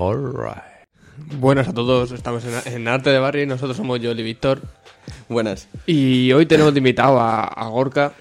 Alright. 0.00 0.62
Buenas 1.38 1.68
a 1.68 1.74
todos, 1.74 2.10
estamos 2.12 2.42
en, 2.46 2.72
en 2.72 2.88
Arte 2.88 3.10
de 3.10 3.18
Barrio 3.18 3.42
y 3.42 3.46
nosotros 3.46 3.76
somos 3.76 4.00
Joel 4.02 4.18
y 4.18 4.22
Víctor. 4.22 4.62
Buenas. 5.28 5.68
Y 5.84 6.32
hoy 6.32 6.46
tenemos 6.46 6.72
de 6.72 6.78
invitado 6.78 7.20
a, 7.20 7.44
a 7.44 7.68
Gorka. 7.68 8.14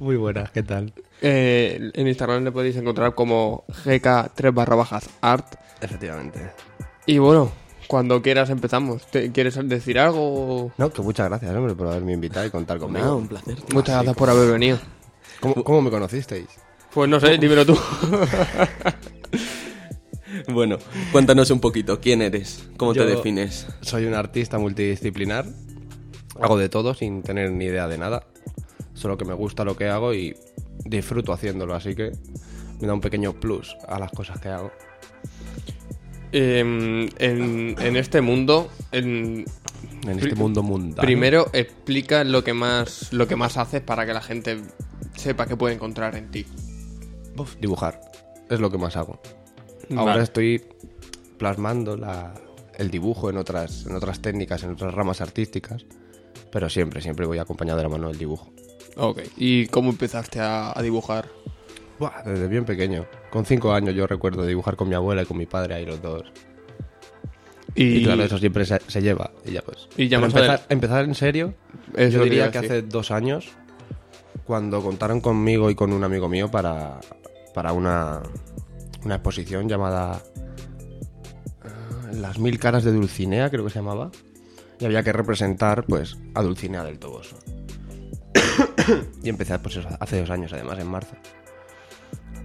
Muy 0.00 0.16
buenas, 0.16 0.50
¿qué 0.50 0.64
tal? 0.64 0.92
Eh, 1.22 1.92
en 1.94 2.08
Instagram 2.08 2.42
le 2.42 2.50
podéis 2.50 2.74
encontrar 2.76 3.14
como 3.14 3.62
gk3 3.84 4.52
barra 4.52 4.74
bajas 4.74 5.08
art. 5.20 5.54
Efectivamente. 5.80 6.50
Y 7.06 7.18
bueno, 7.18 7.52
cuando 7.86 8.20
quieras 8.22 8.50
empezamos. 8.50 9.06
¿Te- 9.06 9.30
¿Quieres 9.30 9.56
decir 9.68 10.00
algo? 10.00 10.72
No, 10.78 10.90
que 10.90 11.00
muchas 11.02 11.28
gracias, 11.28 11.54
hombre, 11.54 11.76
por 11.76 11.86
haberme 11.86 12.12
invitado 12.14 12.44
y 12.46 12.50
contar 12.50 12.78
conmigo. 12.78 13.06
No, 13.06 13.16
un 13.18 13.28
placer. 13.28 13.56
Muchas 13.72 13.94
gracias 13.94 14.16
por 14.16 14.30
haber 14.30 14.50
venido. 14.50 14.78
¿Cómo, 15.38 15.62
cómo 15.62 15.80
me 15.82 15.90
conocisteis? 15.90 16.48
Pues 16.92 17.08
no 17.08 17.20
sé, 17.20 17.38
dímelo 17.38 17.64
tú. 17.64 17.78
Bueno, 20.52 20.78
cuéntanos 21.12 21.50
un 21.50 21.60
poquito, 21.60 22.00
¿quién 22.00 22.22
eres? 22.22 22.68
¿Cómo 22.76 22.94
Yo- 22.94 23.04
te 23.04 23.10
defines? 23.10 23.66
Soy 23.80 24.04
un 24.06 24.14
artista 24.14 24.58
multidisciplinar. 24.58 25.46
Hago 26.40 26.56
de 26.58 26.68
todo 26.68 26.94
sin 26.94 27.22
tener 27.22 27.50
ni 27.52 27.66
idea 27.66 27.86
de 27.88 27.98
nada. 27.98 28.24
Solo 28.94 29.16
que 29.18 29.24
me 29.24 29.34
gusta 29.34 29.64
lo 29.64 29.76
que 29.76 29.88
hago 29.88 30.14
y 30.14 30.36
disfruto 30.84 31.32
haciéndolo, 31.32 31.74
así 31.74 31.94
que 31.94 32.12
me 32.80 32.86
da 32.86 32.94
un 32.94 33.00
pequeño 33.00 33.32
plus 33.38 33.76
a 33.88 33.98
las 33.98 34.10
cosas 34.10 34.40
que 34.40 34.48
hago. 34.48 34.70
Em, 36.32 37.08
en, 37.18 37.74
en 37.80 37.96
este 37.96 38.20
mundo, 38.20 38.70
en- 38.92 39.44
En 40.06 40.18
este 40.18 40.34
mundo 40.36 40.62
mundano. 40.62 41.02
primero 41.02 41.50
explica 41.52 42.22
lo 42.24 42.44
que 42.44 42.54
más 42.54 43.12
lo 43.12 43.26
que 43.26 43.34
más 43.36 43.56
haces 43.56 43.80
para 43.82 44.06
que 44.06 44.14
la 44.14 44.22
gente 44.22 44.60
sepa 45.16 45.46
qué 45.46 45.56
puede 45.56 45.74
encontrar 45.74 46.14
en 46.16 46.30
ti. 46.30 46.46
Uf, 47.36 47.56
dibujar. 47.60 48.00
Es 48.48 48.60
lo 48.60 48.70
que 48.70 48.78
más 48.78 48.96
hago. 48.96 49.20
Ahora 49.96 50.12
Vale. 50.12 50.22
estoy 50.24 50.62
plasmando 51.38 51.96
la- 51.96 52.34
el 52.78 52.90
dibujo 52.90 53.28
en 53.30 53.36
otras, 53.36 53.86
en 53.86 53.94
otras 53.94 54.20
técnicas, 54.20 54.62
en 54.62 54.70
otras 54.72 54.94
ramas 54.94 55.20
artísticas. 55.20 55.84
Pero 56.52 56.68
siempre, 56.68 57.00
siempre 57.00 57.26
voy 57.26 57.38
acompañado 57.38 57.76
de 57.78 57.82
la 57.84 57.88
mano 57.88 58.08
del 58.08 58.18
dibujo. 58.18 58.50
Ok. 58.96 59.20
¿Y 59.36 59.66
cómo 59.66 59.90
empezaste 59.90 60.40
a, 60.40 60.76
a 60.76 60.82
dibujar? 60.82 61.28
Buah, 61.98 62.22
desde 62.24 62.48
bien 62.48 62.64
pequeño. 62.64 63.06
Con 63.30 63.44
cinco 63.44 63.72
años 63.72 63.94
yo 63.94 64.06
recuerdo 64.06 64.44
dibujar 64.46 64.74
con 64.76 64.88
mi 64.88 64.94
abuela 64.94 65.22
y 65.22 65.26
con 65.26 65.36
mi 65.36 65.46
padre 65.46 65.74
ahí 65.74 65.86
los 65.86 66.00
dos. 66.02 66.24
Y, 67.74 67.98
Y, 67.98 68.04
claro, 68.04 68.24
eso 68.24 68.38
siempre 68.38 68.64
se, 68.64 68.80
se 68.88 69.00
lleva. 69.00 69.30
Y 69.44 69.52
ya 69.52 69.62
pues. 69.62 69.88
Y 69.96 70.08
ya 70.08 70.18
empezar, 70.18 70.62
empezar 70.68 71.04
en 71.04 71.14
serio, 71.14 71.54
Eso 71.94 72.18
yo 72.18 72.24
diría 72.24 72.50
que 72.50 72.58
hace 72.58 72.82
dos 72.82 73.10
años, 73.12 73.48
cuando 74.44 74.82
contaron 74.82 75.20
conmigo 75.20 75.70
y 75.70 75.74
con 75.76 75.92
un 75.92 76.02
amigo 76.02 76.28
mío 76.28 76.50
para, 76.50 76.98
para 77.54 77.72
una, 77.72 78.22
una 79.04 79.16
exposición 79.16 79.68
llamada 79.68 80.22
ah, 81.62 82.10
Las 82.12 82.38
mil 82.38 82.58
caras 82.58 82.84
de 82.84 82.92
Dulcinea, 82.92 83.50
creo 83.50 83.64
que 83.64 83.70
se 83.70 83.78
llamaba. 83.78 84.10
Y 84.78 84.84
había 84.86 85.02
que 85.02 85.12
representar, 85.12 85.84
pues, 85.86 86.16
a 86.34 86.42
Dulcinea 86.42 86.82
del 86.84 86.98
Toboso. 86.98 87.36
y 89.22 89.28
empecé, 89.28 89.58
pues, 89.58 89.78
hace 90.00 90.20
dos 90.20 90.30
años, 90.30 90.52
además, 90.52 90.78
en 90.78 90.86
marzo. 90.88 91.16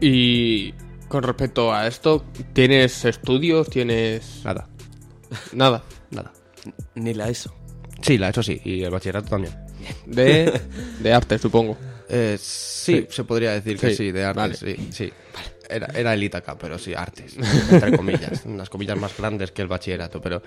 Y 0.02 0.74
con 1.08 1.24
respecto 1.24 1.74
a 1.74 1.88
esto, 1.88 2.26
¿tienes 2.54 3.06
estudios? 3.06 3.70
¿Tienes 3.70 4.42
Nada, 4.44 4.68
nada? 5.54 5.84
nada. 6.12 6.34
Ni 6.96 7.14
la 7.14 7.30
ESO. 7.30 7.54
Sí, 8.02 8.18
la, 8.18 8.30
eso 8.30 8.44
sí, 8.44 8.60
y 8.66 8.84
el 8.84 8.92
bachillerato 8.92 9.30
también. 9.30 9.54
De, 10.06 10.62
de 11.00 11.14
arte, 11.14 11.38
supongo. 11.40 11.78
Eh, 12.10 12.38
sí, 12.40 13.08
se 13.10 13.24
podría 13.24 13.52
decir 13.54 13.80
que 13.80 13.90
Sí, 13.92 13.96
sí, 13.96 14.12
de 14.12 14.32
vale. 14.34 14.56
sí, 14.56 14.76
sí. 14.92 15.12
Era, 15.70 15.88
era 15.96 16.14
el 16.14 16.24
Ítaca, 16.24 16.58
pero 16.58 16.78
sí, 16.78 16.94
artes, 16.94 17.36
entre 17.72 17.96
comillas, 17.98 18.44
unas 18.46 18.70
comillas 18.70 18.98
más 18.98 19.18
grandes 19.18 19.52
que 19.52 19.62
el 19.62 19.68
bachillerato, 19.68 20.22
pero 20.22 20.42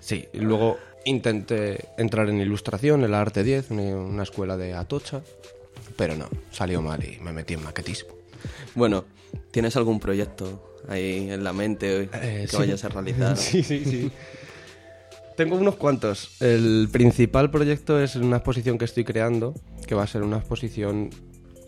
sí. 0.00 0.26
Luego 0.34 0.78
intenté 1.04 1.88
entrar 1.98 2.28
en 2.28 2.40
ilustración, 2.40 3.04
en 3.04 3.10
la 3.12 3.20
Arte 3.20 3.42
10, 3.44 3.70
una, 3.70 3.82
una 3.82 4.22
escuela 4.24 4.56
de 4.56 4.74
Atocha, 4.74 5.22
pero 5.96 6.16
no, 6.16 6.28
salió 6.50 6.82
mal 6.82 7.02
y 7.04 7.18
me 7.20 7.32
metí 7.32 7.54
en 7.54 7.62
maquetismo. 7.64 8.14
Bueno, 8.74 9.04
¿tienes 9.50 9.76
algún 9.76 10.00
proyecto 10.00 10.76
ahí 10.88 11.30
en 11.30 11.42
la 11.44 11.52
mente 11.52 12.02
Eh, 12.12 12.42
que 12.42 12.48
sí. 12.48 12.56
vayas 12.56 12.84
a 12.84 12.88
realizar? 12.88 13.36
Sí, 13.36 13.62
sí, 13.62 13.84
sí. 13.84 14.10
Tengo 15.36 15.56
unos 15.56 15.76
cuantos. 15.76 16.40
El 16.40 16.88
principal 16.90 17.50
proyecto 17.50 18.00
es 18.00 18.16
una 18.16 18.36
exposición 18.38 18.78
que 18.78 18.86
estoy 18.86 19.04
creando, 19.04 19.54
que 19.86 19.94
va 19.94 20.02
a 20.04 20.06
ser 20.06 20.22
una 20.22 20.38
exposición, 20.38 21.10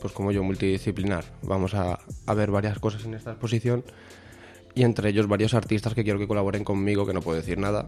pues 0.01 0.13
como 0.13 0.33
yo, 0.33 0.43
multidisciplinar. 0.43 1.25
Vamos 1.43 1.75
a, 1.75 1.99
a 2.27 2.35
ver 2.35 2.51
varias 2.51 2.79
cosas 2.79 3.05
en 3.05 3.15
esta 3.15 3.31
exposición 3.33 3.85
y 4.75 4.83
entre 4.85 5.11
ellos 5.11 5.27
varios 5.29 5.55
artistas 5.55 5.95
que 5.95 6.05
quiero 6.05 6.19
que 6.19 6.29
colaboren 6.29 6.65
conmigo, 6.65 7.07
que 7.07 7.13
no 7.13 7.21
puedo 7.23 7.37
decir 7.39 7.59
nada. 7.59 7.87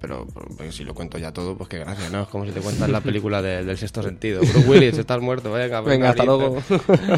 Pero 0.00 0.26
pues, 0.56 0.76
si 0.76 0.84
lo 0.84 0.94
cuento 0.94 1.18
ya 1.18 1.32
todo, 1.32 1.56
pues 1.56 1.68
que 1.68 1.78
gracias, 1.78 2.12
¿no? 2.12 2.22
Es 2.22 2.28
como 2.28 2.46
si 2.46 2.52
te 2.52 2.60
cuentas 2.60 2.88
la 2.88 3.00
película 3.00 3.42
de- 3.42 3.64
del 3.64 3.76
sexto 3.76 4.00
sentido. 4.02 4.40
Bruce 4.40 4.68
Willis, 4.68 4.96
estás 4.96 5.20
muerto, 5.20 5.50
venga, 5.52 5.80
Venga, 5.80 6.06
un 6.06 6.10
hasta 6.10 6.22
abrazo. 6.22 6.62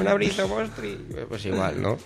un 0.00 0.06
abrazo, 0.08 0.48
monstri. 0.48 0.98
Pues 1.28 1.44
igual, 1.44 1.82
¿no? 1.82 1.98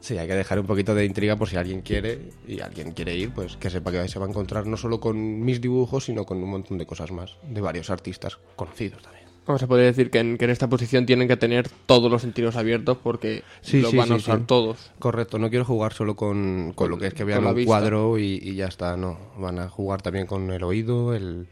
Sí, 0.00 0.16
hay 0.16 0.26
que 0.26 0.34
dejar 0.34 0.58
un 0.58 0.66
poquito 0.66 0.94
de 0.94 1.04
intriga 1.04 1.36
por 1.36 1.50
si 1.50 1.56
alguien 1.56 1.82
quiere 1.82 2.30
y 2.48 2.60
alguien 2.60 2.92
quiere 2.92 3.14
ir, 3.14 3.32
pues 3.34 3.58
que 3.58 3.68
sepa 3.68 3.92
que 3.92 4.08
se 4.08 4.18
va 4.18 4.24
a 4.24 4.28
encontrar 4.30 4.66
no 4.66 4.78
solo 4.78 4.98
con 5.00 5.40
mis 5.44 5.60
dibujos, 5.60 6.06
sino 6.06 6.24
con 6.24 6.42
un 6.42 6.48
montón 6.48 6.78
de 6.78 6.86
cosas 6.86 7.10
más, 7.12 7.36
de 7.46 7.60
varios 7.60 7.90
artistas 7.90 8.38
conocidos 8.56 9.02
también. 9.02 9.19
Vamos 9.46 9.62
a 9.62 9.66
poder 9.66 9.86
decir 9.86 10.10
que 10.10 10.18
en, 10.20 10.38
que 10.38 10.44
en 10.44 10.50
esta 10.52 10.68
posición 10.68 11.06
tienen 11.06 11.26
que 11.26 11.36
tener 11.36 11.68
todos 11.86 12.10
los 12.10 12.22
sentidos 12.22 12.54
abiertos 12.56 12.98
porque 13.02 13.42
Sí, 13.62 13.80
los 13.80 13.90
sí, 13.90 13.96
van 13.96 14.12
a 14.12 14.16
usar 14.16 14.46
todos. 14.46 14.92
Correcto, 14.98 15.38
no 15.38 15.50
quiero 15.50 15.64
jugar 15.64 15.92
solo 15.92 16.14
con, 16.14 16.72
con 16.74 16.90
lo 16.90 16.98
que 16.98 17.08
es 17.08 17.14
que 17.14 17.24
vean 17.24 17.44
un 17.44 17.64
cuadro 17.64 18.18
y, 18.18 18.38
y 18.42 18.54
ya 18.54 18.66
está, 18.66 18.96
no. 18.96 19.18
Van 19.38 19.58
a 19.58 19.68
jugar 19.68 20.02
también 20.02 20.26
con 20.26 20.50
el 20.52 20.62
oído, 20.62 21.14
el, 21.14 21.48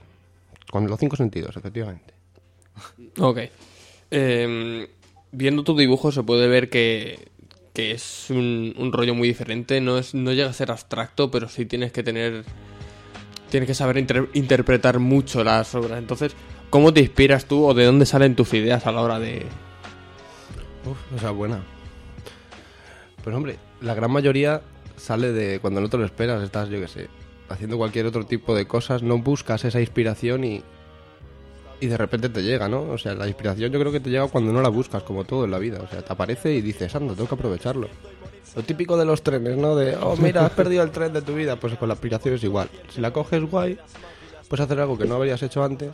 con 0.71 0.87
los 0.87 1.01
cinco 1.01 1.17
sentidos, 1.17 1.57
efectivamente. 1.57 2.15
Ok. 3.19 3.39
Eh, 4.11 4.89
viendo 5.33 5.65
tu 5.65 5.77
dibujo 5.77 6.13
se 6.13 6.23
puede 6.23 6.47
ver 6.47 6.71
que, 6.71 7.29
que 7.73 7.91
es 7.93 8.27
un, 8.31 8.75
un 8.79 8.93
rollo 8.93 9.15
muy 9.15 9.27
diferente. 9.27 9.81
No, 9.81 9.99
es, 9.99 10.15
no 10.15 10.33
llega 10.33 10.51
a 10.51 10.53
ser 10.53 10.71
abstracto, 10.71 11.31
pero 11.33 11.49
sí 11.49 11.67
tienes 11.67 11.91
que 11.91 12.03
tener. 12.05 12.45
Tienes 13.51 13.67
que 13.67 13.75
saber 13.75 13.97
inter- 13.99 14.29
interpretar 14.35 14.99
mucho 14.99 15.43
las 15.43 15.75
obras. 15.75 15.99
Entonces, 15.99 16.37
¿cómo 16.71 16.93
te 16.93 17.01
inspiras 17.01 17.47
tú 17.47 17.65
o 17.65 17.75
de 17.75 17.85
dónde 17.85 18.07
salen 18.07 18.37
tus 18.37 18.53
ideas 18.55 18.87
a 18.87 18.93
la 18.93 19.03
hora 19.03 19.19
de. 19.19 19.47
Uf, 20.87 20.99
esa 21.17 21.31
buena. 21.31 21.61
Pues 23.23 23.35
hombre, 23.35 23.57
la 23.81 23.95
gran 23.95 24.11
mayoría 24.11 24.63
sale 24.97 25.33
de 25.33 25.61
cuando 25.61 25.81
no 25.81 25.89
te 25.89 25.99
lo 25.99 26.05
esperas, 26.05 26.43
estás, 26.43 26.69
yo 26.69 26.81
qué 26.81 26.89
sé, 26.89 27.09
haciendo 27.49 27.77
cualquier 27.77 28.07
otro 28.07 28.25
tipo 28.25 28.55
de 28.55 28.67
cosas, 28.67 29.03
no 29.03 29.19
buscas 29.19 29.65
esa 29.65 29.81
inspiración 29.81 30.45
y, 30.45 30.63
y 31.81 31.87
de 31.87 31.97
repente 31.97 32.29
te 32.29 32.43
llega, 32.43 32.69
¿no? 32.69 32.83
O 32.83 32.99
sea, 32.99 33.15
la 33.15 33.27
inspiración 33.27 33.71
yo 33.71 33.79
creo 33.79 33.93
que 33.93 34.01
te 34.01 34.11
llega 34.11 34.27
cuando 34.29 34.53
no 34.53 34.63
la 34.63 34.69
buscas, 34.69 35.03
como 35.03 35.25
todo 35.25 35.45
en 35.45 35.51
la 35.51 35.59
vida. 35.59 35.81
O 35.83 35.89
sea, 35.89 36.03
te 36.03 36.13
aparece 36.13 36.55
y 36.55 36.61
dices, 36.61 36.95
anda, 36.95 37.15
tengo 37.15 37.29
que 37.29 37.35
aprovecharlo. 37.35 37.89
Lo 38.57 38.63
típico 38.63 38.97
de 38.97 39.05
los 39.05 39.23
trenes, 39.23 39.57
¿no? 39.57 39.77
De, 39.77 39.97
oh, 39.97 40.17
mira, 40.17 40.47
has 40.47 40.53
perdido 40.53 40.83
el 40.83 40.91
tren 40.91 41.13
de 41.13 41.23
tu 41.23 41.35
vida. 41.35 41.57
Pues 41.57 41.75
con 41.75 41.89
la 41.89 41.95
inspiración 41.95 42.35
es 42.35 42.45
igual. 42.45 42.69
Si 42.93 43.01
la 43.01 43.13
coges 43.13 43.43
guay, 43.43 43.79
puedes 44.49 44.65
hacer 44.65 44.81
algo 44.81 44.99
que 44.99 45.05
no 45.05 45.17
habrías 45.17 45.43
hecho 45.43 45.63
antes. 45.63 45.91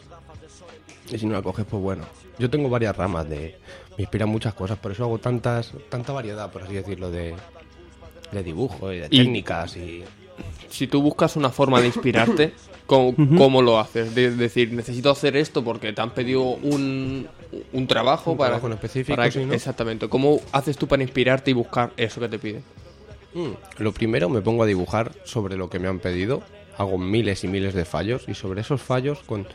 Y 1.11 1.19
si 1.19 1.27
no 1.27 1.33
la 1.35 1.43
coges, 1.43 1.65
pues 1.69 1.83
bueno. 1.83 2.05
Yo 2.39 2.49
tengo 2.51 2.69
varias 2.69 2.97
ramas 2.97 3.29
de... 3.29 3.57
Me 3.97 4.03
inspiran 4.03 4.29
muchas 4.29 4.55
cosas, 4.55 4.79
por 4.79 4.91
eso 4.93 5.05
hago 5.05 5.19
tantas, 5.19 5.73
tanta 5.89 6.13
variedad, 6.13 6.51
por 6.51 6.63
así 6.65 6.75
decirlo, 6.75 7.11
de, 7.11 7.35
de 8.33 8.43
dibujo 8.43 8.93
y 8.93 8.99
de 9.01 9.07
Y- 9.11 9.19
técnicas 9.19 9.77
y... 9.77 10.05
Si 10.69 10.89
tú 10.89 11.01
buscas 11.01 11.37
una 11.37 11.51
forma 11.51 11.81
de 11.81 11.87
inspirarte, 11.87 12.55
¿cómo, 12.87 13.15
cómo 13.39 13.63
lo 13.63 13.79
haces? 13.79 14.13
De 14.17 14.33
decir, 14.33 14.73
necesito 14.73 15.09
hacer 15.11 15.37
esto 15.37 15.63
porque 15.63 15.93
te 15.93 16.01
han 16.01 16.11
pedido 16.11 16.43
un, 16.43 17.29
un 17.73 17.87
trabajo 17.87 18.33
Un 18.33 18.39
para. 18.39 18.49
trabajo 18.51 18.67
en 18.67 18.73
específico, 18.73 19.15
para- 19.15 19.31
sí, 19.31 19.45
¿no? 19.45 19.53
Exactamente. 19.55 20.09
¿Cómo 20.09 20.41
haces 20.51 20.77
tú 20.77 20.89
para 20.89 21.05
inspirarte 21.05 21.53
y 21.53 21.55
buscar 21.55 21.93
eso 21.97 22.21
que 22.21 22.29
te 22.29 22.39
piden? 22.41 22.65
Mm, 23.35 23.51
Lo 23.79 23.93
primero 23.93 24.29
me 24.29 24.41
pongo 24.41 24.65
a 24.65 24.67
dibujar 24.67 25.13
sobre 25.25 25.57
lo 25.57 25.71
que 25.71 25.79
me 25.79 25.87
han 25.87 26.01
pedido, 26.01 26.43
hago 26.77 26.99
miles 26.99 27.45
y 27.45 27.49
miles 27.49 27.73
de 27.75 27.85
fallos 27.85 28.25
y 28.27 28.35
sobre 28.35 28.63
esos 28.63 28.83
fallos, 28.83 29.21
con, 29.27 29.47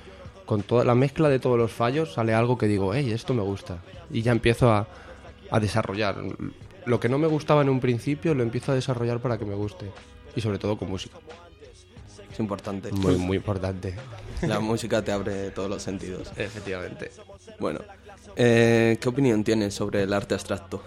con 0.49 0.63
toda 0.63 0.83
la 0.83 0.95
mezcla 0.95 1.29
de 1.29 1.37
todos 1.37 1.59
los 1.59 1.71
fallos, 1.71 2.13
sale 2.13 2.33
algo 2.33 2.57
que 2.57 2.65
digo, 2.65 2.91
hey, 2.91 3.11
esto 3.11 3.35
me 3.35 3.43
gusta. 3.43 3.77
Y 4.09 4.23
ya 4.23 4.31
empiezo 4.31 4.71
a, 4.71 4.87
a 5.51 5.59
desarrollar. 5.59 6.15
Lo 6.87 6.99
que 6.99 7.07
no 7.07 7.19
me 7.19 7.27
gustaba 7.27 7.61
en 7.61 7.69
un 7.69 7.79
principio 7.79 8.33
lo 8.33 8.41
empiezo 8.41 8.71
a 8.71 8.75
desarrollar 8.75 9.19
para 9.19 9.37
que 9.37 9.45
me 9.45 9.53
guste. 9.53 9.91
Y 10.35 10.41
sobre 10.41 10.57
todo 10.57 10.75
con 10.75 10.89
música. 10.89 11.19
Es 12.31 12.39
importante. 12.39 12.91
Muy, 12.91 13.17
muy 13.17 13.37
importante. 13.37 13.93
La 14.41 14.59
música 14.59 15.03
te 15.03 15.11
abre 15.11 15.51
todos 15.51 15.69
los 15.69 15.83
sentidos. 15.83 16.31
Efectivamente. 16.35 17.11
Bueno, 17.59 17.81
eh, 18.35 18.97
¿qué 18.99 19.07
opinión 19.07 19.43
tienes 19.43 19.75
sobre 19.75 20.01
el 20.01 20.11
arte 20.11 20.33
abstracto? 20.33 20.81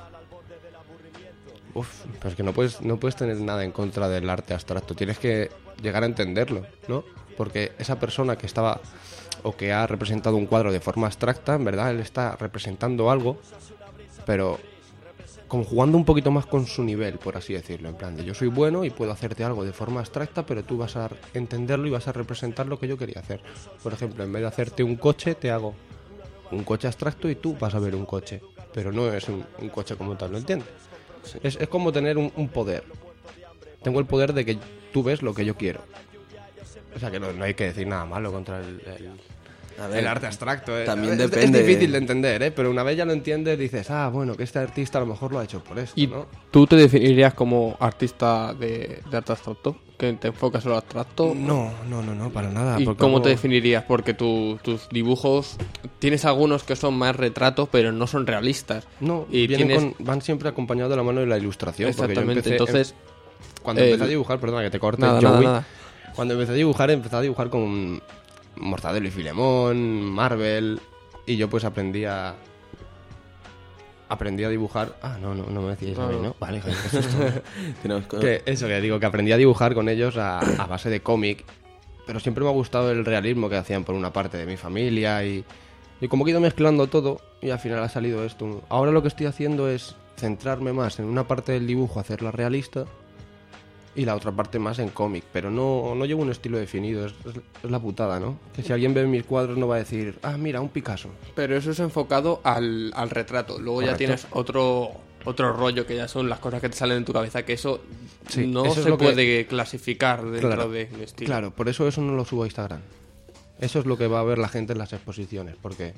Uf, 1.74 1.88
pero 2.18 2.30
es 2.30 2.34
que 2.34 2.42
no 2.42 2.52
puedes, 2.52 2.80
no 2.80 2.96
puedes 2.96 3.14
tener 3.14 3.40
nada 3.40 3.62
en 3.62 3.70
contra 3.70 4.08
del 4.08 4.28
arte 4.28 4.54
abstracto. 4.54 4.96
Tienes 4.96 5.20
que 5.20 5.52
llegar 5.80 6.02
a 6.02 6.06
entenderlo, 6.06 6.66
¿no? 6.88 7.04
Porque 7.36 7.70
esa 7.78 8.00
persona 8.00 8.36
que 8.36 8.46
estaba 8.46 8.80
o 9.42 9.56
que 9.56 9.72
ha 9.72 9.86
representado 9.86 10.36
un 10.36 10.46
cuadro 10.46 10.72
de 10.72 10.80
forma 10.80 11.06
abstracta, 11.06 11.54
en 11.54 11.64
verdad 11.64 11.90
él 11.90 12.00
está 12.00 12.36
representando 12.36 13.10
algo, 13.10 13.38
pero 14.24 14.58
como 15.48 15.64
jugando 15.64 15.98
un 15.98 16.04
poquito 16.04 16.30
más 16.30 16.46
con 16.46 16.66
su 16.66 16.82
nivel, 16.82 17.18
por 17.18 17.36
así 17.36 17.52
decirlo. 17.52 17.90
En 17.90 17.96
plan, 17.96 18.16
de 18.16 18.24
yo 18.24 18.32
soy 18.32 18.48
bueno 18.48 18.84
y 18.84 18.90
puedo 18.90 19.12
hacerte 19.12 19.44
algo 19.44 19.64
de 19.64 19.72
forma 19.72 20.00
abstracta, 20.00 20.46
pero 20.46 20.62
tú 20.62 20.78
vas 20.78 20.96
a 20.96 21.10
entenderlo 21.34 21.86
y 21.86 21.90
vas 21.90 22.08
a 22.08 22.12
representar 22.12 22.66
lo 22.66 22.78
que 22.78 22.88
yo 22.88 22.96
quería 22.96 23.20
hacer. 23.20 23.42
Por 23.82 23.92
ejemplo, 23.92 24.24
en 24.24 24.32
vez 24.32 24.40
de 24.40 24.48
hacerte 24.48 24.82
un 24.82 24.96
coche, 24.96 25.34
te 25.34 25.50
hago 25.50 25.74
un 26.50 26.64
coche 26.64 26.86
abstracto 26.86 27.28
y 27.28 27.34
tú 27.34 27.54
vas 27.58 27.74
a 27.74 27.78
ver 27.80 27.94
un 27.94 28.06
coche. 28.06 28.40
Pero 28.72 28.92
no 28.92 29.12
es 29.12 29.28
un, 29.28 29.44
un 29.58 29.68
coche 29.68 29.94
como 29.96 30.16
tal, 30.16 30.32
¿lo 30.32 30.38
entiendes? 30.38 30.68
Es, 31.42 31.56
es 31.56 31.68
como 31.68 31.92
tener 31.92 32.16
un, 32.16 32.32
un 32.34 32.48
poder. 32.48 32.84
Tengo 33.82 34.00
el 34.00 34.06
poder 34.06 34.32
de 34.32 34.46
que 34.46 34.58
tú 34.90 35.02
ves 35.02 35.20
lo 35.20 35.34
que 35.34 35.44
yo 35.44 35.54
quiero. 35.54 35.82
O 36.94 36.98
sea 36.98 37.10
que 37.10 37.18
no, 37.18 37.32
no 37.32 37.44
hay 37.44 37.54
que 37.54 37.64
decir 37.64 37.86
nada 37.86 38.04
malo 38.04 38.32
contra 38.32 38.60
el, 38.60 38.80
ver, 39.88 39.98
el 39.98 40.06
arte 40.06 40.26
abstracto. 40.26 40.78
¿eh? 40.78 40.84
también 40.84 41.14
es, 41.14 41.18
depende- 41.30 41.60
es 41.60 41.66
difícil 41.66 41.92
de 41.92 41.98
entender, 41.98 42.42
¿eh? 42.42 42.50
pero 42.50 42.70
una 42.70 42.82
vez 42.82 42.96
ya 42.96 43.04
lo 43.04 43.12
entiendes, 43.12 43.58
dices, 43.58 43.90
ah, 43.90 44.08
bueno, 44.12 44.34
que 44.36 44.42
este 44.44 44.58
artista 44.58 44.98
a 44.98 45.00
lo 45.02 45.06
mejor 45.08 45.32
lo 45.32 45.38
ha 45.38 45.44
hecho 45.44 45.62
por 45.62 45.78
esto, 45.78 45.92
¿Y 46.00 46.06
¿no? 46.06 46.26
tú 46.50 46.66
te 46.66 46.76
definirías 46.76 47.34
como 47.34 47.76
artista 47.80 48.54
de, 48.54 49.00
de 49.10 49.16
arte 49.16 49.32
abstracto? 49.32 49.76
¿Que 49.98 50.12
te 50.14 50.28
enfocas 50.28 50.64
en 50.64 50.70
lo 50.72 50.76
abstracto? 50.78 51.32
No, 51.34 51.70
no, 51.88 52.02
no, 52.02 52.12
no, 52.14 52.30
para 52.30 52.50
nada. 52.50 52.80
¿Y 52.80 52.84
porque 52.84 52.98
cómo 52.98 53.16
hago- 53.18 53.22
te 53.24 53.28
definirías? 53.30 53.84
Porque 53.84 54.14
tu- 54.14 54.58
tus 54.62 54.88
dibujos, 54.88 55.56
tienes 56.00 56.24
algunos 56.24 56.64
que 56.64 56.74
son 56.74 56.94
más 56.94 57.14
retratos, 57.14 57.68
pero 57.70 57.92
no 57.92 58.08
son 58.08 58.26
realistas. 58.26 58.86
No, 58.98 59.26
y 59.30 59.46
vienen 59.46 59.68
tienes... 59.68 59.94
con- 59.94 60.04
van 60.04 60.20
siempre 60.20 60.48
acompañados 60.48 60.90
de 60.90 60.96
la 60.96 61.02
mano 61.04 61.20
de 61.20 61.26
la 61.26 61.38
ilustración. 61.38 61.88
Exactamente, 61.90 62.50
entonces... 62.50 62.94
Cuando 63.62 63.82
el- 63.82 63.88
empecé 63.90 64.04
a 64.04 64.08
dibujar, 64.08 64.40
perdona 64.40 64.62
que 64.64 64.70
te 64.70 64.80
corte, 64.80 65.02
Nada, 65.02 65.20
nada, 65.20 65.36
Joey, 65.36 65.46
nada. 65.46 65.66
Cuando 66.16 66.34
empecé 66.34 66.50
a 66.52 66.54
dibujar, 66.56 66.90
empecé 66.90 67.14
a 67.16 67.20
dibujar 67.20 67.48
con 67.48 68.02
Mortadelo 68.56 69.06
y 69.08 69.10
Filemón, 69.10 70.02
Marvel, 70.02 70.80
y 71.26 71.36
yo 71.36 71.48
pues 71.48 71.64
aprendí 71.64 72.04
a... 72.04 72.34
Aprendí 74.08 74.44
a 74.44 74.50
dibujar... 74.50 74.94
Ah, 75.02 75.16
no, 75.20 75.34
no, 75.34 75.46
no 75.46 75.62
me 75.62 75.70
decíais 75.70 75.98
a 75.98 76.06
mí, 76.06 76.16
¿no? 76.22 76.36
Vale, 76.38 76.60
joder, 76.60 76.76
qué 76.90 76.98
que- 77.00 77.42
Que 78.20 78.42
eso 78.44 78.66
que 78.66 78.80
digo, 78.80 79.00
que 79.00 79.06
aprendí 79.06 79.32
a 79.32 79.38
dibujar 79.38 79.72
con 79.74 79.88
ellos 79.88 80.18
a, 80.18 80.38
a 80.40 80.66
base 80.66 80.90
de 80.90 81.00
cómic, 81.00 81.44
pero 82.06 82.20
siempre 82.20 82.44
me 82.44 82.50
ha 82.50 82.52
gustado 82.52 82.90
el 82.90 83.06
realismo 83.06 83.48
que 83.48 83.56
hacían 83.56 83.84
por 83.84 83.94
una 83.94 84.12
parte 84.12 84.36
de 84.36 84.44
mi 84.44 84.58
familia 84.58 85.24
y, 85.24 85.44
y 86.00 86.08
como 86.08 86.24
que 86.24 86.30
he 86.30 86.32
ido 86.32 86.40
mezclando 86.42 86.88
todo 86.88 87.20
y 87.40 87.50
al 87.50 87.58
final 87.58 87.82
ha 87.82 87.88
salido 87.88 88.22
esto. 88.24 88.62
Ahora 88.68 88.90
lo 88.92 89.00
que 89.00 89.08
estoy 89.08 89.26
haciendo 89.26 89.68
es 89.70 89.96
centrarme 90.18 90.74
más 90.74 90.98
en 90.98 91.06
una 91.06 91.26
parte 91.26 91.52
del 91.52 91.66
dibujo, 91.66 91.98
hacerla 91.98 92.30
realista 92.32 92.84
y 93.94 94.04
la 94.04 94.14
otra 94.16 94.32
parte 94.32 94.58
más 94.58 94.78
en 94.78 94.88
cómic, 94.88 95.24
pero 95.32 95.50
no, 95.50 95.94
no 95.94 96.04
llevo 96.06 96.22
un 96.22 96.30
estilo 96.30 96.58
definido, 96.58 97.04
es, 97.06 97.14
la 97.62 97.78
putada, 97.78 98.18
¿no? 98.18 98.38
Que 98.56 98.62
si 98.62 98.72
alguien 98.72 98.94
ve 98.94 99.06
mis 99.06 99.24
cuadros 99.24 99.58
no 99.58 99.68
va 99.68 99.76
a 99.76 99.78
decir, 99.78 100.18
ah, 100.22 100.36
mira, 100.38 100.60
un 100.60 100.70
Picasso. 100.70 101.10
Pero 101.34 101.56
eso 101.56 101.70
es 101.72 101.78
enfocado 101.80 102.40
al, 102.44 102.92
al 102.96 103.10
retrato. 103.10 103.58
Luego 103.58 103.82
ya 103.82 103.96
tienes 103.96 104.26
otro 104.30 104.90
otro 105.24 105.52
rollo 105.52 105.86
que 105.86 105.94
ya 105.94 106.08
son 106.08 106.28
las 106.28 106.40
cosas 106.40 106.60
que 106.60 106.68
te 106.68 106.76
salen 106.76 106.96
en 106.98 107.04
tu 107.04 107.12
cabeza, 107.12 107.44
que 107.44 107.52
eso 107.52 107.80
Sí, 108.28 108.44
no 108.46 108.64
eso 108.64 108.80
es 108.80 108.84
se 108.84 108.90
que- 108.90 108.96
puede 108.96 109.46
clasificar 109.46 110.22
dentro 110.24 110.48
Claro, 110.48 110.68
de 110.70 110.88
un 110.92 111.00
estilo. 111.00 111.26
Claro, 111.28 111.50
por 111.52 111.68
eso 111.68 111.86
eso 111.86 112.00
no 112.00 112.12
lo 112.14 112.24
subo 112.24 112.42
a 112.42 112.46
Instagram. 112.46 112.80
Eso 113.60 113.78
es 113.78 113.86
lo 113.86 113.96
que 113.96 114.08
va 114.08 114.18
a 114.20 114.24
ver 114.24 114.38
la 114.38 114.48
gente 114.48 114.72
en 114.72 114.78
las 114.80 114.92
exposiciones, 114.92 115.54
porque, 115.62 115.94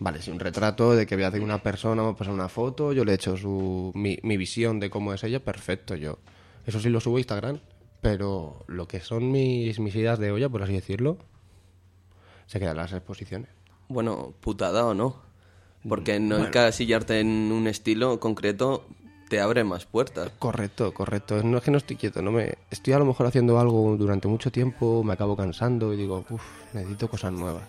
vale, 0.00 0.20
si 0.20 0.32
un 0.32 0.40
retrato 0.40 0.94
de 0.96 1.06
que 1.06 1.14
voy 1.14 1.24
a 1.24 1.28
hacer 1.28 1.42
una 1.42 1.62
persona, 1.62 2.02
vamos 2.02 2.16
a 2.16 2.18
pasar 2.18 2.34
una 2.34 2.48
foto, 2.48 2.92
yo 2.92 3.04
le 3.04 3.14
echo 3.14 3.36
su, 3.36 3.92
mi, 3.94 4.18
mi 4.24 4.36
visión 4.36 4.80
de 4.80 4.90
cómo 4.90 5.12
es 5.14 5.22
ella, 5.22 5.38
perfecto, 5.38 5.94
yo. 5.94 6.18
Eso 6.66 6.80
sí 6.80 6.88
lo 6.88 7.00
subo 7.00 7.16
a 7.16 7.20
Instagram, 7.20 7.60
pero 8.00 8.64
lo 8.66 8.86
que 8.88 9.00
son 9.00 9.30
mis, 9.30 9.78
mis 9.80 9.94
ideas 9.94 10.18
de 10.18 10.30
olla, 10.30 10.48
por 10.48 10.62
así 10.62 10.72
decirlo, 10.72 11.18
se 12.46 12.58
quedan 12.58 12.76
las 12.76 12.92
exposiciones. 12.92 13.50
Bueno, 13.88 14.34
putada 14.40 14.86
o 14.86 14.94
no. 14.94 15.16
Porque 15.88 16.20
no 16.20 16.36
encasillarte 16.44 17.20
en 17.20 17.50
un 17.52 17.66
estilo 17.66 18.20
concreto 18.20 18.84
te 19.30 19.40
abre 19.40 19.64
más 19.64 19.86
puertas. 19.86 20.30
Correcto, 20.38 20.92
correcto. 20.92 21.42
No 21.42 21.58
es 21.58 21.62
que 21.62 21.70
no 21.70 21.78
estoy 21.78 21.96
quieto, 21.96 22.20
no 22.20 22.32
me 22.32 22.58
estoy 22.70 22.92
a 22.92 22.98
lo 22.98 23.04
mejor 23.04 23.26
haciendo 23.26 23.58
algo 23.60 23.96
durante 23.96 24.26
mucho 24.26 24.50
tiempo, 24.50 25.04
me 25.04 25.12
acabo 25.12 25.36
cansando 25.36 25.94
y 25.94 25.96
digo, 25.96 26.24
uff, 26.28 26.42
necesito 26.74 27.08
cosas 27.08 27.32
nuevas. 27.32 27.68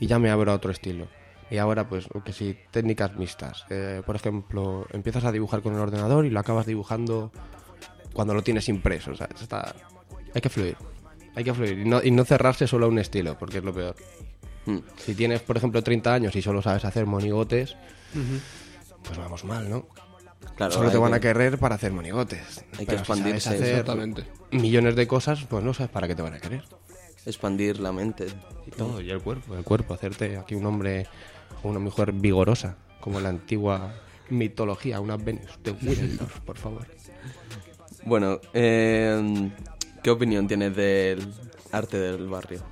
Y 0.00 0.08
ya 0.08 0.18
me 0.18 0.28
abro 0.30 0.50
a 0.50 0.56
otro 0.56 0.72
estilo. 0.72 1.06
Y 1.50 1.56
ahora, 1.56 1.88
pues, 1.88 2.08
que 2.24 2.32
sí, 2.32 2.58
técnicas 2.72 3.16
mixtas. 3.16 3.64
Eh, 3.70 4.02
por 4.04 4.16
ejemplo, 4.16 4.86
empiezas 4.92 5.24
a 5.24 5.32
dibujar 5.32 5.62
con 5.62 5.74
el 5.74 5.80
ordenador 5.80 6.26
y 6.26 6.30
lo 6.30 6.40
acabas 6.40 6.66
dibujando 6.66 7.30
cuando 8.12 8.34
lo 8.34 8.42
tienes 8.42 8.68
impreso. 8.68 9.12
O 9.12 9.14
sea, 9.16 9.28
está... 9.40 9.74
Hay 10.34 10.40
que 10.40 10.48
fluir. 10.48 10.76
Hay 11.34 11.44
que 11.44 11.54
fluir. 11.54 11.78
Y 11.78 11.84
no, 11.84 12.02
y 12.02 12.10
no 12.10 12.24
cerrarse 12.24 12.66
solo 12.66 12.86
a 12.86 12.88
un 12.88 12.98
estilo, 12.98 13.38
porque 13.38 13.58
es 13.58 13.64
lo 13.64 13.72
peor. 13.72 13.96
Mm. 14.66 14.78
Si 14.98 15.14
tienes, 15.14 15.40
por 15.40 15.56
ejemplo, 15.56 15.82
30 15.82 16.12
años 16.12 16.36
y 16.36 16.42
solo 16.42 16.60
sabes 16.62 16.84
hacer 16.84 17.06
monigotes, 17.06 17.76
pues 19.04 19.18
vamos 19.18 19.44
mal, 19.44 19.68
¿no? 19.70 19.86
Claro, 20.56 20.72
Solo 20.72 20.90
te 20.90 20.98
van 20.98 21.14
a 21.14 21.20
que- 21.20 21.28
querer 21.28 21.58
para 21.58 21.76
hacer 21.76 21.92
monigotes. 21.92 22.64
Hay 22.72 22.80
que 22.80 22.86
Pero 22.86 22.98
si 22.98 23.00
expandirse, 23.02 23.40
sabes 23.40 23.60
hacer 23.60 23.72
Exactamente. 23.78 24.24
millones 24.50 24.96
de 24.96 25.06
cosas, 25.06 25.44
pues 25.48 25.62
no 25.62 25.72
sabes 25.72 25.90
para 25.90 26.08
qué 26.08 26.14
te 26.14 26.22
van 26.22 26.34
a 26.34 26.40
querer. 26.40 26.64
expandir 27.26 27.78
la 27.80 27.92
mente. 27.92 28.26
Y 28.66 28.70
todo, 28.70 29.00
y 29.02 29.10
el 29.10 29.20
cuerpo, 29.20 29.54
el 29.54 29.62
cuerpo, 29.62 29.92
hacerte 29.94 30.36
aquí 30.38 30.54
un 30.54 30.64
hombre 30.66 31.06
o 31.62 31.68
una 31.68 31.78
mujer 31.78 32.12
vigorosa, 32.12 32.76
como 33.00 33.18
en 33.18 33.24
la 33.24 33.28
antigua 33.30 33.94
mitología, 34.30 34.98
una 35.00 35.16
Venus 35.18 35.58
de 35.62 35.72
Willendorf, 35.72 36.40
por 36.46 36.56
favor. 36.56 36.86
Bueno, 38.08 38.40
eh, 38.54 39.50
¿qué 40.02 40.10
opinión 40.10 40.48
tienes 40.48 40.74
del 40.74 41.28
arte 41.72 41.98
del 41.98 42.26
barrio? 42.26 42.62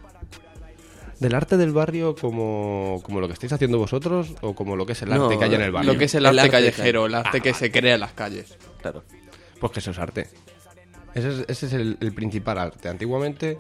¿Del 1.20 1.34
arte 1.34 1.58
del 1.58 1.72
barrio 1.72 2.14
como, 2.14 3.00
como 3.02 3.20
lo 3.20 3.26
que 3.26 3.34
estáis 3.34 3.52
haciendo 3.52 3.76
vosotros 3.78 4.34
o 4.40 4.54
como 4.54 4.76
lo 4.76 4.86
que 4.86 4.92
es 4.92 5.02
el 5.02 5.12
arte 5.12 5.38
que 5.38 5.44
hay 5.44 5.54
en 5.54 5.60
el 5.60 5.72
barrio? 5.72 5.92
Lo 5.92 5.98
que 5.98 6.06
es 6.06 6.14
el, 6.14 6.24
El 6.24 6.26
arte, 6.26 6.40
arte 6.40 6.50
callejero, 6.50 7.06
el 7.06 7.14
arte 7.14 7.38
Ah, 7.38 7.40
que 7.40 7.52
se 7.52 7.70
crea 7.70 7.94
en 7.94 8.00
las 8.00 8.12
calles. 8.12 8.56
Claro. 8.80 9.02
Pues 9.60 9.72
que 9.72 9.80
eso 9.80 9.90
es 9.90 9.98
arte. 9.98 10.28
Ese 11.14 11.28
es, 11.28 11.44
ese 11.48 11.66
es 11.66 11.72
el, 11.74 11.98
el 12.00 12.14
principal 12.14 12.58
arte. 12.58 12.88
Antiguamente, 12.88 13.58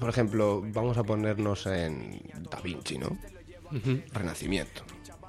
por 0.00 0.08
ejemplo, 0.08 0.62
vamos 0.66 0.96
a 0.96 1.04
ponernos 1.04 1.66
en 1.66 2.20
Da 2.50 2.60
Vinci, 2.62 2.96
¿no? 2.98 3.18
Renacimiento. 4.12 4.82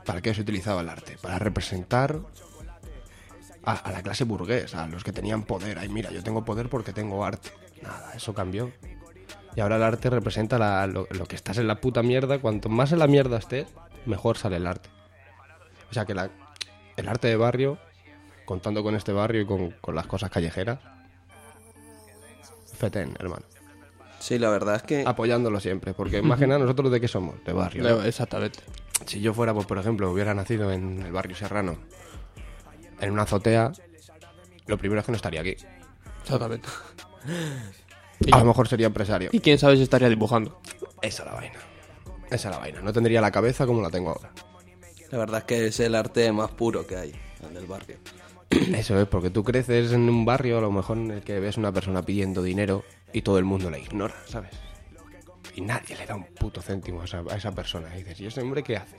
¿Para 0.05 0.21
qué 0.21 0.33
se 0.33 0.41
utilizaba 0.41 0.81
el 0.81 0.89
arte? 0.89 1.17
Para 1.21 1.37
representar 1.39 2.19
a, 3.69 3.73
a 3.73 3.91
la 3.91 4.01
clase 4.01 4.23
burguesa, 4.23 4.83
a 4.83 4.87
los 4.87 5.03
que 5.03 5.11
tenían 5.11 5.43
poder. 5.43 5.79
Ay, 5.79 5.89
mira, 5.89 6.11
yo 6.11 6.23
tengo 6.23 6.43
poder 6.45 6.69
porque 6.69 6.93
tengo 6.93 7.23
arte. 7.25 7.49
Nada, 7.81 8.13
eso 8.15 8.33
cambió. 8.33 8.71
Y 9.55 9.61
ahora 9.61 9.77
el 9.77 9.83
arte 9.83 10.09
representa 10.09 10.57
la- 10.59 10.85
lo, 10.87 11.07
lo 11.09 11.25
que 11.25 11.35
estás 11.35 11.57
en 11.57 11.67
la 11.67 11.75
puta 11.81 12.03
mierda. 12.03 12.39
Cuanto 12.39 12.69
más 12.69 12.91
en 12.91 12.99
la 12.99 13.07
mierda 13.07 13.37
estés, 13.37 13.67
mejor 14.05 14.37
sale 14.37 14.57
el 14.57 14.67
arte. 14.67 14.89
O 15.89 15.93
sea 15.93 16.05
que 16.05 16.13
la- 16.13 16.29
el 16.97 17.07
arte 17.07 17.27
de 17.27 17.35
barrio, 17.35 17.77
contando 18.45 18.83
con 18.83 18.95
este 18.95 19.11
barrio 19.13 19.41
y 19.41 19.45
con, 19.45 19.71
con 19.81 19.95
las 19.95 20.05
cosas 20.07 20.29
callejeras, 20.29 20.79
feten, 22.77 23.15
hermano. 23.19 23.45
Sí, 24.19 24.37
la 24.37 24.49
verdad 24.49 24.75
es 24.75 24.83
que... 24.83 25.03
Apoyándolo 25.07 25.59
siempre, 25.59 25.93
porque 25.93 26.21
nada 26.21 26.59
nosotros 26.59 26.91
de 26.91 26.99
qué 26.99 27.07
somos, 27.07 27.41
de 27.45 27.53
barrio. 27.53 27.83
¿no? 27.83 28.03
Exactamente. 28.03 28.59
Si 29.05 29.21
yo 29.21 29.33
fuera, 29.33 29.53
pues, 29.53 29.65
por 29.65 29.77
ejemplo, 29.77 30.11
hubiera 30.11 30.33
nacido 30.33 30.71
en 30.73 31.01
el 31.01 31.11
barrio 31.11 31.35
serrano, 31.35 31.77
en 33.01 33.11
una 33.11 33.23
azotea, 33.23 33.71
lo 34.67 34.77
primero 34.77 34.99
es 34.99 35.05
que 35.05 35.11
no 35.11 35.15
estaría 35.15 35.41
aquí. 35.41 35.55
Exactamente. 36.21 36.69
A 38.31 38.39
lo 38.39 38.45
mejor 38.45 38.67
sería 38.67 38.87
empresario. 38.87 39.29
Y 39.31 39.39
quién 39.39 39.57
sabe 39.57 39.77
si 39.77 39.83
estaría 39.83 40.09
dibujando. 40.09 40.59
Esa 41.01 41.23
es 41.23 41.29
la 41.29 41.35
vaina. 41.35 41.59
Esa 42.29 42.49
es 42.49 42.55
la 42.55 42.59
vaina. 42.59 42.81
No 42.81 42.93
tendría 42.93 43.21
la 43.21 43.31
cabeza 43.31 43.65
como 43.65 43.81
la 43.81 43.89
tengo 43.89 44.09
ahora. 44.09 44.31
La 45.11 45.17
verdad 45.17 45.39
es 45.39 45.43
que 45.45 45.67
es 45.67 45.79
el 45.79 45.95
arte 45.95 46.31
más 46.31 46.51
puro 46.51 46.85
que 46.85 46.95
hay, 46.95 47.15
el 47.47 47.53
del 47.53 47.65
barrio. 47.65 47.97
Eso 48.51 48.99
es, 48.99 49.07
porque 49.07 49.29
tú 49.29 49.43
creces 49.43 49.91
en 49.91 50.07
un 50.09 50.25
barrio, 50.25 50.57
a 50.57 50.61
lo 50.61 50.71
mejor 50.71 50.97
en 50.97 51.11
el 51.11 51.21
que 51.21 51.39
ves 51.39 51.57
una 51.57 51.71
persona 51.71 52.03
pidiendo 52.03 52.43
dinero 52.43 52.83
y 53.11 53.21
todo 53.21 53.37
el 53.37 53.45
mundo 53.45 53.69
la 53.69 53.79
ignora, 53.79 54.15
¿sabes? 54.27 54.51
Y 55.55 55.61
nadie 55.61 55.95
le 55.95 56.05
da 56.05 56.15
un 56.15 56.25
puto 56.25 56.61
céntimo 56.61 57.01
a 57.01 57.05
esa, 57.05 57.23
a 57.29 57.35
esa 57.35 57.51
persona. 57.51 57.89
Y 57.95 57.99
dices, 57.99 58.21
¿y 58.21 58.25
ese 58.27 58.41
hombre 58.41 58.63
qué 58.63 58.77
hace? 58.77 58.97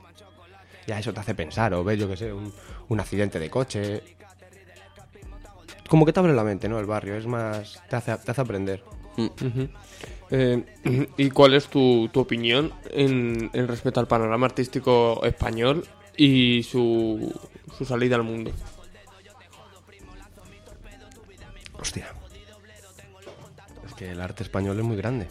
Ya 0.86 0.98
eso 0.98 1.12
te 1.12 1.20
hace 1.20 1.34
pensar, 1.34 1.72
o 1.74 1.84
ves, 1.84 1.98
yo 1.98 2.08
qué 2.08 2.16
sé, 2.16 2.32
un, 2.32 2.52
un 2.88 3.00
accidente 3.00 3.38
de 3.38 3.50
coche. 3.50 4.02
Como 5.88 6.06
que 6.06 6.12
te 6.12 6.20
abre 6.20 6.32
la 6.32 6.44
mente, 6.44 6.68
¿no? 6.68 6.78
El 6.78 6.86
barrio, 6.86 7.16
es 7.16 7.26
más. 7.26 7.82
te 7.88 7.96
hace, 7.96 8.16
te 8.16 8.30
hace 8.30 8.40
aprender. 8.40 8.82
Ujú. 9.16 9.68
Eh, 10.30 10.64
¿Y 11.16 11.30
cuál 11.30 11.54
es 11.54 11.66
tu, 11.66 12.08
tu 12.12 12.20
opinión 12.20 12.72
en, 12.90 13.50
en 13.52 13.68
respecto 13.68 13.98
al 14.00 14.06
panorama 14.06 14.46
artístico 14.46 15.20
español 15.24 15.84
y 16.16 16.62
su, 16.62 17.32
su 17.76 17.84
salida 17.84 18.16
al 18.16 18.22
mundo? 18.22 18.52
Hostia. 21.78 22.06
Es 23.86 23.94
que 23.94 24.10
el 24.10 24.20
arte 24.20 24.42
español 24.42 24.78
es 24.78 24.84
muy 24.84 24.96
grande. 24.96 25.26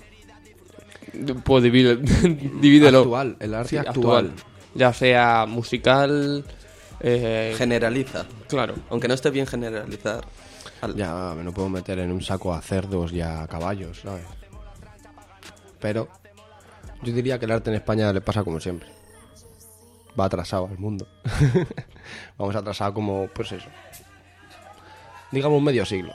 Pues 1.44 1.64
divide, 1.64 1.96
divídelo. 2.62 3.00
Actual, 3.00 3.38
el 3.40 3.54
arte 3.54 3.70
Sí, 3.70 3.78
actual. 3.78 4.32
Ya 4.76 4.94
sea 4.94 5.46
musical. 5.48 6.44
eh, 7.02 7.54
Generaliza. 7.58 8.26
claro. 8.48 8.76
Aunque 8.90 9.08
no 9.08 9.14
esté 9.14 9.30
bien 9.32 9.48
generalizar. 9.48 10.24
al- 10.82 10.96
Ya 10.96 11.34
me 11.36 11.44
no 11.44 11.52
puedo 11.54 11.70
meter 11.70 12.00
en 12.00 12.12
un 12.12 12.22
saco 12.22 12.54
a 12.54 12.62
cerdos 12.62 13.12
y 13.14 13.22
a 13.22 13.48
caballos, 13.48 14.02
¿sabes? 14.02 14.24
Pero 15.80 16.08
yo 17.02 17.14
diría 17.14 17.40
que 17.40 17.46
el 17.46 17.52
arte 17.52 17.70
en 17.70 17.78
España 17.78 18.12
le 18.14 18.22
pasa 18.22 18.44
como 18.44 18.60
siempre. 18.60 18.90
Va 20.20 20.26
atrasado 20.26 20.68
al 20.68 20.78
mundo. 20.78 21.08
Vamos 22.38 22.56
atrasados 22.56 22.94
como, 22.94 23.28
pues 23.34 23.52
eso. 23.54 23.68
Digamos 25.32 25.62
medio 25.62 25.86
siglo. 25.86 26.14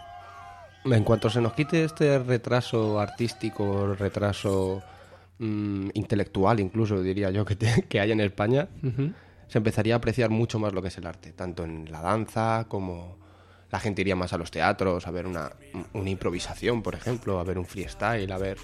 En 0.85 1.03
cuanto 1.05 1.31
se 1.31 1.41
nos 1.41 1.55
quite 1.55 1.85
este 1.85 2.19
retraso 2.19 3.01
artístico, 3.01 3.95
retraso 3.95 4.83
mm, 5.38 5.91
intelectual 5.95 6.61
incluso, 6.61 7.03
diría 7.03 7.31
yo, 7.31 7.45
que, 7.45 7.57
te- 7.57 7.83
que 7.88 8.00
hay 8.00 8.12
en 8.12 8.21
España, 8.21 8.69
se 9.49 9.59
empezaría 9.59 9.95
a 9.95 9.99
apreciar 9.99 10.31
mucho 10.31 10.59
más 10.59 10.73
lo 10.73 10.83
que 10.83 10.88
es 10.88 10.99
el 10.99 11.07
arte, 11.07 11.33
tanto 11.33 11.64
en 11.64 11.91
la 11.91 12.00
danza 12.00 12.67
como 12.69 13.19
la 13.71 13.81
gente 13.81 14.03
iría 14.03 14.14
más 14.17 14.33
a 14.33 14.38
los 14.38 14.50
teatros, 14.50 15.07
a 15.07 15.11
ver 15.11 15.26
una, 15.26 15.50
una 15.95 16.09
improvisación, 16.11 16.83
por 16.83 16.95
ejemplo, 16.95 17.38
a 17.41 17.45
ver 17.45 17.59
un 17.59 17.64
freestyle, 17.67 18.31
a 18.31 18.38
ver... 18.38 18.59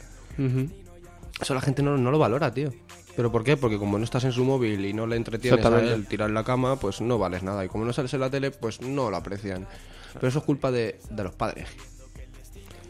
Eso 1.40 1.54
la 1.54 1.60
gente 1.60 1.82
no, 1.82 1.96
no 1.96 2.10
lo 2.10 2.18
valora, 2.18 2.52
tío. 2.52 2.72
¿Pero 3.16 3.32
por 3.32 3.42
qué? 3.42 3.56
Porque 3.56 3.76
como 3.78 3.98
no 3.98 4.04
estás 4.04 4.24
en 4.24 4.32
su 4.32 4.44
móvil 4.44 4.84
y 4.84 4.92
no 4.92 5.06
le 5.06 5.16
entretienes 5.16 5.58
a 5.66 5.68
él 5.94 6.06
tirar 6.06 6.28
en 6.28 6.34
la 6.34 6.44
cama, 6.44 6.76
pues 6.76 7.00
no 7.00 7.18
vales 7.18 7.42
nada. 7.42 7.64
Y 7.64 7.68
como 7.68 7.84
no 7.84 7.92
sales 7.92 8.14
en 8.14 8.20
la 8.20 8.30
tele, 8.30 8.50
pues 8.52 8.80
no 8.80 9.10
lo 9.10 9.16
aprecian. 9.16 9.66
Pero 10.14 10.28
eso 10.28 10.38
es 10.38 10.44
culpa 10.44 10.70
de, 10.70 10.98
de 11.10 11.24
los 11.24 11.34
padres. 11.34 11.66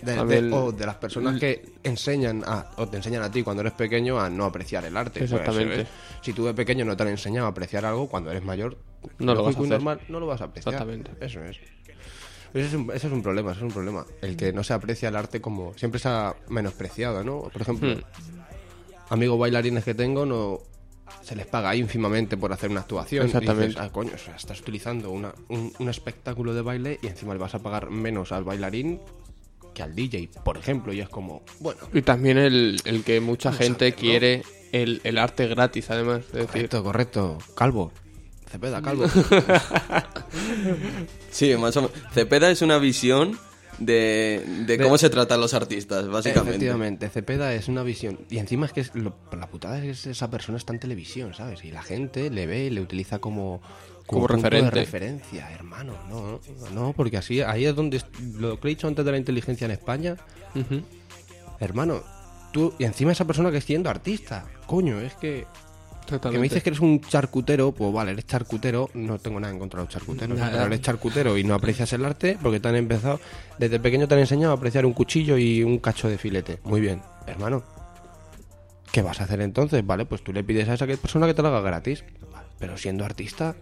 De, 0.03 0.51
o 0.53 0.73
de 0.73 0.87
las 0.87 0.97
personas 0.97 1.39
que 1.39 1.63
enseñan 1.83 2.43
a, 2.47 2.71
o 2.77 2.89
te 2.89 2.97
enseñan 2.97 3.23
a 3.23 3.31
ti 3.31 3.43
cuando 3.43 3.61
eres 3.61 3.75
pequeño 3.75 4.19
a 4.21 4.31
no 4.31 4.45
apreciar 4.45 4.85
el 4.85 4.97
arte. 4.97 5.21
Pues, 5.21 5.33
Exactamente. 5.33 5.83
¿eh? 5.83 5.87
si 6.23 6.33
tú 6.33 6.47
de 6.47 6.55
pequeño 6.55 6.85
no 6.85 6.97
te 6.97 7.03
han 7.03 7.11
enseñado 7.11 7.47
a 7.47 7.51
apreciar 7.51 7.85
algo, 7.85 8.09
cuando 8.09 8.31
eres 8.31 8.45
mayor, 8.45 8.79
No 9.19 9.35
lo 9.35 9.45
vas 9.45 9.57
a 9.57 9.63
y 9.63 9.69
normal, 9.69 10.01
no 10.09 10.21
lo 10.21 10.27
vas 10.27 10.41
a 10.41 10.45
apreciar. 10.45 10.75
Exactamente. 10.75 11.11
Eso 11.21 11.43
es. 11.45 11.59
Ese 12.53 12.67
es, 12.67 12.75
un, 12.75 12.91
ese 12.93 13.07
es 13.07 13.13
un 13.13 13.23
problema, 13.23 13.53
ese 13.53 13.61
es 13.61 13.65
un 13.65 13.73
problema. 13.73 14.05
El 14.23 14.37
que 14.37 14.53
no 14.53 14.65
se 14.65 14.73
aprecia 14.73 15.09
el 15.09 15.17
arte 15.17 15.41
como... 15.41 15.73
Siempre 15.77 16.01
se 16.01 16.09
ha 16.09 16.35
menospreciado, 16.49 17.23
¿no? 17.23 17.43
Por 17.43 17.63
ejemplo, 17.63 17.95
Hmm. 17.95 18.01
amigos 19.11 19.39
bailarines 19.39 19.85
que 19.85 19.95
tengo 19.95 20.27
no... 20.27 20.59
Se 21.23 21.35
les 21.37 21.47
paga 21.47 21.75
ínfimamente 21.77 22.37
por 22.37 22.53
hacer 22.53 22.71
una 22.71 22.81
actuación. 22.81 23.25
Y 23.25 23.27
Exactamente. 23.27 23.69
dices, 23.69 23.83
ah, 23.83 23.91
coño, 23.93 24.13
o 24.15 24.19
sea, 24.19 24.37
estás 24.37 24.61
utilizando 24.61 25.11
una, 25.11 25.33
un, 25.49 25.73
un 25.79 25.89
espectáculo 25.89 26.55
de 26.55 26.63
baile 26.63 26.99
y 27.03 27.09
encima 27.09 27.35
le 27.35 27.41
vas 27.41 27.55
a 27.55 27.59
pagar 27.59 27.91
menos 27.91 28.33
al 28.33 28.45
bailarín 28.45 29.01
que 29.75 29.83
al 29.83 29.95
DJ, 29.95 30.29
por 30.45 30.57
ejemplo. 30.59 30.93
Y 30.93 31.01
es 31.01 31.09
como, 31.09 31.43
bueno, 31.61 31.81
Y 31.93 32.03
también 32.03 32.39
el, 32.39 32.81
el 32.85 33.03
que 33.05 33.21
mucha 33.21 33.53
gente 33.53 33.93
quiere 33.95 34.43
el, 34.73 35.01
el 35.05 35.19
arte 35.19 35.47
gratis, 35.49 35.91
además. 35.91 36.21
Es 36.27 36.33
decir, 36.33 36.47
correcto, 36.69 36.85
correcto. 36.85 37.39
Calvo. 37.55 37.93
Cepeda, 38.51 38.83
calvo. 38.83 39.07
Sí, 41.31 41.55
más 41.57 41.77
o 41.77 41.83
menos. 41.83 41.97
Cepeda 42.13 42.51
es 42.51 42.63
una 42.63 42.79
visión 42.79 43.39
de, 43.79 44.43
de 44.67 44.79
cómo 44.79 44.99
se 44.99 45.11
tratan 45.11 45.41
los 45.41 45.55
artistas, 45.55 46.09
básicamente. 46.09 46.51
Efectivamente, 46.57 47.09
Cepeda 47.09 47.55
es 47.55 47.69
una 47.69 47.83
visión. 47.83 48.21
Y 48.31 48.39
encima 48.39 48.67
es 48.67 48.73
que 48.73 48.81
es 48.81 48.95
lo- 48.95 49.15
la 49.33 49.49
putada 49.49 49.83
es 49.85 50.03
que 50.03 50.11
esa 50.11 50.31
persona 50.31 50.59
está 50.59 50.73
en 50.73 50.81
televisión, 50.81 51.35
¿sabes? 51.35 51.65
Y 51.65 51.71
la 51.71 51.83
gente 51.83 52.31
le 52.31 52.47
ve 52.47 52.65
y 52.65 52.71
le 52.71 52.81
utiliza 52.81 53.19
como, 53.21 53.63
Como 54.15 54.27
referente. 54.27 54.65
de 54.75 54.85
referencia, 54.85 55.51
hermano. 55.53 55.95
No, 56.09 56.41
no, 56.75 56.93
porque 56.93 57.17
así, 57.17 57.41
ahí 57.43 57.65
es 57.67 57.75
donde. 57.75 58.03
Lo 58.39 58.59
que 58.61 58.69
he 58.69 58.71
dicho 58.71 58.87
antes 58.89 59.05
de 59.05 59.11
la 59.13 59.19
inteligencia 59.19 59.65
en 59.65 59.71
España, 59.71 60.17
hermano. 61.59 62.03
Tú, 62.53 62.75
y 62.79 62.85
encima 62.85 63.13
esa 63.13 63.25
persona 63.25 63.51
que 63.51 63.59
es 63.59 63.65
siendo 63.65 63.91
artista. 63.91 64.45
Coño, 64.67 65.01
es 65.01 65.15
que. 65.15 65.47
Que 66.21 66.31
me 66.31 66.41
dices 66.41 66.61
que 66.65 66.71
eres 66.71 66.81
un 66.81 67.01
charcutero, 67.01 67.71
pues 67.71 67.93
vale, 67.93 68.11
eres 68.11 68.27
charcutero, 68.27 68.91
no 68.95 69.21
tengo 69.21 69.39
nada 69.39 69.53
en 69.53 69.61
contra 69.61 69.79
de 69.79 69.85
los 69.85 69.95
charcuteros, 69.95 70.37
Nada. 70.37 70.51
pero 70.51 70.65
eres 70.65 70.81
charcutero 70.81 71.39
y 71.39 71.45
no 71.45 71.55
aprecias 71.55 71.93
el 71.93 72.05
arte 72.05 72.37
porque 72.43 72.59
te 72.59 72.67
han 72.69 72.75
empezado, 72.75 73.21
desde 73.61 73.79
pequeño 73.79 74.09
te 74.09 74.15
han 74.15 74.21
enseñado 74.21 74.53
a 74.53 74.57
apreciar 74.57 74.85
un 74.87 74.93
cuchillo 74.93 75.39
y 75.39 75.63
un 75.63 75.79
cacho 75.79 76.09
de 76.09 76.19
filete. 76.19 76.59
Muy 76.65 76.81
bien, 76.81 77.01
hermano. 77.29 77.63
¿Qué 78.91 79.03
vas 79.03 79.21
a 79.21 79.25
hacer 79.25 79.41
entonces? 79.41 79.87
Vale, 79.87 80.05
pues 80.05 80.25
tú 80.25 80.33
le 80.33 80.43
pides 80.43 80.69
a 80.69 80.75
esa 80.75 80.87
persona 80.87 81.29
que 81.29 81.35
te 81.35 81.43
lo 81.43 81.49
haga 81.49 81.61
gratis. 81.61 82.03
Pero 82.59 82.77
siendo 82.77 83.05
artista, 83.05 83.55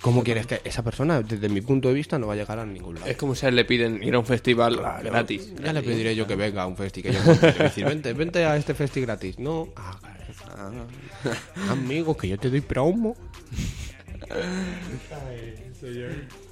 ¿cómo 0.00 0.22
quieres 0.24 0.46
que 0.46 0.60
esa 0.64 0.82
persona, 0.82 1.20
desde 1.22 1.48
mi 1.48 1.60
punto 1.60 1.88
de 1.88 1.94
vista, 1.94 2.18
no 2.18 2.26
va 2.26 2.32
a 2.34 2.36
llegar 2.36 2.58
a 2.58 2.66
ningún 2.66 2.96
lado? 2.96 3.06
Es 3.06 3.16
como 3.16 3.34
si 3.34 3.46
a 3.46 3.48
él 3.50 3.56
le 3.56 3.64
piden 3.64 4.02
ir 4.02 4.14
a 4.14 4.18
un 4.18 4.26
festival 4.26 4.76
gratis. 5.04 5.52
Ya 5.62 5.72
le 5.72 5.82
pediré 5.82 6.14
yo 6.16 6.26
que 6.26 6.36
venga 6.36 6.62
a 6.62 6.66
un 6.66 6.76
festi 6.76 7.02
que 7.02 7.12
yo 7.12 7.20
decir, 7.58 7.84
vente, 7.84 8.12
vente 8.12 8.44
a 8.44 8.56
este 8.56 8.74
festi 8.74 9.00
gratis. 9.02 9.38
No, 9.38 9.68
ah, 9.76 9.98
ah, 10.56 10.70
amigo, 11.70 12.16
que 12.16 12.28
yo 12.28 12.38
te 12.38 12.50
doy 12.50 12.60
promo. 12.60 13.16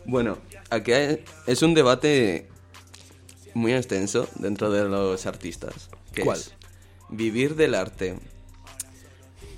Bueno, 0.06 0.38
aquí 0.70 0.92
hay- 0.92 1.24
es 1.46 1.62
un 1.62 1.74
debate 1.74 2.48
muy 3.54 3.72
extenso 3.74 4.28
dentro 4.36 4.70
de 4.70 4.84
los 4.88 5.26
artistas. 5.26 5.90
Que 6.12 6.22
¿Cuál? 6.22 6.38
es 6.38 6.52
vivir 7.10 7.54
del 7.54 7.74
arte, 7.74 8.16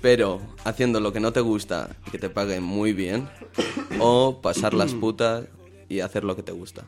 pero 0.01 0.41
haciendo 0.63 0.99
lo 0.99 1.13
que 1.13 1.19
no 1.19 1.31
te 1.31 1.39
gusta 1.41 1.89
y 2.07 2.11
que 2.11 2.17
te 2.17 2.29
paguen 2.29 2.63
muy 2.63 2.93
bien, 2.93 3.29
o 3.99 4.41
pasar 4.41 4.73
las 4.73 4.93
putas 4.93 5.45
y 5.89 5.99
hacer 5.99 6.23
lo 6.23 6.35
que 6.35 6.43
te 6.43 6.51
gusta. 6.51 6.83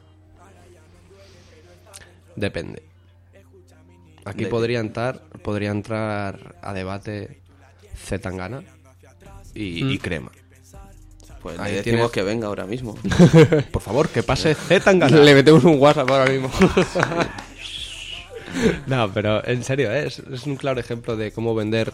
Depende. 2.35 2.81
Aquí 4.25 4.45
De- 4.45 4.49
podría 4.49 4.79
entrar, 4.79 5.21
podría 5.43 5.71
entrar 5.71 6.55
a 6.61 6.73
debate 6.73 7.41
Zetangana 7.95 8.63
y, 9.53 9.85
y 9.93 9.97
Crema. 9.99 10.31
Pues 11.41 11.59
Ahí 11.59 11.71
le 11.73 11.77
decimos 11.79 11.99
tienes- 11.99 12.11
que 12.11 12.23
venga 12.23 12.47
ahora 12.47 12.65
mismo. 12.65 12.95
Por 13.71 13.81
favor, 13.81 14.07
que 14.07 14.23
pase 14.23 14.55
Zetangana. 14.55 15.17
Le 15.17 15.33
metemos 15.35 15.63
un 15.65 15.77
WhatsApp 15.77 16.09
ahora 16.09 16.31
mismo. 16.31 16.49
No, 18.85 19.11
pero 19.11 19.43
en 19.47 19.63
serio, 19.63 19.91
¿eh? 19.91 20.05
es, 20.05 20.19
es 20.19 20.45
un 20.45 20.57
claro 20.57 20.79
ejemplo 20.79 21.17
de 21.17 21.31
cómo 21.31 21.55
vender, 21.55 21.91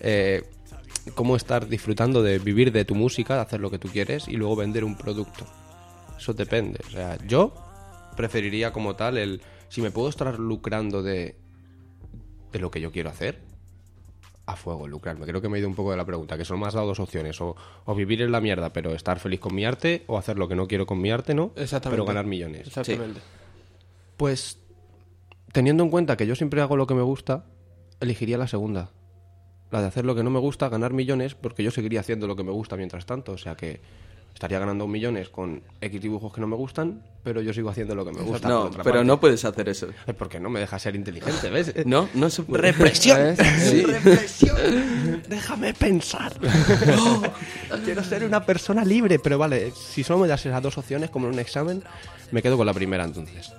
eh, 0.00 0.42
cómo 1.14 1.36
estar 1.36 1.68
disfrutando 1.68 2.22
de 2.22 2.38
vivir 2.38 2.72
de 2.72 2.84
tu 2.84 2.94
música, 2.94 3.34
de 3.34 3.40
hacer 3.40 3.60
lo 3.60 3.70
que 3.70 3.78
tú 3.78 3.88
quieres 3.88 4.28
y 4.28 4.36
luego 4.36 4.56
vender 4.56 4.84
un 4.84 4.96
producto. 4.96 5.46
Eso 6.18 6.34
depende. 6.34 6.80
O 6.86 6.90
sea, 6.90 7.18
yo 7.26 7.54
preferiría 8.16 8.72
como 8.72 8.96
tal 8.96 9.16
el, 9.16 9.40
si 9.68 9.80
me 9.80 9.90
puedo 9.90 10.08
estar 10.08 10.38
lucrando 10.38 11.02
de, 11.02 11.36
de 12.52 12.58
lo 12.58 12.70
que 12.70 12.80
yo 12.80 12.92
quiero 12.92 13.08
hacer, 13.10 13.40
a 14.46 14.56
fuego, 14.56 14.88
lucrarme. 14.88 15.26
Creo 15.26 15.40
que 15.40 15.48
me 15.48 15.56
he 15.56 15.60
ido 15.60 15.68
un 15.68 15.74
poco 15.74 15.92
de 15.92 15.96
la 15.96 16.04
pregunta, 16.04 16.36
que 16.36 16.44
solo 16.44 16.58
me 16.58 16.66
has 16.66 16.74
dado 16.74 16.88
dos 16.88 17.00
opciones, 17.00 17.40
o, 17.40 17.56
o 17.84 17.94
vivir 17.94 18.20
en 18.20 18.32
la 18.32 18.40
mierda 18.40 18.72
pero 18.72 18.94
estar 18.94 19.18
feliz 19.20 19.40
con 19.40 19.54
mi 19.54 19.64
arte, 19.64 20.02
o 20.06 20.18
hacer 20.18 20.38
lo 20.38 20.48
que 20.48 20.56
no 20.56 20.66
quiero 20.66 20.86
con 20.86 21.00
mi 21.00 21.10
arte, 21.10 21.34
¿no? 21.34 21.52
Exactamente. 21.56 22.02
Pero 22.02 22.06
ganar 22.06 22.26
millones. 22.26 22.66
Exactamente. 22.66 23.20
Pues 24.16 24.58
teniendo 25.52 25.84
en 25.84 25.90
cuenta 25.90 26.16
que 26.16 26.26
yo 26.26 26.34
siempre 26.34 26.60
hago 26.60 26.76
lo 26.76 26.86
que 26.86 26.94
me 26.94 27.02
gusta, 27.02 27.46
elegiría 28.00 28.38
la 28.38 28.48
segunda. 28.48 28.90
La 29.70 29.80
de 29.80 29.86
hacer 29.86 30.04
lo 30.04 30.14
que 30.14 30.22
no 30.22 30.30
me 30.30 30.40
gusta, 30.40 30.68
ganar 30.68 30.92
millones, 30.92 31.34
porque 31.34 31.62
yo 31.62 31.70
seguiría 31.70 32.00
haciendo 32.00 32.26
lo 32.26 32.36
que 32.36 32.42
me 32.42 32.50
gusta 32.50 32.76
mientras 32.76 33.06
tanto. 33.06 33.32
O 33.32 33.38
sea 33.38 33.54
que 33.54 33.80
estaría 34.34 34.58
ganando 34.58 34.86
millones 34.86 35.28
con 35.28 35.62
X 35.80 36.00
dibujos 36.00 36.32
que 36.32 36.40
no 36.40 36.46
me 36.46 36.56
gustan, 36.56 37.02
pero 37.22 37.42
yo 37.42 37.52
sigo 37.52 37.68
haciendo 37.68 37.94
lo 37.94 38.04
que 38.04 38.12
me 38.12 38.22
gusta. 38.22 38.48
No, 38.48 38.70
pero 38.70 38.84
parte. 38.84 39.04
no 39.04 39.20
puedes 39.20 39.44
hacer 39.44 39.68
eso. 39.68 39.88
Es 40.06 40.14
porque 40.14 40.40
no 40.40 40.48
me 40.48 40.60
deja 40.60 40.78
ser 40.78 40.96
inteligente, 40.96 41.50
¿ves? 41.50 41.74
No, 41.84 42.08
no 42.14 42.30
se 42.30 42.42
puede. 42.42 42.72
¡Represión! 42.72 43.36
Sí. 43.58 43.82
¡Represión! 43.82 45.22
¡Déjame 45.28 45.74
pensar! 45.74 46.32
Quiero 47.84 48.02
ser 48.02 48.24
una 48.24 48.44
persona 48.44 48.84
libre, 48.84 49.18
pero 49.18 49.38
vale, 49.38 49.72
si 49.72 50.02
solo 50.02 50.20
me 50.20 50.28
das 50.28 50.44
esas 50.46 50.62
dos 50.62 50.78
opciones, 50.78 51.10
como 51.10 51.26
en 51.28 51.34
un 51.34 51.38
examen, 51.38 51.82
me 52.32 52.42
quedo 52.42 52.56
con 52.56 52.66
la 52.66 52.74
primera 52.74 53.04
entonces. 53.04 53.52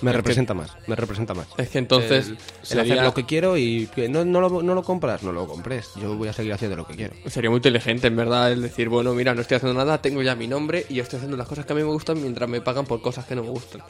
Me 0.00 0.12
representa 0.12 0.54
más, 0.54 0.76
me 0.86 0.94
representa 0.94 1.34
más. 1.34 1.48
Es 1.56 1.70
que 1.70 1.78
entonces 1.78 2.32
el, 2.70 2.80
hacer 2.80 3.02
lo 3.02 3.14
que 3.14 3.26
quiero 3.26 3.56
y 3.56 3.88
que 3.94 4.08
no, 4.08 4.24
no, 4.24 4.40
lo, 4.40 4.62
no 4.62 4.74
lo 4.74 4.82
compras, 4.82 5.22
no 5.22 5.32
lo 5.32 5.46
compres. 5.46 5.90
Yo 6.00 6.16
voy 6.16 6.28
a 6.28 6.32
seguir 6.32 6.52
haciendo 6.52 6.76
lo 6.76 6.86
que 6.86 6.94
quiero. 6.94 7.14
sería 7.26 7.50
muy 7.50 7.58
inteligente, 7.58 8.06
en 8.06 8.16
verdad, 8.16 8.52
el 8.52 8.62
decir, 8.62 8.88
bueno, 8.88 9.12
mira, 9.14 9.34
no 9.34 9.40
estoy 9.40 9.56
haciendo 9.56 9.76
nada, 9.76 10.00
tengo 10.00 10.22
ya 10.22 10.36
mi 10.36 10.46
nombre 10.46 10.86
y 10.88 10.94
yo 10.94 11.02
estoy 11.02 11.16
haciendo 11.16 11.36
las 11.36 11.48
cosas 11.48 11.66
que 11.66 11.72
a 11.72 11.76
mí 11.76 11.82
me 11.82 11.88
gustan 11.88 12.20
mientras 12.20 12.48
me 12.48 12.60
pagan 12.60 12.86
por 12.86 13.00
cosas 13.00 13.24
que 13.24 13.34
no 13.34 13.42
me 13.42 13.50
gustan. 13.50 13.82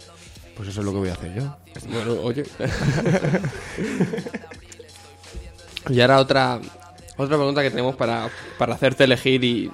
Pues 0.56 0.70
eso 0.70 0.80
es 0.80 0.86
lo 0.86 0.92
que 0.92 0.98
voy 0.98 1.08
a 1.10 1.12
hacer 1.12 1.34
yo. 1.34 1.56
Bueno, 1.92 2.20
oye. 2.22 2.44
y 5.90 6.00
ahora 6.00 6.18
otra 6.18 6.60
otra 7.18 7.36
pregunta 7.36 7.62
que 7.62 7.70
tenemos 7.70 7.96
para, 7.96 8.30
para 8.58 8.74
hacerte 8.74 9.04
elegir 9.04 9.42
y, 9.42 9.70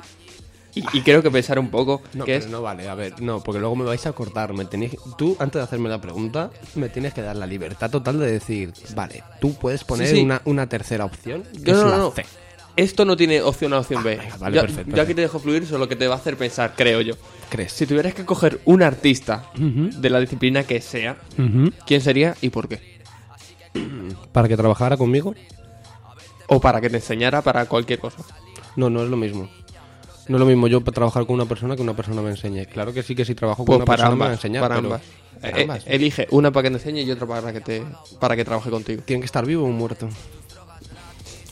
y, 0.75 0.83
y 0.99 1.03
creo 1.03 1.23
que 1.23 1.31
pensar 1.31 1.59
un 1.59 1.71
poco, 1.71 2.03
No, 2.15 2.25
que 2.25 2.33
pero 2.35 2.45
es... 2.47 2.51
no 2.51 2.63
vale, 2.63 2.89
a 2.89 2.95
ver, 2.95 3.21
no, 3.23 3.41
porque 3.43 3.61
luego 3.61 3.77
me 3.77 3.85
vais 3.85 4.05
a 4.07 4.13
cortar. 4.13 4.53
Me 4.55 4.65
tenéis, 4.65 4.97
tú, 5.17 5.37
antes 5.39 5.61
de 5.61 5.65
hacerme 5.65 5.89
la 5.89 6.01
pregunta, 6.01 6.51
me 6.75 6.89
tienes 6.89 7.15
que 7.15 7.23
dar 7.23 7.37
la 7.37 7.47
libertad 7.47 7.91
total 7.91 8.19
de 8.19 8.31
decir, 8.31 8.73
vale, 8.95 9.23
tú 9.41 9.55
puedes 9.55 9.85
poner 9.85 10.09
Sí, 10.09 10.17
sí. 10.17 10.23
Una, 10.23 10.43
una 10.45 10.69
tercera 10.69 11.05
opción. 11.05 11.43
que 11.65 11.73
No, 11.73 11.79
es 11.79 11.85
no, 11.85 11.89
la 11.91 11.97
no. 11.99 12.11
C. 12.11 12.25
Esto 12.77 13.05
no 13.05 13.17
tiene 13.17 13.41
opción 13.41 13.73
A, 13.73 13.79
opción 13.79 14.03
B. 14.03 14.17
venga, 14.17 14.37
vale, 14.37 14.57
yo, 14.57 14.63
perfecto, 14.63 14.97
yo 14.97 15.03
aquí 15.03 15.15
te 15.15 15.21
dejo 15.21 15.39
fluir, 15.39 15.65
solo 15.65 15.89
que 15.89 15.95
te 15.95 16.09
va 16.09 16.15
a 16.15 16.19
hacer 16.19 16.37
pensar, 16.37 16.75
creo 16.77 17.01
yo. 17.03 17.15
¿Crees? 17.49 17.71
Si 17.73 17.87
tuvieras 17.87 18.15
que 18.15 18.25
coger 18.25 18.61
un 18.65 18.83
artista 18.83 19.45
de 19.55 20.11
la 20.11 20.19
disciplina 20.19 20.65
que 20.65 20.81
sea, 20.81 21.17
¿quién 21.87 22.01
sería 22.01 22.35
y 22.41 22.49
por 22.51 22.67
qué? 22.69 22.99
¿Para 24.33 24.49
que 24.49 24.57
trabajara 24.57 24.97
conmigo? 24.97 25.35
O 26.49 26.61
para 26.61 26.81
que 26.81 26.91
te 26.91 26.97
enseñara 26.97 27.43
para 27.43 27.67
cualquier 27.67 28.01
cosa. 28.01 28.19
No, 28.77 28.91
no 28.91 29.05
es 29.05 29.09
lo 29.09 29.17
mismo. 29.17 29.49
No 30.29 30.37
es 30.37 30.41
lo 30.41 30.47
mismo 30.47 30.67
yo 30.69 30.81
para 30.81 30.95
trabajar 30.95 31.27
con 31.27 31.35
una 31.35 31.45
persona 31.47 31.77
que 31.77 31.83
una 31.83 31.95
persona 31.95 32.23
me 32.23 32.31
enseñe. 32.31 32.67
Claro 32.67 32.93
que 32.93 33.03
sí 33.03 33.15
que 33.15 33.25
si 33.25 33.35
trabajo 33.35 33.59
con 33.65 33.67
Pues 33.67 33.77
una 33.79 33.85
para 33.85 33.97
persona 33.99 34.15
me 34.15 34.19
va 34.21 34.25
a 34.25 34.29
ambas. 34.29 34.39
enseñar. 34.45 34.63
para 34.63 34.75
pero- 34.77 34.87
ambas. 34.87 35.03
para 35.41 35.59
Eh, 35.59 35.63
ambas. 35.63 35.79
eh, 35.87 35.95
elige 35.97 36.27
una 36.31 36.51
para 36.51 36.63
que 36.65 36.71
te 36.71 36.77
enseñe 36.77 37.03
y 37.03 37.11
otra 37.11 37.27
para 37.27 37.53
que 37.53 37.61
te 37.61 37.83
para 38.19 38.35
que 38.37 38.45
trabaje 38.45 38.71
contigo. 38.71 39.03
¿Tiene 39.05 39.21
que 39.21 39.27
estar 39.27 39.45
vivo 39.45 39.65
o 39.65 39.69
muerto? 39.69 40.09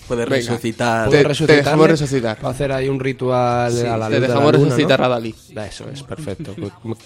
Puedes 0.08 0.28
Venga. 0.28 0.36
resucitar. 0.52 1.08
Te- 1.10 1.22
dejamos 1.46 1.86
resucitar. 1.88 2.36
Para 2.36 2.48
hacer 2.50 2.72
ahí 2.72 2.88
un 2.88 2.98
ritual 2.98 3.72
Sí, 3.72 3.86
a 3.86 3.96
la 3.96 4.08
te 4.08 4.14
luz 4.14 4.20
de 4.22 4.26
dejamos 4.28 4.52
la 4.52 4.58
luna, 4.58 4.70
resucitar 4.70 5.00
¿no? 5.00 5.06
a 5.06 5.08
Dalí. 5.08 5.34
Eso 5.68 5.88
es, 5.90 6.02
perfecto. 6.02 6.54
Pues, 6.82 6.98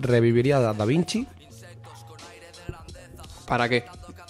reviviría 0.00 0.56
a 0.58 0.72
Da 0.74 0.84
Vinci 0.84 1.26
¿Para 3.46 3.68
qué? 3.68 3.84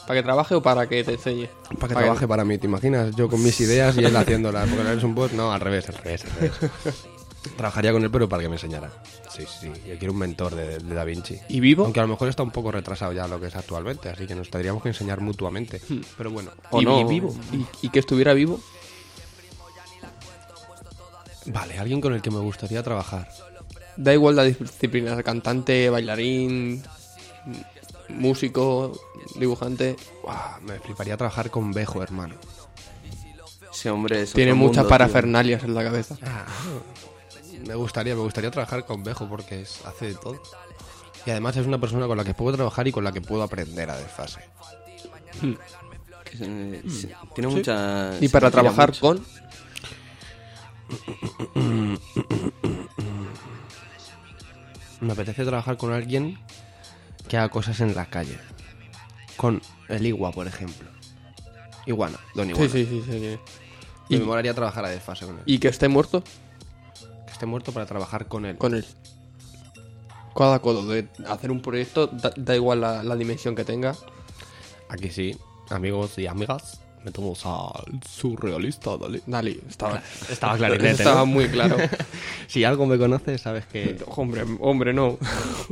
¿Para 0.07 0.21
que 0.21 0.23
trabaje 0.25 0.55
o 0.55 0.63
para 0.63 0.89
que 0.89 1.05
te 1.05 1.13
enseñe? 1.13 1.49
para 1.79 1.89
que 1.89 1.95
trabaje 2.01 2.27
para 2.29 2.45
mí, 2.45 2.59
¿te 2.59 2.67
imaginas? 2.67 3.15
Yo 3.15 3.29
con 3.29 3.43
mis 3.43 3.61
ideas 3.61 3.97
y 3.97 4.05
él 4.05 4.17
haciéndolas, 4.17 4.69
porque 4.69 4.91
él 4.91 4.99
es 4.99 5.05
un 5.05 5.15
bot. 5.15 5.33
No, 5.33 5.53
al 5.53 5.61
revés, 5.61 5.89
al 5.89 5.95
revés, 5.97 6.25
al 6.25 6.31
revés. 6.33 6.53
Trabajaría 7.57 7.93
con 7.93 8.03
él, 8.05 8.11
pero 8.11 8.29
para 8.29 8.43
que 8.43 8.49
me 8.49 8.55
enseñara. 8.57 8.91
Sí, 9.29 9.45
sí, 9.61 9.71
yo 9.89 9.99
quiero 9.99 10.13
un 10.13 10.19
mentor 10.19 10.55
de, 10.55 10.79
de 10.79 10.95
Da 10.95 11.05
Vinci. 11.05 11.39
¿Y 11.49 11.61
vivo? 11.61 11.85
Aunque 11.85 11.99
a 12.01 12.03
lo 12.05 12.09
mejor 12.09 12.29
está 12.29 12.43
un 12.43 12.51
poco 12.51 12.71
retrasado 12.71 13.13
ya 13.13 13.27
lo 13.27 13.41
que 13.41 13.47
es 13.47 13.57
actualmente, 13.57 14.09
así 14.11 14.27
que 14.27 14.35
nos 14.35 14.49
tendríamos 14.51 14.83
que 14.83 14.91
enseñar 14.91 15.21
mutuamente. 15.21 15.81
Pero 16.17 16.31
bueno, 16.31 16.51
O 16.71 16.81
¿Y, 16.81 16.85
no. 16.85 17.01
y 17.01 17.05
vivo? 17.05 17.35
¿Y, 17.53 17.87
y 17.87 17.89
que 17.91 17.99
estuviera 18.01 18.33
vivo? 18.35 18.61
vale, 21.47 21.79
alguien 21.79 22.01
con 22.01 22.15
el 22.15 22.23
que 22.23 22.31
me 22.31 22.39
gustaría 22.39 22.83
trabajar. 22.83 23.29
Da 23.97 24.13
igual 24.13 24.37
la 24.37 24.45
disciplina, 24.45 25.21
cantante, 25.23 25.91
bailarín, 25.91 26.83
músico, 28.13 28.93
dibujante. 29.37 29.97
Me 30.63 30.79
fliparía 30.81 31.17
trabajar 31.17 31.51
con 31.51 31.73
Bejo, 31.73 32.03
hermano. 32.03 32.35
Ese 33.73 33.91
hombre 33.91 34.23
es 34.23 34.33
Tiene 34.33 34.55
muchas 34.55 34.79
mundo, 34.79 34.89
parafernalias 34.91 35.65
en 35.65 35.75
la 35.75 35.83
cabeza. 35.83 36.17
Me 37.67 37.75
gustaría, 37.75 38.15
me 38.15 38.21
gustaría 38.23 38.51
trabajar 38.51 38.85
con 38.85 39.03
Bejo 39.03 39.29
porque 39.29 39.63
es, 39.63 39.85
hace 39.87 40.07
de 40.09 40.15
todo. 40.15 40.41
Y 41.25 41.31
además 41.31 41.57
es 41.57 41.67
una 41.67 41.79
persona 41.81 42.07
con 42.07 42.17
la 42.17 42.25
que 42.25 42.35
puedo 42.35 42.55
trabajar 42.57 42.87
y 42.89 42.93
con 42.93 43.05
la 43.05 43.13
que 43.13 43.21
puedo 43.21 43.43
aprender 43.43 43.89
a 43.91 43.97
desfase. 43.97 44.41
se- 46.37 46.83
se- 46.91 47.15
Tiene 47.35 47.49
mucha... 47.49 48.13
Y 48.21 48.29
para 48.29 48.51
trabajar 48.51 48.89
mucho. 48.91 49.01
con... 49.01 49.25
Me 55.01 55.13
apetece 55.13 55.45
trabajar 55.45 55.77
con 55.77 55.93
alguien 55.93 56.39
que 57.33 57.39
haga 57.39 57.49
cosas 57.49 57.81
en 57.81 57.95
la 57.95 58.05
calle. 58.05 58.39
Con 59.39 59.63
el 59.89 60.07
Igua, 60.07 60.33
por 60.33 60.47
ejemplo. 60.47 60.87
Iguana, 61.87 62.19
Don 62.35 62.45
Sí, 62.45 62.53
Iguana. 62.53 62.71
sí, 62.71 62.85
sí. 62.87 63.03
sí. 63.07 63.39
Y 64.11 64.19
me 64.19 64.25
molaría 64.27 64.53
trabajar 64.53 64.85
a 64.85 64.91
desfase 64.91 65.25
con 65.25 65.37
él. 65.39 65.43
Y 65.47 65.59
que 65.59 65.69
esté 65.69 65.89
muerto 65.89 66.23
Que 67.25 67.33
esté 67.33 67.47
muerto 67.47 67.73
para 67.73 67.87
trabajar 67.87 68.27
con 68.29 68.45
él. 68.45 68.59
con 68.59 68.75
él. 68.75 68.85
Codo 70.35 70.53
a 70.53 70.61
codo. 70.61 70.87
De 70.87 71.09
hacer 71.27 71.51
un 71.51 71.63
proyecto, 71.63 72.07
da, 72.07 72.35
da 72.37 72.55
igual 72.55 72.83
la, 72.83 73.03
la 73.03 73.17
dimensión 73.17 73.55
que 73.55 73.65
tenga. 73.65 73.97
Aquí 74.91 75.09
sí, 75.09 75.35
amigos 75.71 76.19
y 76.19 76.27
amigas. 76.27 76.83
Metemos 77.05 77.45
al 77.47 78.01
surrealista, 78.09 78.97
dale. 78.97 79.23
Dale, 79.27 79.59
estaba, 79.69 80.03
Estaba 80.31 80.57
clarinete, 80.59 80.91
estaba 80.91 81.21
¿no? 81.21 81.27
muy 81.27 81.49
claro. 81.49 81.77
Si 82.47 82.65
algo 82.65 82.85
me 82.87 82.99
conoces, 82.99 83.41
sabes 83.41 83.65
que 83.67 83.97
hombre, 84.07 84.45
hombre, 84.61 84.93
no. 84.93 85.19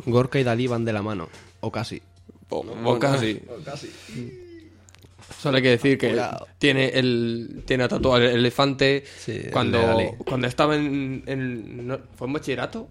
Gorka 0.07 0.39
y 0.41 0.45
Dalí 0.45 0.67
van 0.67 0.85
de 0.85 0.93
la 0.95 1.03
mano. 1.03 1.29
O 1.61 1.71
casi. 1.71 2.01
O, 2.49 2.59
o 2.85 2.99
casi. 2.99 3.41
Solo 5.41 5.59
hay 5.59 5.63
que 5.63 5.69
decir 5.71 5.97
que 5.97 6.09
Cuidado. 6.09 6.47
tiene 6.59 6.89
el 6.89 7.63
tiene 7.67 7.87
tatuado 7.87 8.17
el 8.19 8.31
elefante. 8.35 9.05
Sí, 9.19 9.33
el 9.45 9.51
cuando, 9.51 9.79
Dalí. 9.79 10.09
cuando 10.27 10.47
estaba 10.49 10.75
en, 10.75 11.23
en- 11.27 11.87
no, 11.87 11.99
¿Fue 12.17 12.27
en 12.27 12.33
bachillerato? 12.33 12.89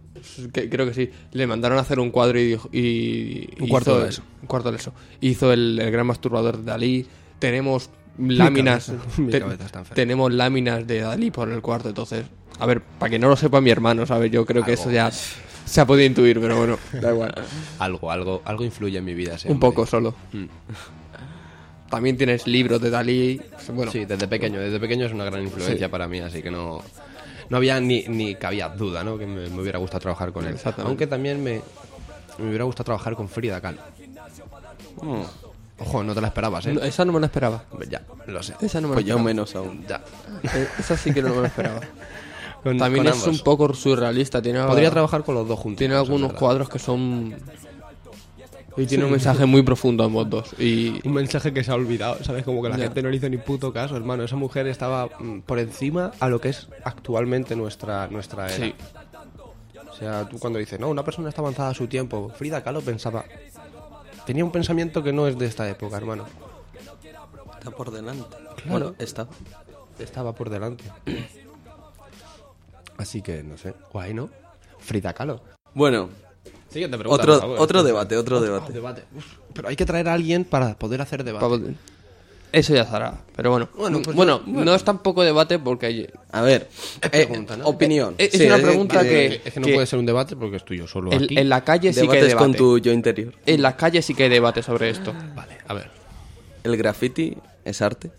Que- 0.54 0.70
creo 0.70 0.86
que 0.88 0.94
sí. 0.94 1.10
Le 1.34 1.46
mandaron 1.48 1.78
a 1.78 1.82
hacer 1.82 2.00
un 2.00 2.12
cuadro 2.12 2.40
y 2.40 2.46
dijo. 2.48 2.70
Y, 2.72 3.50
Un 3.60 3.68
cuarto 3.68 3.92
hizo- 3.98 4.04
de 4.04 4.10
eso. 4.10 4.22
Un 4.42 4.48
cuarto 4.48 4.72
de 4.72 4.78
eso. 4.78 4.94
Hizo 5.20 5.52
el, 5.52 5.80
el 5.80 5.92
gran 5.92 6.08
masturbador 6.08 6.58
de 6.58 6.64
Dalí. 6.64 7.06
Tenemos 7.40 7.90
láminas. 8.18 8.88
cabeza- 8.88 9.06
mi 9.22 9.32
te- 9.32 9.40
cabeza 9.40 9.66
está 9.66 9.80
enferma. 9.80 9.96
tenemos 9.96 10.34
láminas 10.34 10.86
de 10.88 11.02
Dalí 11.02 11.32
por 11.32 11.50
el 11.50 11.62
cuarto. 11.62 11.90
Entonces, 11.90 12.26
a 12.60 12.66
ver, 12.66 12.82
para 12.82 13.10
que 13.10 13.20
no 13.20 13.30
lo 13.30 13.36
sepa 13.36 13.62
mi 13.62 13.70
hermano, 13.70 14.06
¿sabes? 14.06 14.32
Yo 14.32 14.46
creo 14.46 14.64
que 14.64 14.74
eso 14.74 14.92
ya 14.92 15.10
se 15.12 15.82
ha 15.82 15.86
podido 15.86 16.06
intuir, 16.08 16.40
pero 16.42 16.58
bueno, 16.58 16.78
da 16.94 17.12
igual. 17.12 17.34
Algo, 17.80 18.12
algo, 18.12 18.42
algo 18.46 18.64
influye 18.64 18.98
en 18.98 19.06
mi 19.06 19.14
vida. 19.14 19.36
ese 19.36 19.52
Un 19.52 19.60
poco 19.60 19.86
solo. 19.86 20.14
Mm. 20.34 20.46
También 21.90 22.18
tienes 22.18 22.46
libros 22.46 22.82
de 22.82 22.90
Dalí. 22.90 23.42
Bueno, 23.74 23.92
Sí, 23.92 24.06
desde 24.06 24.28
pequeño. 24.28 24.60
Desde 24.60 24.80
pequeño 24.80 25.06
es 25.08 25.14
una 25.14 25.26
gran 25.26 25.42
influencia 25.44 25.90
para 25.90 26.08
mí, 26.08 26.20
así 26.20 26.42
que 26.44 26.52
no, 26.52 26.84
no 27.50 27.58
había 27.58 27.80
ni, 27.80 28.04
ni 28.08 28.36
cabía 28.36 28.70
duda, 28.70 29.04
¿no? 29.04 29.18
Que 29.18 29.26
me, 29.26 29.50
me 29.50 29.62
hubiera 29.62 29.80
gustado 29.80 30.00
trabajar 30.02 30.32
con 30.32 30.46
él. 30.46 30.56
Aunque 30.84 31.08
también 31.08 31.44
me, 31.44 31.62
me 32.38 32.48
hubiera 32.50 32.66
gustado 32.66 32.86
trabajar 32.86 33.16
con 33.16 33.28
Frida 33.28 33.60
Kahlo. 33.60 33.82
Mm, 35.02 35.22
Ojo, 35.82 36.04
no 36.04 36.14
te 36.14 36.22
la 36.22 36.28
esperabas, 36.28 36.66
¿eh? 36.66 36.74
no, 36.74 36.82
esa 36.82 37.06
no 37.06 37.14
me 37.14 37.20
la 37.20 37.28
esperaba. 37.28 37.64
Ya, 37.90 38.02
lo 38.28 38.44
sé. 38.44 38.54
Esa 38.62 38.82
no 38.82 38.90
me 38.90 38.96
Pues 38.96 39.06
la 39.06 39.10
yo 39.10 39.16
esperaba. 39.16 39.24
menos 39.24 39.56
aún. 39.56 39.86
Ya. 39.88 40.02
Eh, 40.44 40.68
Esa 40.78 40.98
sí 40.98 41.14
que 41.14 41.22
no 41.22 41.34
me 41.36 41.42
la 41.42 41.48
esperaba. 41.48 41.80
Con- 42.64 42.78
También 42.78 43.06
con 43.06 43.14
es 43.14 43.20
ambos. 43.24 43.38
un 43.40 43.44
poco 43.46 43.74
surrealista. 43.74 44.42
Tiene, 44.42 44.62
Podría 44.64 44.92
trabajar 44.92 45.24
con 45.24 45.36
los 45.36 45.48
dos 45.48 45.58
juntos. 45.58 45.78
tiene 45.80 45.96
algunos 45.96 46.34
cuadros 46.34 46.68
que 46.68 46.78
son. 46.80 47.34
Y 48.78 48.86
tiene 48.86 49.04
un 49.06 49.12
mensaje 49.12 49.46
muy 49.46 49.62
profundo 49.62 50.04
ambos 50.04 50.30
dos. 50.30 50.54
Y 50.60 51.06
Un 51.08 51.14
mensaje 51.14 51.54
que 51.54 51.64
se 51.64 51.72
ha 51.72 51.76
olvidado, 51.76 52.24
¿sabes? 52.24 52.44
Como 52.44 52.62
que 52.62 52.70
la 52.70 52.78
Ya. 52.78 52.84
gente 52.86 53.02
no 53.02 53.10
le 53.10 53.18
hizo 53.18 53.30
ni 53.30 53.38
puto 53.38 53.74
caso, 53.74 53.96
hermano. 53.98 54.24
Esa 54.24 54.36
mujer 54.36 54.68
estaba 54.68 55.08
mm, 55.20 55.40
por 55.42 55.60
encima 55.60 56.12
a 56.20 56.30
lo 56.30 56.40
que 56.42 56.50
es 56.50 56.68
actualmente 56.84 57.56
nuestra, 57.56 58.08
nuestra 58.08 58.48
era. 58.48 58.56
Sí. 58.66 58.74
O 59.90 59.94
sea, 59.96 60.28
tú 60.30 60.38
cuando 60.40 60.60
dices, 60.60 60.80
no, 60.80 60.88
una 60.90 61.04
persona 61.04 61.28
está 61.30 61.42
avanzada 61.42 61.70
a 61.70 61.74
su 61.74 61.88
tiempo, 61.88 62.32
Frida 62.38 62.64
Kahlo 62.64 62.80
pensaba. 62.82 63.26
Tenía 64.30 64.46
un 64.46 64.52
pensamiento 64.52 65.02
que 65.02 65.12
no 65.12 65.28
es 65.28 65.40
de 65.40 65.48
esta 65.48 65.68
época, 65.68 65.98
hermano. 65.98 66.24
Está 67.58 67.72
por 67.72 67.90
delante. 67.90 68.38
Bueno, 68.66 68.94
está. 69.00 69.28
Estaba 69.98 70.36
por 70.36 70.52
delante. 70.52 70.84
Así 72.98 73.24
que, 73.24 73.42
no 73.42 73.58
sé. 73.58 73.74
Guay, 73.92 74.14
¿no? 74.14 74.30
Frida 74.78 75.14
Kahlo. 75.14 75.42
Bueno, 75.74 76.10
Siguiente 76.70 76.96
pregunta. 77.00 77.24
otro, 77.24 77.34
por 77.34 77.42
favor. 77.42 77.60
otro 77.60 77.82
debate, 77.82 78.18
otro 78.18 78.40
debate. 78.40 78.72
debate. 78.72 79.04
Uf, 79.18 79.26
pero 79.52 79.68
hay 79.68 79.76
que 79.76 79.88
traer 79.88 80.08
a 80.08 80.14
alguien 80.14 80.46
para 80.46 80.76
poder 80.76 81.02
hacer 81.02 81.24
debate. 81.24 81.76
Eso 82.52 82.74
ya 82.74 82.82
estará. 82.82 83.14
Pero 83.36 83.52
bueno. 83.52 83.70
Bueno, 83.76 84.02
Bueno, 84.14 84.42
pues 84.44 84.56
no 84.66 84.74
es 84.74 84.84
tampoco 84.84 85.24
debate 85.24 85.60
porque 85.60 85.86
hay- 85.86 86.08
A 86.32 86.42
ver, 86.42 86.68
eh, 87.04 87.10
pregunta, 87.10 87.56
¿no? 87.58 87.66
opinión. 87.68 88.16
Eh, 88.18 88.30
es 88.34 88.40
Sí, 88.40 88.48
una 88.48 88.58
pregunta 88.58 89.02
que- 89.04 89.10
que- 89.10 89.42
Es 89.46 89.54
que 89.54 89.60
no 89.60 89.66
que- 89.68 89.74
puede 89.76 89.86
ser 89.86 90.00
un 90.00 90.06
debate 90.08 90.36
porque 90.36 90.58
estoy 90.58 90.78
yo 90.80 90.88
solo 90.88 91.12
en, 91.12 91.24
aquí. 91.24 91.38
en 91.38 91.48
la 91.50 91.64
calle 91.64 91.94
sí 91.94 92.00
que 92.02 92.02
hay 92.02 92.08
Debates 92.08 92.28
debate. 92.30 92.44
con 92.46 92.54
tu 92.56 92.78
yo 92.80 92.92
interior. 92.92 93.34
En 93.46 93.62
la 93.62 93.78
calle 93.78 94.02
sí 94.02 94.16
que 94.16 94.24
hay 94.24 94.30
debate 94.30 94.64
sobre 94.64 94.90
esto. 94.90 95.14
Vale, 95.36 95.58
a 95.68 95.74
ver. 95.76 95.92
El 96.64 96.76
graffiti 96.76 97.38
es 97.66 97.82
arte. 97.84 98.12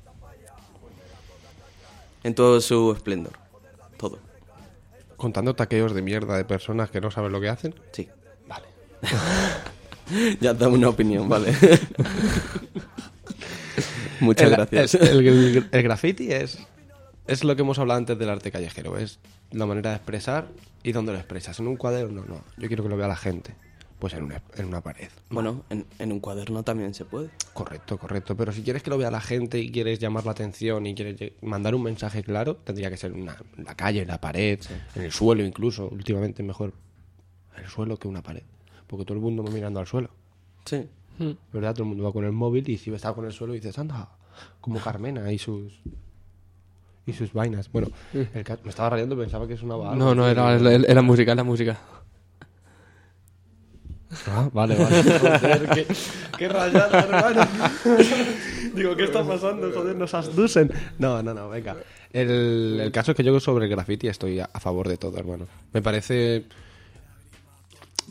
En 2.23 2.35
todo 2.35 2.61
su 2.61 2.93
esplendor. 2.93 3.33
Todo. 3.97 4.19
Contando 5.17 5.55
taqueos 5.55 5.93
de 5.93 6.03
mierda 6.03 6.37
de 6.37 6.45
personas 6.45 6.91
que 6.91 7.01
no 7.01 7.11
saben 7.11 7.33
lo 7.33 7.41
que 7.41 7.49
hacen. 7.49 7.75
Sí. 7.93 8.09
Vale. 8.47 8.67
Ya 10.41 10.53
dame 10.55 10.75
una 10.75 10.89
opinión, 10.89 11.29
vale. 11.29 11.55
Muchas 14.21 14.49
el, 14.51 14.57
gracias. 14.57 14.95
El, 14.95 15.27
el- 15.27 15.69
el 15.71 15.83
graffiti 15.83 16.33
es, 16.33 16.59
es 17.27 17.45
lo 17.45 17.55
que 17.57 17.63
hemos 17.63 17.79
hablado 17.79 17.99
antes 17.99 18.19
del 18.19 18.31
arte 18.31 18.51
callejero. 18.51 18.97
Es 18.99 19.19
la 19.53 19.67
manera 19.67 19.91
de 19.91 19.97
expresar 19.97 20.49
y 20.83 20.93
dónde 20.93 21.13
lo 21.13 21.19
expresas. 21.19 21.59
En 21.61 21.67
un 21.69 21.77
cuaderno, 21.77 22.25
no. 22.27 22.43
Yo 22.57 22.69
quiero 22.69 22.83
que 22.83 22.89
lo 22.89 22.97
vea 22.97 23.09
la 23.09 23.17
gente. 23.17 23.55
Pues 23.99 24.15
en 24.15 24.23
una, 24.25 24.41
en 24.57 24.65
una 24.65 24.81
pared. 24.81 25.09
Bueno, 25.29 25.63
en, 25.69 25.85
en 25.99 26.11
un 26.11 26.21
cuaderno 26.21 26.63
también 26.63 26.95
se 26.95 27.05
puede. 27.05 27.29
Correcto, 27.53 27.99
correcto. 27.99 28.35
Pero 28.35 28.51
si 28.51 28.63
quieres 28.63 28.83
que 28.83 28.89
lo 28.89 28.97
vea 28.97 29.11
la 29.11 29.21
gente 29.21 29.59
y 29.59 29.71
quieres 29.71 29.99
llamar 29.99 30.25
la 30.25 30.33
atención 30.33 30.87
y 30.87 30.95
quieres 30.95 31.33
mandar 31.43 31.75
un 31.75 31.83
mensaje 31.83 32.23
claro, 32.23 32.57
tendría 32.57 32.89
que 32.89 32.97
ser 32.97 33.13
en, 33.13 33.21
una- 33.23 33.37
en 33.59 33.65
la 33.65 33.75
calle, 33.75 34.01
en 34.01 34.09
la 34.09 34.19
pared, 34.19 34.59
en 34.95 35.03
el 35.03 35.13
suelo 35.13 35.45
incluso. 35.45 35.87
Últimamente 35.89 36.43
mejor 36.43 36.73
el 37.59 37.67
suelo 37.67 37.99
que 37.99 38.09
una 38.09 38.23
pared. 38.23 38.43
Porque 38.87 39.05
todo 39.05 39.17
el 39.19 39.21
mundo 39.23 39.45
va 39.45 39.51
mirando 39.51 39.81
al 39.81 39.87
suelo. 39.87 40.09
Sí. 40.65 40.89
¿Verdad? 41.53 41.75
Todo 41.75 41.83
el 41.85 41.89
mundo 41.91 42.05
va 42.05 42.13
con 42.13 42.25
el 42.25 42.33
móvil 42.33 42.69
y 42.69 42.79
si 42.79 42.93
está 42.93 43.13
con 43.13 43.25
el 43.27 43.33
suelo 43.33 43.53
dices, 43.53 43.79
anda, 43.79 44.09
como 44.61 44.81
Carmena 44.81 45.31
y 45.33 45.39
sus 45.39 45.73
y 47.07 47.13
sus 47.13 47.33
vainas. 47.33 47.71
Bueno, 47.73 47.89
el 48.13 48.45
ca- 48.45 48.59
me 48.63 48.71
estaba 48.71 48.91
rayando, 48.91 49.17
pensaba 49.17 49.47
que 49.49 49.57
sonaba 49.57 49.93
algo. 49.93 50.05
No, 50.05 50.15
no, 50.15 50.29
era, 50.29 50.55
era 50.57 51.03
música, 51.03 51.33
era 51.33 51.45
música. 51.45 51.79
Ah, 54.27 54.49
vale, 54.53 54.75
vale. 54.77 55.03
Joder, 55.19 55.69
qué, 55.73 55.87
qué 56.37 56.49
rayada, 56.49 56.99
hermano. 57.01 57.49
Digo, 58.75 58.97
¿qué 58.97 59.05
está 59.05 59.25
pasando? 59.25 59.71
Joder, 59.73 59.95
nos 59.97 60.13
asducen. 60.15 60.71
No, 60.99 61.23
no, 61.23 61.33
no, 61.33 61.49
venga. 61.49 61.77
El, 62.13 62.79
el 62.83 62.91
caso 62.93 63.13
es 63.13 63.17
que 63.17 63.23
yo 63.23 63.39
sobre 63.39 63.67
el 63.67 63.71
graffiti 63.71 64.09
estoy 64.09 64.41
a, 64.41 64.51
a 64.53 64.59
favor 64.59 64.89
de 64.89 64.97
todo, 64.97 65.17
hermano. 65.17 65.47
Me 65.73 65.81
parece 65.81 66.45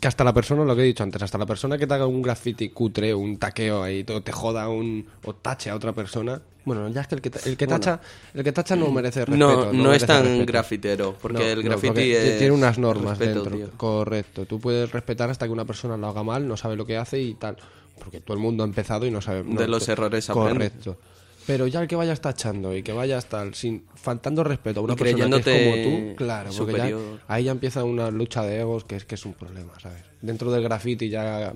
que 0.00 0.08
hasta 0.08 0.24
la 0.24 0.32
persona, 0.32 0.64
lo 0.64 0.74
que 0.74 0.82
he 0.82 0.86
dicho 0.86 1.02
antes, 1.02 1.22
hasta 1.22 1.38
la 1.38 1.46
persona 1.46 1.76
que 1.78 1.86
te 1.86 1.94
haga 1.94 2.06
un 2.06 2.22
graffiti 2.22 2.70
cutre, 2.70 3.14
un 3.14 3.38
taqueo 3.38 3.82
ahí, 3.82 4.02
todo, 4.04 4.22
te 4.22 4.32
joda 4.32 4.68
un, 4.68 5.06
o 5.24 5.34
tache 5.34 5.70
a 5.70 5.76
otra 5.76 5.92
persona. 5.92 6.40
Bueno, 6.64 6.88
ya 6.88 7.00
es 7.02 7.06
que 7.06 7.14
el 7.14 7.20
que, 7.22 7.30
el 7.46 7.56
que 7.56 7.66
tacha, 7.66 8.00
el 8.34 8.44
que 8.44 8.52
tacha 8.52 8.76
no 8.76 8.90
merece 8.90 9.24
respeto. 9.24 9.36
No, 9.38 9.72
no, 9.72 9.92
es 9.94 10.04
tan 10.04 10.24
respeto. 10.24 10.46
grafitero, 10.46 11.16
porque 11.20 11.38
No, 11.38 11.44
el 11.44 11.62
graffiti 11.62 11.88
porque 11.88 12.32
es 12.32 12.38
tiene 12.38 12.52
unas 12.54 12.78
normas 12.78 13.18
respeto, 13.18 13.42
dentro. 13.44 13.56
tío. 13.56 13.70
Correcto. 13.76 14.44
Tú 14.46 14.60
puedes 14.60 14.90
respetar 14.92 15.30
hasta 15.30 15.46
que 15.46 15.52
una 15.52 15.64
persona 15.64 15.96
lo 15.96 16.06
haga 16.08 16.22
mal, 16.22 16.46
no 16.46 16.56
sabe 16.56 16.76
lo 16.76 16.84
que 16.86 16.96
hace 16.96 17.20
y 17.20 17.34
tal. 17.34 17.56
Porque 17.98 18.20
todo 18.20 18.34
el 18.36 18.42
mundo 18.42 18.62
ha 18.62 18.66
empezado 18.66 19.06
y 19.06 19.10
no 19.10 19.20
sabe. 19.20 19.42
De 19.42 19.68
los 19.68 19.88
errores 19.88 20.28
aprende. 20.30 20.52
Correcto. 20.70 20.96
Pero 21.52 21.66
ya 21.66 21.80
el 21.82 21.88
que 21.88 21.96
vaya 21.96 22.14
tachando 22.16 22.76
y 22.76 22.82
que 22.82 22.92
vaya 22.92 23.18
hasta 23.18 23.52
sin 23.52 23.84
faltando 23.94 24.44
respeto 24.44 24.80
a 24.80 24.82
una 24.84 24.94
Y 24.94 24.96
persona 24.96 25.28
que 25.28 25.36
es 25.36 25.44
creyéndote 25.44 25.64
como 25.64 25.82
tú, 26.10 26.16
claro, 26.16 26.50
porque 26.56 26.76
ya- 26.78 26.84
ahí 27.28 27.44
ya 27.44 27.50
empieza 27.52 27.82
una 27.84 28.10
lucha 28.10 28.42
de 28.42 28.60
egos 28.60 28.84
que 28.84 28.96
es 28.96 29.04
que 29.04 29.16
es 29.16 29.26
un 29.26 29.34
problema, 29.34 29.72
¿sabes? 29.80 30.02
Dentro 30.20 30.50
del 30.52 30.62
graffiti 30.62 31.08
ya 31.08 31.52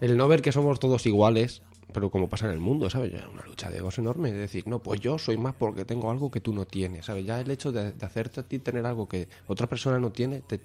el 0.00 0.16
no 0.16 0.26
ver 0.28 0.42
que 0.42 0.52
somos 0.52 0.80
todos 0.80 1.06
iguales, 1.06 1.62
pero 1.92 2.10
como 2.10 2.28
pasa 2.28 2.46
en 2.46 2.52
el 2.52 2.58
mundo, 2.60 2.90
¿sabes? 2.90 3.12
Ya 3.12 3.28
una 3.32 3.44
lucha 3.46 3.70
de 3.70 3.78
egos 3.78 3.98
enorme, 3.98 4.32
de 4.32 4.38
decir, 4.38 4.66
no, 4.66 4.80
pues 4.80 5.00
yo 5.00 5.16
soy 5.18 5.36
más 5.36 5.54
porque 5.54 5.84
tengo 5.84 6.10
algo 6.10 6.30
que 6.30 6.40
tú 6.40 6.52
no 6.52 6.64
tienes, 6.66 7.06
¿sabes? 7.06 7.24
Ya 7.24 7.40
el 7.40 7.50
hecho 7.50 7.70
de, 7.70 7.92
de 7.92 8.06
hacerte 8.06 8.40
a 8.40 8.42
ti 8.42 8.58
tener 8.58 8.84
algo 8.84 9.08
que 9.08 9.28
otra 9.46 9.68
persona 9.68 9.98
no 10.00 10.10
tiene, 10.10 10.40
te, 10.40 10.58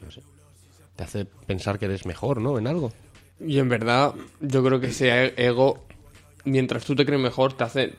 no 0.00 0.10
sé, 0.10 0.22
te 0.96 1.02
hace 1.04 1.24
pensar 1.24 1.78
que 1.78 1.86
eres 1.86 2.06
mejor, 2.06 2.40
¿no? 2.40 2.58
En 2.58 2.66
algo. 2.68 2.92
Y 3.40 3.58
en 3.58 3.68
verdad, 3.68 4.14
yo 4.40 4.62
creo 4.62 4.78
que 4.80 4.88
ese 4.88 5.34
ego, 5.44 5.84
mientras 6.44 6.84
tú 6.84 6.94
te 6.94 7.04
crees 7.06 7.20
mejor, 7.20 7.52
te 7.54 7.64
hace 7.64 7.94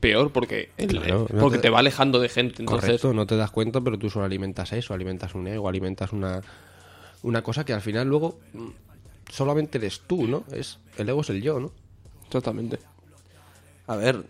peor 0.00 0.32
porque, 0.32 0.70
el- 0.76 0.88
Claro, 0.88 1.26
no 1.32 1.40
porque 1.40 1.58
te- 1.58 1.62
te... 1.62 1.70
va 1.70 1.78
alejando 1.78 2.18
de 2.20 2.28
gente. 2.28 2.62
Entonces, 2.62 2.88
Correcto, 3.00 3.12
no 3.14 3.26
te 3.26 3.36
das 3.36 3.50
cuenta, 3.50 3.80
pero 3.80 3.98
tú 3.98 4.10
solo 4.10 4.24
alimentas 4.24 4.72
eso, 4.72 4.94
alimentas 4.94 5.34
un 5.34 5.46
ego, 5.46 5.68
alimentas 5.68 6.12
una, 6.12 6.40
una 7.22 7.42
cosa 7.42 7.64
que 7.64 7.72
al 7.72 7.80
final 7.80 8.08
luego 8.08 8.38
mm, 8.52 8.68
solamente 9.30 9.78
eres 9.78 10.00
tú, 10.06 10.26
¿no? 10.26 10.44
Es, 10.52 10.78
el 10.96 11.08
ego 11.08 11.20
es 11.20 11.30
el 11.30 11.40
yo, 11.42 11.60
¿no? 11.60 11.72
totalmente. 12.28 12.78
A 13.86 13.96
ver, 13.96 14.22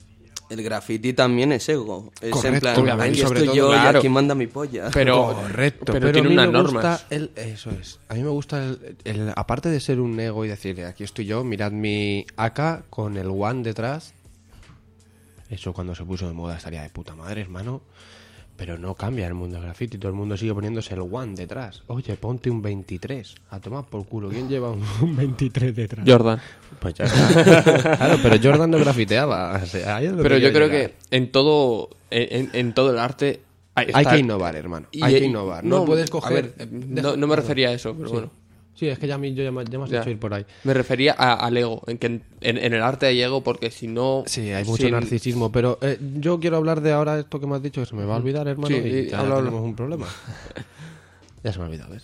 el 0.50 0.62
graffiti 0.62 1.12
también 1.12 1.52
es 1.52 1.68
ego. 1.68 2.10
Es 2.20 2.24
en 2.24 2.30
Correcto, 2.32 2.60
plan, 2.60 2.78
obviamente, 2.80 3.10
aquí 3.10 3.20
sobre 3.20 3.40
estoy 3.40 3.46
todo, 3.46 3.56
yo 3.56 3.68
claro. 3.80 3.96
y 3.96 4.00
aquí 4.00 4.08
manda 4.08 4.34
mi 4.34 4.46
polla. 4.48 4.90
Pero, 4.92 5.34
Correcto, 5.34 5.92
pero, 5.92 6.08
a 6.08 6.12
tiene 6.12 6.28
mí 6.28 6.34
unas 6.34 6.46
me 6.48 6.52
normas. 6.52 6.72
gusta 7.02 7.06
el- 7.14 7.30
eso 7.36 7.70
es. 7.70 7.98
A 8.08 8.14
mí 8.14 8.22
me 8.22 8.28
gusta 8.30 8.62
el, 8.64 8.96
el- 9.04 9.32
aparte 9.36 9.68
de 9.70 9.80
ser 9.80 10.00
un 10.00 10.18
ego 10.20 10.44
y 10.44 10.48
decir, 10.48 10.84
aquí 10.84 11.04
estoy 11.04 11.24
yo, 11.26 11.42
mirad 11.44 11.72
mi 11.72 12.26
AK 12.36 12.84
con 12.90 13.16
el 13.16 13.28
one 13.28 13.62
detrás. 13.62 14.12
Eso 15.48 15.72
cuando 15.72 15.94
se 15.94 16.04
puso 16.04 16.26
de 16.28 16.32
moda 16.34 16.56
estaría 16.56 16.82
de 16.82 16.90
puta 16.90 17.14
madre, 17.16 17.40
hermano. 17.40 17.80
Pero 18.60 18.76
no 18.76 18.94
cambia 18.94 19.26
el 19.26 19.32
mundo 19.32 19.54
del 19.56 19.64
graffiti, 19.64 19.96
todo 19.96 20.10
el 20.10 20.18
mundo 20.18 20.36
sigue 20.36 20.52
poniéndose 20.52 20.92
el 20.92 21.00
one 21.00 21.34
detrás. 21.34 21.82
Oye, 21.86 22.14
ponte 22.16 22.50
un 22.50 22.60
23. 22.60 23.34
A 23.48 23.58
tomar 23.58 23.86
por 23.86 24.04
culo. 24.04 24.28
¿Quién 24.28 24.50
lleva 24.50 24.70
un, 24.70 24.82
un 25.00 25.16
23 25.16 25.74
detrás? 25.74 26.04
Jordan. 26.06 26.38
Pues 26.78 26.92
ya 26.92 27.06
está. 27.06 27.96
claro, 27.96 28.18
pero 28.22 28.36
Jordan 28.42 28.70
no 28.70 28.76
grafiteaba. 28.78 29.58
o 29.62 29.64
sea, 29.64 29.98
Pero 30.00 30.36
yo 30.36 30.52
creo 30.52 30.66
llegar. 30.68 30.90
que 30.90 30.94
en 31.16 31.32
todo, 31.32 31.88
en, 32.10 32.50
en- 32.52 32.74
todo 32.74 32.90
el 32.90 32.98
arte 32.98 33.40
hay, 33.74 34.04
que 34.04 34.18
innovar, 34.18 34.54
hermano. 34.56 34.88
y- 34.92 35.02
Hay 35.02 35.14
que 35.20 35.24
innovar. 35.24 35.64
No, 35.64 35.86
puedes 35.86 36.10
a 36.10 36.12
coger... 36.12 36.52
ver, 36.58 36.68
no, 36.70 37.16
no 37.16 37.26
me 37.26 37.36
refería 37.36 37.70
a 37.70 37.72
eso, 37.72 37.94
pero 37.96 38.10
bueno. 38.10 38.30
Sí, 38.74 38.88
es 38.88 38.98
que 38.98 39.06
ya, 39.06 39.16
a 39.16 39.18
mí, 39.18 39.34
yo 39.34 39.42
ya, 39.44 39.52
me- 39.52 39.64
ya 39.66 39.78
me 39.78 39.84
has 39.84 39.90
Ya. 39.90 40.00
hecho 40.00 40.08
ir 40.10 40.18
por 40.18 40.32
ahí. 40.32 40.46
Me 40.64 40.72
refería 40.72 41.14
a- 41.18 41.34
al 41.34 41.54
ego, 41.56 41.82
en 41.86 41.98
que 41.98 42.06
en, 42.06 42.22
en- 42.40 42.56
en 42.56 42.72
el 42.72 42.82
arte 42.82 43.06
hay 43.06 43.20
ego 43.20 43.42
porque 43.42 43.70
si 43.70 43.86
no... 43.86 44.22
Sí, 44.26 44.52
hay 44.52 44.64
mucho 44.64 44.84
sin- 44.84 44.92
narcisismo, 44.92 45.52
pero 45.52 45.78
eh, 45.82 45.98
yo 46.18 46.40
quiero 46.40 46.56
hablar 46.56 46.80
de 46.80 46.92
ahora 46.92 47.18
esto 47.18 47.40
que 47.40 47.46
me 47.46 47.56
has 47.56 47.62
dicho, 47.62 47.82
que 47.82 47.86
se 47.86 47.94
me 47.94 48.04
va 48.06 48.14
a 48.14 48.18
olvidar, 48.18 48.48
hermano, 48.48 48.74
Sí, 48.74 48.82
y 48.82 49.06
ya 49.10 49.18
tenemos 49.22 49.62
un 49.62 49.76
problema. 49.76 50.06
ya 51.44 51.52
se 51.52 51.58
me 51.58 51.64
ha 51.64 51.68
olvidado, 51.68 51.92
¿ves? 51.92 52.02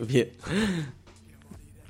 Bien. 0.06 0.28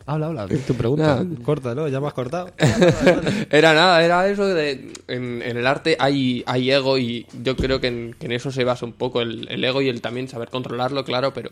habla, 0.06 0.26
habla, 0.26 0.46
tu 0.66 0.74
pregunta. 0.74 1.24
Corta, 1.44 1.74
¿no? 1.74 1.88
Ya 1.88 2.00
me 2.00 2.06
has 2.06 2.14
cortado. 2.14 2.52
Era 3.50 3.74
nada, 3.74 4.04
era 4.04 4.28
eso 4.28 4.46
de... 4.46 4.92
En, 5.08 5.42
en 5.42 5.56
el 5.56 5.66
arte 5.66 5.96
hay, 5.98 6.44
hay 6.46 6.70
ego 6.70 6.96
y 6.98 7.26
yo 7.42 7.56
creo 7.56 7.80
que 7.80 7.88
en, 7.88 8.14
que 8.18 8.26
en 8.26 8.32
eso 8.32 8.52
se 8.52 8.62
basa 8.62 8.86
un 8.86 8.92
poco 8.92 9.20
el, 9.20 9.48
el 9.50 9.64
ego 9.64 9.82
y 9.82 9.88
el 9.88 10.00
también 10.00 10.28
saber 10.28 10.48
controlarlo, 10.50 11.04
claro, 11.04 11.32
pero... 11.34 11.50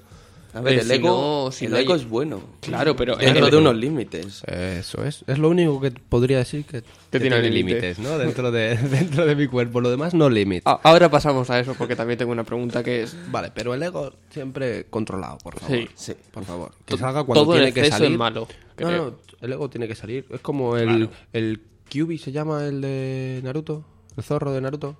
A 0.54 0.60
ver, 0.60 0.74
eh, 0.74 0.80
el 0.82 0.86
si 0.86 0.92
ego, 0.94 1.08
no- 1.46 1.52
si 1.52 1.64
el 1.66 1.70
no 1.72 1.76
hay- 1.78 1.84
ego 1.84 1.94
es 1.96 2.08
bueno. 2.08 2.40
Claro, 2.60 2.94
pero... 2.96 3.16
Dentro 3.16 3.50
de 3.50 3.56
unos 3.56 3.74
límites. 3.76 4.42
Eso 4.44 5.04
es. 5.04 5.24
Es 5.26 5.38
lo 5.38 5.48
único 5.50 5.80
que 5.80 5.90
podría 5.90 6.38
decir 6.38 6.64
que, 6.64 6.82
que 7.10 7.20
tiene 7.20 7.42
límites. 7.50 7.98
¿no? 7.98 8.16
Dentro 8.18 8.50
de, 8.52 8.76
dentro 8.90 9.26
de 9.26 9.34
mi 9.34 9.46
cuerpo. 9.48 9.80
Lo 9.80 9.90
demás 9.90 10.14
no 10.14 10.30
límites. 10.30 10.62
A- 10.66 10.80
Ahora 10.84 11.10
pasamos 11.10 11.50
a 11.50 11.58
eso 11.58 11.74
porque 11.76 11.96
también 11.96 12.18
tengo 12.18 12.32
una 12.32 12.44
pregunta 12.44 12.82
que 12.84 13.02
es... 13.02 13.16
Vale, 13.30 13.50
pero 13.54 13.74
el 13.74 13.82
ego 13.82 14.12
siempre 14.30 14.84
controlado, 14.90 15.38
por 15.38 15.58
favor. 15.58 15.76
Sí. 15.76 15.88
Sí. 15.94 16.12
Por 16.30 16.44
favor. 16.44 16.72
Que 16.84 16.96
salga 16.96 17.24
cuando 17.24 17.44
todo 17.44 17.54
en 17.54 17.58
tiene 17.60 17.72
que 17.74 17.80
exceso 17.80 17.98
salir. 17.98 18.12
es 18.12 18.18
malo. 18.18 18.48
No, 18.78 18.86
creo. 18.88 19.04
no, 19.10 19.16
el 19.40 19.52
ego 19.52 19.68
tiene 19.70 19.88
que 19.88 19.94
salir. 19.94 20.26
Es 20.30 20.40
como 20.40 20.76
el, 20.76 21.10
el 21.32 21.60
Kyubi, 21.88 22.18
¿se 22.18 22.32
llama 22.32 22.64
el 22.64 22.80
de 22.80 23.40
Naruto? 23.42 23.84
¿El 24.16 24.22
zorro 24.22 24.52
de 24.52 24.60
Naruto? 24.60 24.96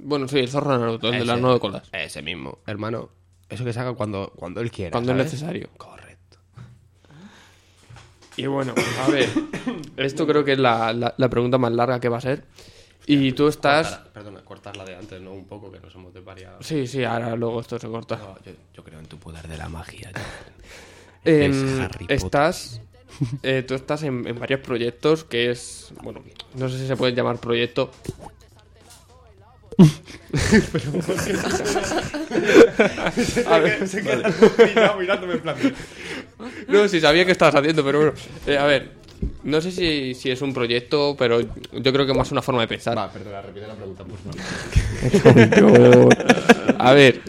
Bueno, 0.00 0.28
sí, 0.28 0.38
el 0.38 0.48
zorro 0.48 0.72
de 0.72 0.78
Naruto, 0.78 1.08
el 1.10 1.18
de 1.18 1.24
las 1.24 1.40
nueve 1.40 1.60
colas. 1.60 1.88
Ese 1.92 2.22
mismo. 2.22 2.58
Hermano, 2.66 3.10
eso 3.48 3.64
que 3.64 3.72
se 3.72 3.80
haga 3.80 3.94
cuando, 3.94 4.32
cuando 4.36 4.60
él 4.60 4.70
quiera. 4.70 4.92
Cuando 4.92 5.12
es 5.12 5.18
necesario. 5.18 5.68
Correcto. 5.76 6.38
Y 8.36 8.46
bueno, 8.46 8.72
a 9.04 9.10
ver, 9.10 9.28
esto 9.96 10.26
creo 10.26 10.44
que 10.44 10.52
es 10.52 10.58
la, 10.58 10.92
la- 10.92 11.14
la 11.16 11.28
pregunta 11.28 11.58
más 11.58 11.72
larga 11.72 11.98
que 12.00 12.08
va 12.08 12.18
a 12.18 12.20
ser. 12.20 12.44
Y 13.06 13.32
tú 13.32 13.48
estás... 13.48 13.88
Cortar- 13.88 14.12
perdona, 14.12 14.44
cortarla 14.44 14.84
de 14.84 14.94
antes, 14.96 15.20
¿no? 15.20 15.32
Un 15.32 15.46
poco, 15.46 15.72
que 15.72 15.80
nos 15.80 15.94
hemos 15.94 16.12
desvariado. 16.12 16.62
Sí, 16.62 16.86
sí, 16.86 17.04
ahora 17.04 17.34
luego 17.36 17.60
esto 17.60 17.78
se 17.78 17.88
corta. 17.88 18.16
No, 18.16 18.36
yo, 18.44 18.52
yo 18.74 18.84
creo 18.84 18.98
en 19.00 19.06
tu 19.06 19.18
poder 19.18 19.48
de 19.48 19.56
la 19.56 19.68
magia. 19.68 20.10
Em, 21.24 21.50
es 21.50 21.80
Harry 21.80 21.98
Potter. 22.06 22.16
estás... 22.16 22.80
eh, 23.42 23.64
tú 23.66 23.74
estás 23.74 24.02
en, 24.04 24.26
en 24.26 24.38
varios 24.38 24.60
proyectos 24.60 25.24
que 25.24 25.50
es... 25.50 25.92
Bueno, 26.02 26.22
no 26.54 26.68
sé 26.68 26.78
si 26.78 26.86
se 26.86 26.96
puede 26.96 27.12
llamar 27.14 27.38
proyecto. 27.38 27.90
A 33.46 33.58
ver. 33.58 33.88
No, 36.68 36.88
sí 36.88 37.00
sabía 37.00 37.24
que 37.24 37.32
estabas 37.32 37.54
haciendo, 37.54 37.84
pero 37.84 37.98
bueno. 37.98 38.12
Eh, 38.46 38.58
a 38.58 38.64
ver, 38.64 38.90
no 39.44 39.60
sé 39.60 39.70
si, 39.70 40.14
si 40.14 40.30
es 40.30 40.42
un 40.42 40.52
proyecto, 40.52 41.14
pero 41.18 41.40
yo 41.40 41.92
creo 41.92 42.06
que 42.06 42.14
más 42.14 42.30
una 42.32 42.42
forma 42.42 42.62
de 42.62 42.68
pensar. 42.68 42.96
Va, 42.96 43.10
perdona, 43.10 43.42
repite 43.42 43.66
la 43.66 43.74
pregunta, 43.74 44.04
por 44.04 44.18
favor. 44.18 46.14
A 46.78 46.92
ver, 46.92 47.20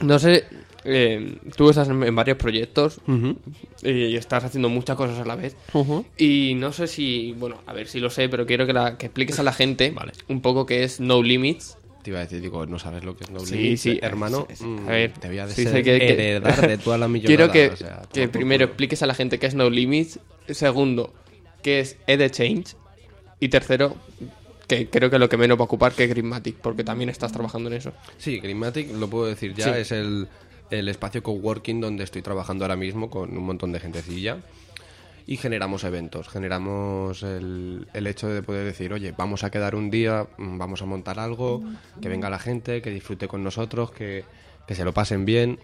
no 0.00 0.18
sé, 0.18 0.44
eh, 0.84 1.36
tú 1.56 1.70
estás 1.70 1.88
en, 1.88 2.02
en 2.02 2.14
varios 2.14 2.38
proyectos 2.38 3.00
y 3.82 4.16
estás 4.16 4.44
haciendo 4.44 4.68
muchas 4.68 4.96
cosas 4.96 5.18
a 5.18 5.24
la 5.24 5.36
vez. 5.36 5.56
Y 6.16 6.54
no 6.56 6.72
sé 6.72 6.86
si, 6.86 7.32
bueno, 7.38 7.58
a 7.66 7.72
ver 7.72 7.86
si 7.88 8.00
lo 8.00 8.10
sé, 8.10 8.28
pero 8.28 8.46
quiero 8.46 8.66
que, 8.66 8.72
la, 8.72 8.96
que 8.98 9.06
expliques 9.06 9.38
a 9.38 9.42
la 9.42 9.52
gente 9.52 9.94
un 10.28 10.40
poco 10.40 10.66
qué 10.66 10.84
es 10.84 11.00
No 11.00 11.22
Limits. 11.22 11.76
Te 12.02 12.10
iba 12.10 12.18
a 12.20 12.22
decir, 12.22 12.40
digo, 12.40 12.64
no 12.64 12.78
sabes 12.78 13.04
lo 13.04 13.14
que 13.14 13.24
es 13.24 13.30
No 13.30 13.40
Sí, 13.40 13.56
Limits, 13.56 13.80
sí, 13.82 13.98
hermano. 14.00 14.46
sí, 14.48 14.56
sí. 14.56 14.64
mm, 14.64 14.88
A 14.88 14.92
ver, 14.92 15.12
te 15.12 15.28
voy 15.28 15.38
a 15.38 15.48
sí, 15.48 15.64
ser 15.64 15.72
sé 15.72 15.82
que- 15.82 15.98
que- 15.98 16.12
heredar 16.12 16.66
de 16.66 16.78
toda 16.78 16.96
la 16.96 17.08
millonada. 17.08 17.52
Quiero 17.52 17.52
que, 17.52 17.74
o 17.74 17.76
sea, 17.76 18.02
que 18.10 18.26
primero 18.28 18.60
culo. 18.64 18.70
expliques 18.72 19.02
a 19.02 19.06
la 19.06 19.12
gente 19.14 19.38
qué 19.38 19.46
es 19.46 19.54
No 19.54 19.68
Limits. 19.68 20.18
Segundo, 20.48 21.12
qué 21.62 21.80
es 21.80 21.96
Ede 22.06 22.30
Change. 22.30 22.74
Y 23.38 23.48
tercero, 23.50 23.96
que 24.66 24.88
creo 24.88 25.10
que 25.10 25.18
lo 25.18 25.28
que 25.28 25.36
menos 25.36 25.58
va 25.58 25.62
a 25.62 25.64
ocupar 25.64 25.92
que 25.92 26.04
es 26.04 26.10
Greenmatic, 26.10 26.56
porque 26.56 26.84
también 26.84 27.10
estás 27.10 27.32
trabajando 27.32 27.68
en 27.70 27.76
eso. 27.76 27.92
Sí, 28.16 28.38
Greenmatic, 28.40 28.92
lo 28.94 29.08
puedo 29.08 29.26
decir 29.26 29.54
ya, 29.54 29.74
Sí. 29.74 29.80
es 29.80 29.92
el, 29.92 30.26
el 30.70 30.88
espacio 30.88 31.22
coworking 31.22 31.80
donde 31.80 32.04
estoy 32.04 32.22
trabajando 32.22 32.64
ahora 32.64 32.76
mismo 32.76 33.10
con 33.10 33.36
un 33.36 33.44
montón 33.44 33.72
de 33.72 33.80
gentecilla. 33.80 34.38
Y 35.26 35.36
generamos 35.36 35.84
eventos, 35.84 36.28
generamos 36.28 37.22
el, 37.22 37.86
el 37.92 38.06
hecho 38.06 38.28
de 38.28 38.42
poder 38.42 38.64
decir, 38.64 38.92
oye, 38.92 39.14
vamos 39.16 39.44
a 39.44 39.50
quedar 39.50 39.76
un 39.76 39.90
día, 39.90 40.26
mm, 40.38 40.58
vamos 40.58 40.82
a 40.82 40.86
montar 40.86 41.20
algo, 41.20 41.62
que 42.00 42.08
venga 42.08 42.30
la 42.30 42.38
gente, 42.38 42.82
que 42.82 42.90
disfrute 42.90 43.28
con 43.28 43.44
nosotros, 43.44 43.92
que, 43.92 44.24
que 44.66 44.74
se 44.74 44.84
lo 44.84 44.92
pasen 44.92 45.24
bien. 45.24 45.60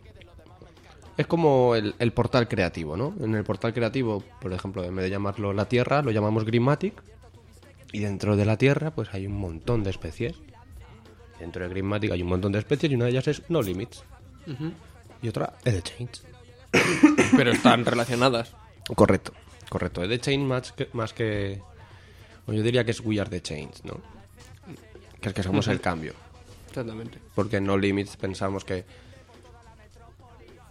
Es 1.16 1.26
como 1.26 1.74
el, 1.74 1.94
el 1.98 2.12
portal 2.12 2.46
creativo, 2.46 2.96
¿no? 2.96 3.14
En 3.20 3.34
el 3.34 3.42
portal 3.42 3.72
creativo, 3.72 4.22
por 4.40 4.52
ejemplo, 4.52 4.84
en 4.84 4.94
vez 4.94 5.04
de 5.04 5.10
llamarlo 5.10 5.52
La 5.52 5.64
Tierra, 5.64 6.02
lo 6.02 6.10
llamamos 6.10 6.44
Greenmatic. 6.44 7.02
Y 7.92 8.00
dentro 8.00 8.36
de 8.36 8.44
la 8.44 8.58
Tierra, 8.58 8.90
pues 8.90 9.08
hay 9.14 9.26
un 9.26 9.36
montón 9.38 9.82
de 9.82 9.90
especies. 9.90 10.36
Dentro 11.40 11.64
de 11.64 11.70
Greenmatic 11.70 12.12
hay 12.12 12.22
un 12.22 12.28
montón 12.28 12.52
de 12.52 12.58
especies 12.58 12.92
y 12.92 12.94
una 12.94 13.06
de 13.06 13.12
ellas 13.12 13.28
es 13.28 13.42
No 13.48 13.62
Limits. 13.62 14.04
Y 15.22 15.28
otra, 15.28 15.54
The 15.62 15.82
Change. 15.82 16.20
Pero 17.36 17.50
están 17.50 17.84
relacionadas. 17.84 18.52
Correcto, 18.94 19.32
correcto. 19.68 20.06
The 20.06 20.20
Change 20.20 20.46
más 20.46 20.72
que, 20.72 20.88
más 20.92 21.12
que... 21.12 21.60
O 22.46 22.52
yo 22.52 22.62
diría 22.62 22.84
que 22.84 22.92
es 22.92 23.00
We 23.00 23.20
Are 23.20 23.28
The 23.28 23.42
Change, 23.42 23.84
¿no? 23.84 24.00
Que 25.20 25.30
es 25.30 25.34
que 25.34 25.42
somos 25.42 25.66
el 25.68 25.80
cambio. 25.80 26.14
Exactamente. 26.68 27.18
Porque 27.34 27.56
en 27.56 27.64
No 27.64 27.76
Limits 27.76 28.16
pensamos 28.16 28.64
que... 28.64 28.84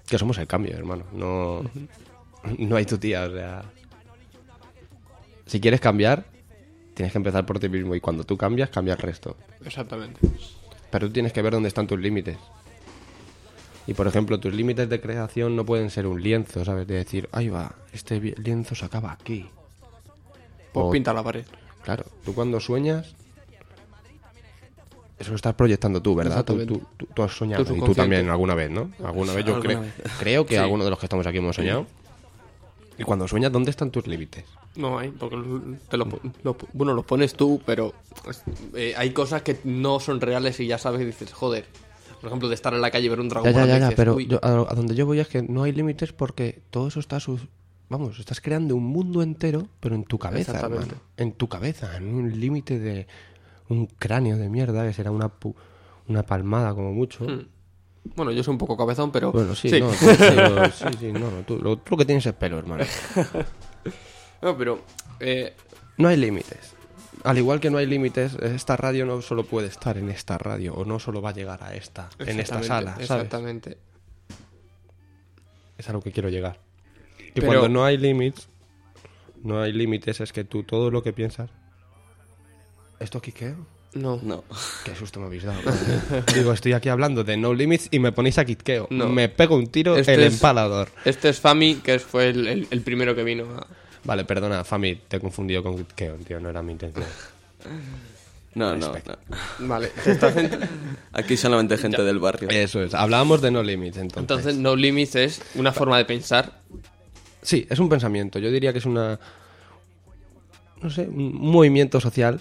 Que 0.07 0.17
somos 0.17 0.37
el 0.37 0.47
cambio, 0.47 0.75
hermano. 0.75 1.05
No, 1.11 1.63
no 2.59 2.75
hay 2.75 2.85
tu 2.85 2.97
tía, 2.97 3.23
o 3.23 3.31
sea... 3.31 3.63
Si 5.47 5.59
quieres 5.59 5.81
cambiar, 5.81 6.25
tienes 6.93 7.11
que 7.11 7.17
empezar 7.17 7.45
por 7.45 7.59
ti 7.59 7.69
mismo. 7.69 7.95
Y 7.95 8.01
cuando 8.01 8.23
tú 8.23 8.37
cambias, 8.37 8.69
cambia 8.69 8.93
el 8.93 8.99
resto. 8.99 9.35
Exactamente. 9.63 10.19
Pero 10.89 11.07
tú 11.07 11.13
tienes 11.13 11.33
que 11.33 11.41
ver 11.41 11.53
dónde 11.53 11.67
están 11.67 11.87
tus 11.87 11.99
límites. 11.99 12.37
Y 13.87 13.93
por 13.93 14.07
ejemplo, 14.07 14.39
tus 14.39 14.53
límites 14.53 14.89
de 14.89 14.99
creación 14.99 15.55
no 15.55 15.65
pueden 15.65 15.89
ser 15.91 16.07
un 16.07 16.21
lienzo, 16.21 16.65
¿sabes? 16.65 16.87
De 16.87 16.95
decir, 16.95 17.29
ahí 17.31 17.49
va, 17.49 17.75
este 17.93 18.19
lienzo 18.19 18.73
se 18.75 18.85
acaba 18.85 19.11
aquí. 19.11 19.47
Pues 20.73 20.85
O- 20.87 20.91
pinta 20.91 21.13
la 21.13 21.23
pared. 21.23 21.45
Claro, 21.83 22.03
tú 22.23 22.33
cuando 22.33 22.59
sueñas, 22.59 23.13
eso 25.19 25.29
lo 25.29 25.35
estás 25.35 25.53
proyectando 25.53 26.01
tú, 26.01 26.15
¿verdad? 26.15 26.43
Tú, 26.43 26.65
tú- 26.65 26.81
tú- 26.97 27.05
tú 27.13 27.23
has 27.23 27.31
soñado. 27.31 27.61
Y 27.75 27.79
tú 27.79 27.93
también 27.93 28.29
alguna 28.29 28.55
vez, 28.55 28.69
¿no? 28.71 28.89
Alguna 29.03 29.33
vez 29.33 29.45
yo 29.45 29.59
creo, 29.59 29.83
creo 30.19 30.45
que 30.45 30.55
Sí. 30.55 30.59
alguno 30.59 30.83
de 30.83 30.89
los 30.89 30.99
que 30.99 31.05
estamos 31.05 31.25
aquí 31.27 31.37
hemos 31.37 31.55
soñado. 31.55 31.85
Y 32.97 33.03
cuando 33.03 33.27
sueñas, 33.27 33.51
¿dónde 33.51 33.71
están 33.71 33.91
tus 33.91 34.07
límites? 34.07 34.45
No 34.77 34.97
hay, 34.97 35.09
porque 35.09 35.37
te 35.89 35.97
bueno, 36.73 36.93
los 36.93 37.05
pones 37.05 37.33
tú, 37.33 37.61
pero 37.65 37.93
eh, 38.73 38.93
hay 38.97 39.11
cosas 39.11 39.41
que 39.41 39.59
no 39.63 39.99
son 39.99 40.19
reales 40.21 40.59
y 40.59 40.67
ya 40.67 40.77
sabes 40.77 41.01
y 41.01 41.05
dices, 41.05 41.31
joder. 41.33 41.65
Por 42.25 42.31
ejemplo, 42.31 42.49
de 42.49 42.55
estar 42.55 42.73
en 42.73 42.81
la 42.81 42.89
calle 42.89 43.05
y 43.05 43.09
ver 43.09 43.19
un 43.19 43.29
dragón 43.29 43.53
Ya, 43.53 43.65
ya, 43.65 43.77
ya, 43.77 43.91
pero 43.95 44.19
yo- 44.19 44.39
a, 44.43 44.49
donde 44.73 44.95
yo 44.95 45.05
voy 45.05 45.19
es 45.19 45.27
que 45.27 45.43
no 45.43 45.61
hay 45.63 45.71
límites 45.71 46.11
porque 46.11 46.61
todo 46.71 46.87
eso 46.87 46.99
está 46.99 47.19
sus... 47.19 47.41
Vamos, 47.87 48.17
estás 48.17 48.41
creando 48.41 48.75
un 48.75 48.83
mundo 48.85 49.21
entero, 49.21 49.67
pero 49.79 49.93
en 49.93 50.03
tu 50.05 50.17
cabeza, 50.17 50.59
hermano. 50.59 50.93
En 51.17 51.33
tu 51.33 51.47
cabeza, 51.47 51.95
en 51.97 52.13
un 52.15 52.39
límite 52.39 52.79
de 52.79 53.05
un 53.69 53.85
cráneo 53.85 54.37
de 54.37 54.49
mierda 54.49 54.85
que 54.87 54.93
será 54.93 55.11
una, 55.11 55.27
pu- 55.39 55.53
una 56.07 56.23
palmada 56.23 56.73
como 56.73 56.91
mucho. 56.93 57.25
Hmm. 57.25 57.45
Bueno, 58.15 58.31
yo 58.31 58.43
soy 58.43 58.53
un 58.53 58.57
poco 58.57 58.75
cabezón, 58.75 59.11
pero... 59.11 59.31
Bueno, 59.31 59.53
sí, 59.55 59.69
no, 59.79 59.89
tú- 59.91 59.95
pero- 60.17 60.71
sí, 60.71 60.85
sí, 60.99 61.11
no, 61.11 61.19
no, 61.31 61.41
tú, 61.45 61.59
lo, 61.61 61.77
tú 61.77 61.91
lo 61.91 61.97
que 61.97 62.05
tienes 62.05 62.25
es 62.25 62.33
pelo, 62.33 62.57
hermano. 62.57 62.83
No, 64.41 64.57
pero... 64.57 64.79
eh, 65.19 65.53
No 65.97 66.07
hay 66.07 66.17
límites. 66.17 66.74
Al 67.25 67.37
igual 67.37 67.59
que 67.59 67.69
no 67.69 67.77
hay 67.77 67.85
límites, 67.85 68.35
esta 68.35 68.77
radio 68.77 69.05
no 69.05 69.21
solo 69.21 69.43
puede 69.45 69.67
estar 69.67 69.97
en 69.97 70.09
esta 70.09 70.37
radio 70.37 70.73
o 70.75 70.85
no 70.85 70.99
solo 70.99 71.21
va 71.21 71.29
a 71.29 71.33
llegar 71.33 71.63
a 71.63 71.75
esta, 71.75 72.09
en 72.19 72.39
esta 72.39 72.59
exactamente, 72.59 72.67
sala, 72.67 72.91
¿sabes? 72.91 73.09
Exactamente. 73.09 73.77
Es 75.77 75.89
a 75.89 75.93
lo 75.93 76.01
que 76.01 76.11
quiero 76.11 76.29
llegar. 76.29 76.59
Y 77.19 77.31
Pero- 77.41 77.47
cuando 77.47 77.69
no 77.69 77.83
hay 77.85 77.97
límites, 77.97 78.47
no 79.43 79.61
hay 79.61 79.73
límites, 79.73 80.21
es 80.21 80.31
que 80.31 80.43
tú 80.43 80.63
todo 80.63 80.89
lo 80.91 81.03
que 81.03 81.13
piensas. 81.13 81.49
¿Esto 82.99 83.21
quiqueo? 83.21 83.65
No. 83.93 84.19
No. 84.23 84.43
Qué 84.83 84.93
susto 84.95 85.19
me 85.19 85.27
habéis 85.27 85.43
dado. 85.43 85.59
Digo, 86.35 86.51
estoy 86.53 86.73
aquí 86.73 86.89
hablando 86.89 87.23
de 87.23 87.37
no 87.37 87.53
limits 87.53 87.87
y 87.91 87.99
me 87.99 88.11
ponéis 88.11 88.37
a 88.37 88.45
quiqueo. 88.45 88.87
No. 88.89 89.09
Me 89.09 89.29
pego 89.29 89.55
un 89.55 89.67
tiro 89.67 89.95
Este 89.95 90.13
el 90.15 90.23
es- 90.23 90.33
empalador. 90.33 90.89
Este 91.05 91.29
es 91.29 91.39
Fami, 91.39 91.75
que 91.75 91.95
es- 91.95 92.03
fue 92.03 92.29
el, 92.29 92.47
el- 92.47 92.67
el 92.71 92.81
primero 92.81 93.15
que 93.15 93.23
vino 93.23 93.45
a... 93.55 93.67
Vale, 94.05 94.23
perdona, 94.23 94.63
Fami, 94.63 94.95
te 95.07 95.17
he 95.17 95.19
confundido 95.19 95.61
con 95.63 95.77
quiqueo, 95.83 96.15
tío, 96.17 96.39
no 96.39 96.49
era 96.49 96.61
mi 96.61 96.71
intención. 96.73 97.05
No, 98.55 98.73
no, 98.73 98.93
no. 98.93 99.17
Vale, 99.67 99.91
Aquí 101.11 101.35
solamente 101.35 101.77
gente 101.77 102.01
del 102.03 102.19
barrio. 102.19 102.47
Eso 102.49 102.81
es, 102.81 102.93
hablábamos 102.93 103.41
de 103.41 103.51
no 103.51 103.61
limits, 103.61 103.97
entonces. 103.97 104.21
Entonces, 104.21 104.55
no 104.55 104.77
limits 104.77 105.15
es 105.15 105.41
una 105.55 105.73
forma 105.73 105.97
de 105.97 106.05
pensar. 106.05 106.61
Sí, 107.41 107.67
es 107.69 107.79
un 107.79 107.89
pensamiento. 107.89 108.39
Yo 108.39 108.49
diría 108.49 108.71
que 108.71 108.79
es 108.79 108.85
una. 108.85 109.19
No 110.81 110.89
sé, 110.89 111.01
un 111.01 111.33
movimiento 111.35 111.99
social 111.99 112.39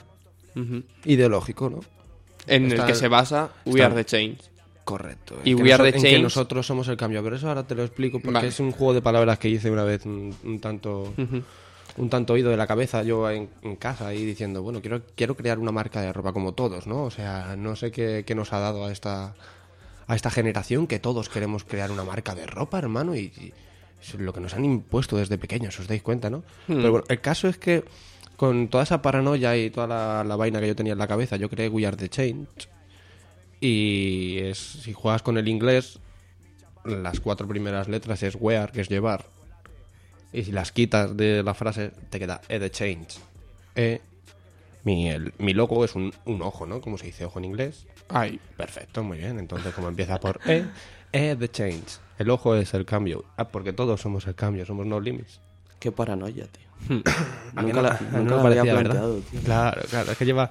ideológico, 1.05 1.68
¿no? 1.68 1.81
En 2.46 2.66
Está- 2.70 2.83
el 2.83 2.87
que 2.92 2.94
se 2.94 3.09
basa 3.09 3.50
We 3.64 3.72
está- 3.81 3.87
Are 3.87 3.94
the 3.96 4.05
Change. 4.05 4.38
Correcto. 4.85 5.37
Y 5.44 5.55
We 5.55 5.73
Are 5.73 5.83
the 5.90 5.97
en 5.97 6.03
que 6.03 6.11
Change- 6.18 6.23
nosotros 6.23 6.66
somos 6.66 6.87
el 6.88 6.97
cambio. 6.97 7.23
Pero 7.23 7.37
eso 7.37 7.49
ahora 7.49 7.66
te 7.66 7.75
lo 7.75 7.83
explico 7.85 8.18
porque 8.20 8.35
Vale. 8.35 8.49
es 8.49 8.61
un 8.61 8.70
juego 8.73 8.92
de 8.94 9.01
palabras 9.03 9.38
que 9.38 9.49
hice 9.49 9.70
una 9.70 9.85
vez 9.85 10.05
un, 10.07 10.35
un 10.44 10.61
tanto. 10.61 11.12
Un 11.97 12.11
tanto 12.11 12.33
oído 12.33 12.51
de 12.51 12.57
la 12.57 12.66
cabeza 12.66 13.05
yo 13.05 13.31
en, 13.31 13.49
en 13.62 13.77
casa 13.77 14.12
y 14.12 14.25
diciendo, 14.27 14.62
bueno, 14.64 14.81
quiero, 14.81 15.03
quiero 15.14 15.37
crear 15.37 15.61
una 15.61 15.70
marca 15.70 16.01
de 16.01 16.12
ropa 16.12 16.33
como 16.33 16.53
todos, 16.53 16.88
¿no? 16.88 17.05
O 17.05 17.11
sea, 17.12 17.55
no 17.57 17.77
sé 17.77 17.92
qué, 17.92 18.25
qué 18.27 18.35
nos 18.35 18.53
ha 18.53 18.59
dado 18.59 18.85
a 18.85 18.90
esta, 18.90 19.37
a 20.09 20.16
esta 20.16 20.29
generación 20.29 20.88
que 20.88 20.99
todos 20.99 21.29
queremos 21.29 21.62
crear 21.62 21.92
una 21.92 22.03
marca 22.03 22.35
de 22.35 22.47
ropa, 22.47 22.79
hermano, 22.81 23.14
y, 23.14 23.20
y 23.40 23.53
es 24.03 24.14
lo 24.16 24.33
que 24.33 24.40
nos 24.40 24.55
han 24.55 24.64
impuesto 24.64 25.16
desde 25.16 25.38
pequeños, 25.38 25.79
os 25.79 25.87
dais 25.87 26.03
cuenta, 26.03 26.31
¿no? 26.31 26.42
Pero 26.66 26.90
bueno, 26.90 27.05
el 27.09 27.20
caso 27.20 27.47
es 27.47 27.59
que 27.59 27.85
con 28.37 28.66
toda 28.66 28.83
esa 28.83 29.01
paranoia 29.01 29.57
y 29.57 29.70
toda 29.70 29.87
la, 29.87 30.25
la 30.25 30.35
vaina 30.35 30.59
que 30.61 30.66
yo 30.66 30.75
tenía 30.75 30.94
en 30.94 30.99
la 30.99 31.07
cabeza, 31.07 31.37
yo 31.37 31.49
creé 31.49 31.68
We 31.68 31.87
Are 31.87 31.97
The 31.97 32.09
Change. 32.09 32.68
Y 33.66 34.38
es, 34.40 34.59
si 34.59 34.92
juegas 34.92 35.22
con 35.22 35.38
el 35.38 35.48
inglés, 35.48 35.98
las 36.85 37.18
cuatro 37.20 37.48
primeras 37.48 37.88
letras 37.88 38.22
es 38.22 38.37
wear, 38.38 38.70
que 38.72 38.83
es 38.83 38.90
llevar. 38.90 39.24
Y 40.35 40.44
si 40.44 40.53
las 40.53 40.70
quitas 40.70 41.16
de 41.16 41.42
la 41.42 41.55
frase, 41.55 41.92
te 42.11 42.18
queda 42.18 42.42
E 42.48 42.59
the 42.61 42.70
change. 42.70 43.18
E. 43.74 44.03
Mi, 44.83 45.09
el- 45.09 45.33
mi 45.38 45.55
logo 45.55 45.83
es 45.83 45.94
un, 45.94 46.12
un 46.27 46.42
ojo, 46.42 46.66
¿no? 46.66 46.83
Como 46.83 46.98
se 46.98 47.07
dice 47.07 47.24
ojo 47.24 47.38
en 47.38 47.46
inglés. 47.46 47.87
Ay. 48.11 48.38
Perfecto, 48.59 49.03
muy 49.03 49.16
bien. 49.16 49.38
Entonces, 49.38 49.72
como 49.72 49.88
empieza 49.88 50.20
por 50.20 50.40
E, 50.46 50.64
E 51.12 51.35
the 51.35 51.48
change. 51.48 51.96
El 52.18 52.29
ojo 52.29 52.55
es 52.57 52.74
el 52.74 52.85
cambio. 52.85 53.24
Ah, 53.38 53.48
porque 53.48 53.72
todos 53.72 53.98
somos 54.00 54.27
el 54.27 54.35
cambio, 54.35 54.66
somos 54.66 54.85
no 54.85 55.00
limits. 55.00 55.40
Qué 55.79 55.90
paranoia, 55.90 56.46
tío. 56.48 56.98
¿A 57.57 57.61
que 57.64 57.72
Nunca 57.72 57.81
la, 57.81 57.98
nunca 58.12 58.37
la 58.37 58.42
parecía, 58.42 58.61
había 58.61 58.74
verdad? 58.74 58.90
planteado, 58.90 59.18
tío. 59.20 59.40
Claro, 59.40 59.83
claro, 59.88 60.12
es 60.12 60.18
que 60.18 60.27
lleva... 60.27 60.50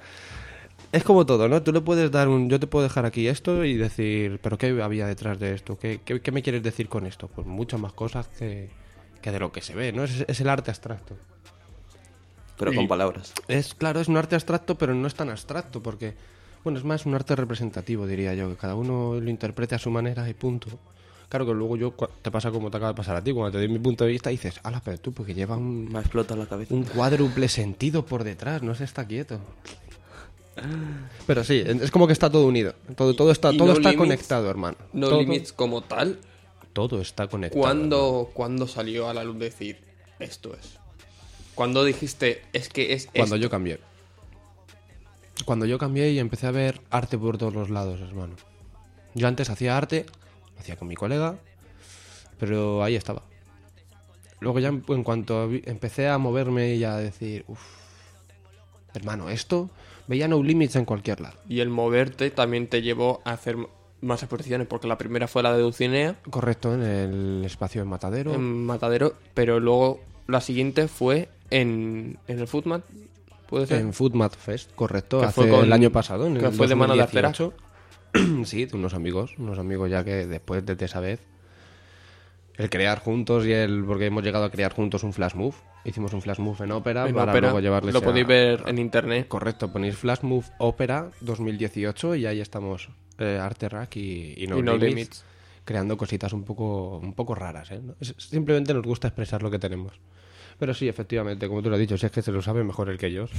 Es 0.93 1.03
como 1.03 1.25
todo, 1.25 1.49
¿no? 1.49 1.63
Tú 1.63 1.73
le 1.73 1.81
puedes 1.81 2.11
dar 2.11 2.27
un... 2.29 2.49
Yo 2.49 2.59
te 2.59 2.67
puedo 2.67 2.83
dejar 2.83 3.07
aquí 3.07 3.27
esto 3.27 3.65
y 3.65 3.75
decir, 3.75 4.39
¿pero 4.43 4.59
qué 4.59 4.79
había 4.79 5.07
detrás 5.07 5.39
de 5.39 5.55
esto? 5.55 5.77
¿Qué, 5.79 6.01
qué, 6.05 6.21
qué 6.21 6.31
me 6.31 6.43
quieres 6.43 6.61
decir 6.61 6.87
con 6.87 7.07
esto? 7.07 7.27
Pues 7.27 7.47
muchas 7.47 7.79
más 7.79 7.93
cosas 7.93 8.27
que, 8.27 8.69
que 9.19 9.31
de 9.31 9.39
lo 9.39 9.51
que 9.51 9.61
se 9.61 9.73
ve, 9.73 9.91
¿no? 9.91 10.03
Es, 10.03 10.23
es 10.27 10.39
el 10.39 10.49
arte 10.49 10.69
abstracto. 10.69 11.15
Pero 12.59 12.75
con 12.75 12.87
palabras. 12.87 13.33
Es, 13.47 13.73
claro, 13.73 13.99
es 14.01 14.07
un 14.07 14.17
arte 14.17 14.35
abstracto, 14.35 14.75
pero 14.77 14.93
no 14.93 15.07
es 15.07 15.15
tan 15.15 15.29
abstracto, 15.29 15.81
porque, 15.81 16.13
bueno, 16.63 16.77
es 16.77 16.85
más 16.85 17.07
un 17.07 17.15
arte 17.15 17.35
representativo, 17.35 18.05
diría 18.05 18.35
yo, 18.35 18.49
que 18.49 18.55
cada 18.55 18.75
uno 18.75 19.19
lo 19.19 19.29
interprete 19.31 19.73
a 19.73 19.79
su 19.79 19.89
manera 19.89 20.29
y 20.29 20.35
punto. 20.35 20.67
Claro 21.27 21.47
que 21.47 21.53
luego 21.55 21.75
yo, 21.75 21.95
te 22.21 22.29
pasa 22.29 22.51
como 22.51 22.69
te 22.69 22.77
acaba 22.77 22.91
de 22.91 22.95
pasar 22.95 23.15
a 23.15 23.23
ti, 23.23 23.33
cuando 23.33 23.51
te 23.51 23.57
doy 23.57 23.67
mi 23.67 23.79
punto 23.79 24.03
de 24.03 24.11
vista 24.11 24.29
dices, 24.29 24.59
ala, 24.61 24.79
pero 24.85 24.99
tú, 24.99 25.11
porque 25.11 25.33
lleva 25.33 25.57
un, 25.57 25.91
Me 25.91 25.97
ha 25.97 26.01
explotado 26.01 26.39
la 26.39 26.47
cabeza. 26.47 26.75
un 26.75 26.83
cuádruple 26.83 27.47
sentido 27.47 28.05
por 28.05 28.23
detrás, 28.23 28.61
no 28.61 28.75
se 28.75 28.83
está 28.83 29.07
quieto. 29.07 29.39
Pero 31.27 31.43
sí, 31.43 31.63
es 31.65 31.89
como 31.91 32.05
que 32.07 32.13
está 32.13 32.29
todo 32.29 32.45
unido, 32.45 32.73
todo, 32.95 33.15
todo 33.15 33.31
está, 33.31 33.51
todo 33.51 33.67
No 33.67 33.73
está 33.73 33.91
Limits- 33.91 33.97
conectado, 33.97 34.49
hermano. 34.49 34.77
No 34.93 35.09
todo, 35.09 35.19
limits 35.21 35.51
como 35.53 35.81
tal. 35.81 36.19
todo 36.73 37.01
está 37.01 37.27
conectado. 37.27 37.61
¿Cuándo, 37.61 38.29
¿Cuándo 38.33 38.67
salió 38.67 39.09
a 39.09 39.13
la 39.13 39.23
luz 39.23 39.39
decir 39.39 39.79
esto 40.19 40.53
es? 40.53 40.77
Cuando 41.55 41.83
dijiste 41.83 42.41
es 42.53 42.69
que 42.69 42.93
es 42.93 43.05
Cuando 43.07 43.35
esto? 43.35 43.43
yo 43.43 43.49
cambié. 43.49 43.79
Cuando 45.45 45.65
yo 45.65 45.77
cambié 45.77 46.11
y 46.11 46.19
empecé 46.19 46.47
a 46.47 46.51
ver 46.51 46.81
arte 46.89 47.17
por 47.17 47.37
todos 47.37 47.53
los 47.53 47.69
lados, 47.69 47.99
hermano. 48.01 48.35
Yo 49.15 49.27
antes 49.27 49.49
hacía 49.49 49.77
arte, 49.77 50.05
lo 50.55 50.59
hacía 50.61 50.75
con 50.77 50.87
mi 50.87 50.95
colega, 50.95 51.35
pero 52.39 52.83
ahí 52.83 52.95
estaba. 52.95 53.23
Luego 54.39 54.59
ya 54.59 54.69
en 54.69 55.03
cuanto 55.03 55.49
empecé 55.65 56.07
a 56.07 56.17
moverme 56.17 56.75
y 56.75 56.83
a 56.83 56.97
decir, 56.97 57.45
uff, 57.47 57.61
hermano, 58.93 59.29
esto 59.29 59.69
veía 60.07 60.27
no 60.27 60.41
limits 60.43 60.75
en 60.75 60.85
cualquier 60.85 61.21
lado. 61.21 61.35
Y 61.47 61.59
el 61.59 61.69
moverte 61.69 62.29
también 62.31 62.67
te 62.67 62.81
llevó 62.81 63.21
a 63.25 63.31
hacer 63.31 63.57
más 64.01 64.21
exposiciones, 64.21 64.67
porque 64.67 64.87
la 64.87 64.97
primera 64.97 65.27
fue 65.27 65.43
la 65.43 65.53
de 65.55 65.61
Dulcinea 65.61 66.15
Correcto, 66.29 66.73
en 66.73 66.83
el 66.83 67.43
espacio 67.45 67.81
de 67.81 67.85
Matadero. 67.89 68.33
en 68.33 68.65
Matadero, 68.65 69.13
pero 69.33 69.59
luego 69.59 70.01
la 70.27 70.41
siguiente 70.41 70.87
fue 70.87 71.29
en, 71.49 72.17
en 72.27 72.39
el 72.39 72.47
Footmat, 72.47 72.83
¿puede 73.47 73.67
ser? 73.67 73.79
En 73.79 73.93
Foodmat 73.93 74.35
Fest, 74.35 74.71
correcto, 74.75 75.19
Que 75.19 75.25
hace 75.27 75.33
fue 75.41 75.49
con- 75.49 75.63
el 75.65 75.71
año 75.73 75.89
pasado, 75.91 76.27
en 76.27 76.37
que 76.37 76.45
el 76.47 76.51
fue 76.53 76.67
de 76.67 76.75
mano 76.75 76.93
de 76.95 76.99
2018. 77.01 77.53
sí, 78.45 78.65
de 78.65 78.75
unos 78.75 78.93
amigos, 78.93 79.35
unos 79.37 79.57
amigos 79.57 79.89
ya 79.89 80.03
que 80.03 80.27
después 80.27 80.65
de 80.65 80.75
esa 80.85 80.99
vez 80.99 81.19
el 82.57 82.69
crear 82.69 82.99
juntos 82.99 83.45
y 83.45 83.51
el 83.51 83.83
porque 83.85 84.05
hemos 84.07 84.23
llegado 84.23 84.45
a 84.45 84.51
crear 84.51 84.73
juntos 84.73 85.03
un 85.03 85.13
flash 85.13 85.33
move, 85.35 85.55
hicimos 85.85 86.13
un 86.13 86.21
flash 86.21 86.39
move 86.39 86.63
en 86.63 86.71
ópera 86.71 87.07
En 87.07 87.15
para 87.15 87.39
luego 87.39 87.59
llevarles 87.59 87.93
lo 87.93 87.99
a- 87.99 88.03
podéis 88.03 88.27
ver 88.27 88.63
en 88.67 88.77
internet. 88.77 89.27
Correcto, 89.27 89.71
ponéis 89.71 89.97
flash 89.97 90.21
move 90.21 90.45
ópera 90.59 91.09
2018 91.21 92.15
y 92.15 92.25
ahí 92.25 92.39
estamos 92.41 92.89
eh, 93.17 93.39
Arte 93.41 93.69
Rack 93.69 93.95
y, 93.97 94.33
y 94.37 94.47
No, 94.47 94.59
Y 94.59 94.61
No 94.63 94.73
Limits, 94.73 94.89
Limits. 94.89 95.25
creando 95.65 95.97
cositas 95.97 96.33
un 96.33 96.43
poco 96.43 96.97
un 96.97 97.13
poco 97.13 97.35
raras, 97.35 97.71
¿eh? 97.71 97.81
Simplemente 98.17 98.73
nos 98.73 98.83
gusta 98.83 99.07
expresar 99.07 99.41
lo 99.43 99.49
que 99.51 99.59
tenemos. 99.59 99.93
Pero 100.63 100.73
sí, 100.73 100.87
efectivamente, 100.87 101.45
como 101.49 101.61
tú 101.61 101.67
lo 101.67 101.75
has 101.75 101.79
dicho, 101.81 101.97
si 101.97 102.05
es 102.05 102.11
que 102.13 102.21
se 102.21 102.31
lo 102.31 102.41
sabe 102.41 102.63
mejor 102.63 102.87
el 102.89 102.97
que 102.97 103.11
yo. 103.11 103.25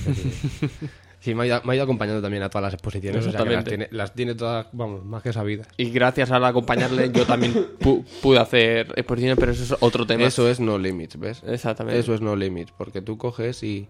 Sí, 1.21 1.35
me, 1.35 1.45
ha 1.45 1.47
ido, 1.47 1.63
me 1.65 1.73
ha 1.73 1.77
ido 1.77 1.85
acompañando 1.85 2.21
también 2.21 2.43
a 2.43 2.51
todas 2.51 2.65
las 2.65 2.75
exposiciones, 2.75 3.27
o 3.27 3.31
sea 3.33 3.43
que 3.45 3.51
las 3.51 3.65
tiene, 3.65 3.89
las 3.93 4.13
tiene 4.15 4.35
todas, 4.35 4.67
vamos, 4.73 5.07
más 5.07 5.23
que 5.23 5.33
sabidas. 5.33 5.67
Y 5.79 5.89
gracias 5.89 6.31
al 6.31 6.45
acompañarle 6.45 7.11
yo 7.13 7.25
también 7.25 7.55
pu- 7.81 8.05
pude 8.21 8.39
hacer 8.39 8.93
exposiciones, 8.95 9.39
pero 9.41 9.53
eso 9.53 9.63
es 9.63 9.75
otro 9.81 10.07
tema. 10.07 10.25
Eso 10.25 10.51
es 10.51 10.61
no 10.61 10.77
limits, 10.77 11.19
¿ves? 11.19 11.43
Exactamente. 11.47 11.99
Eso 11.99 12.13
es 12.13 12.21
no 12.21 12.37
limits, 12.37 12.73
porque 12.77 13.01
tú 13.01 13.17
coges 13.17 13.63
y... 13.63 13.89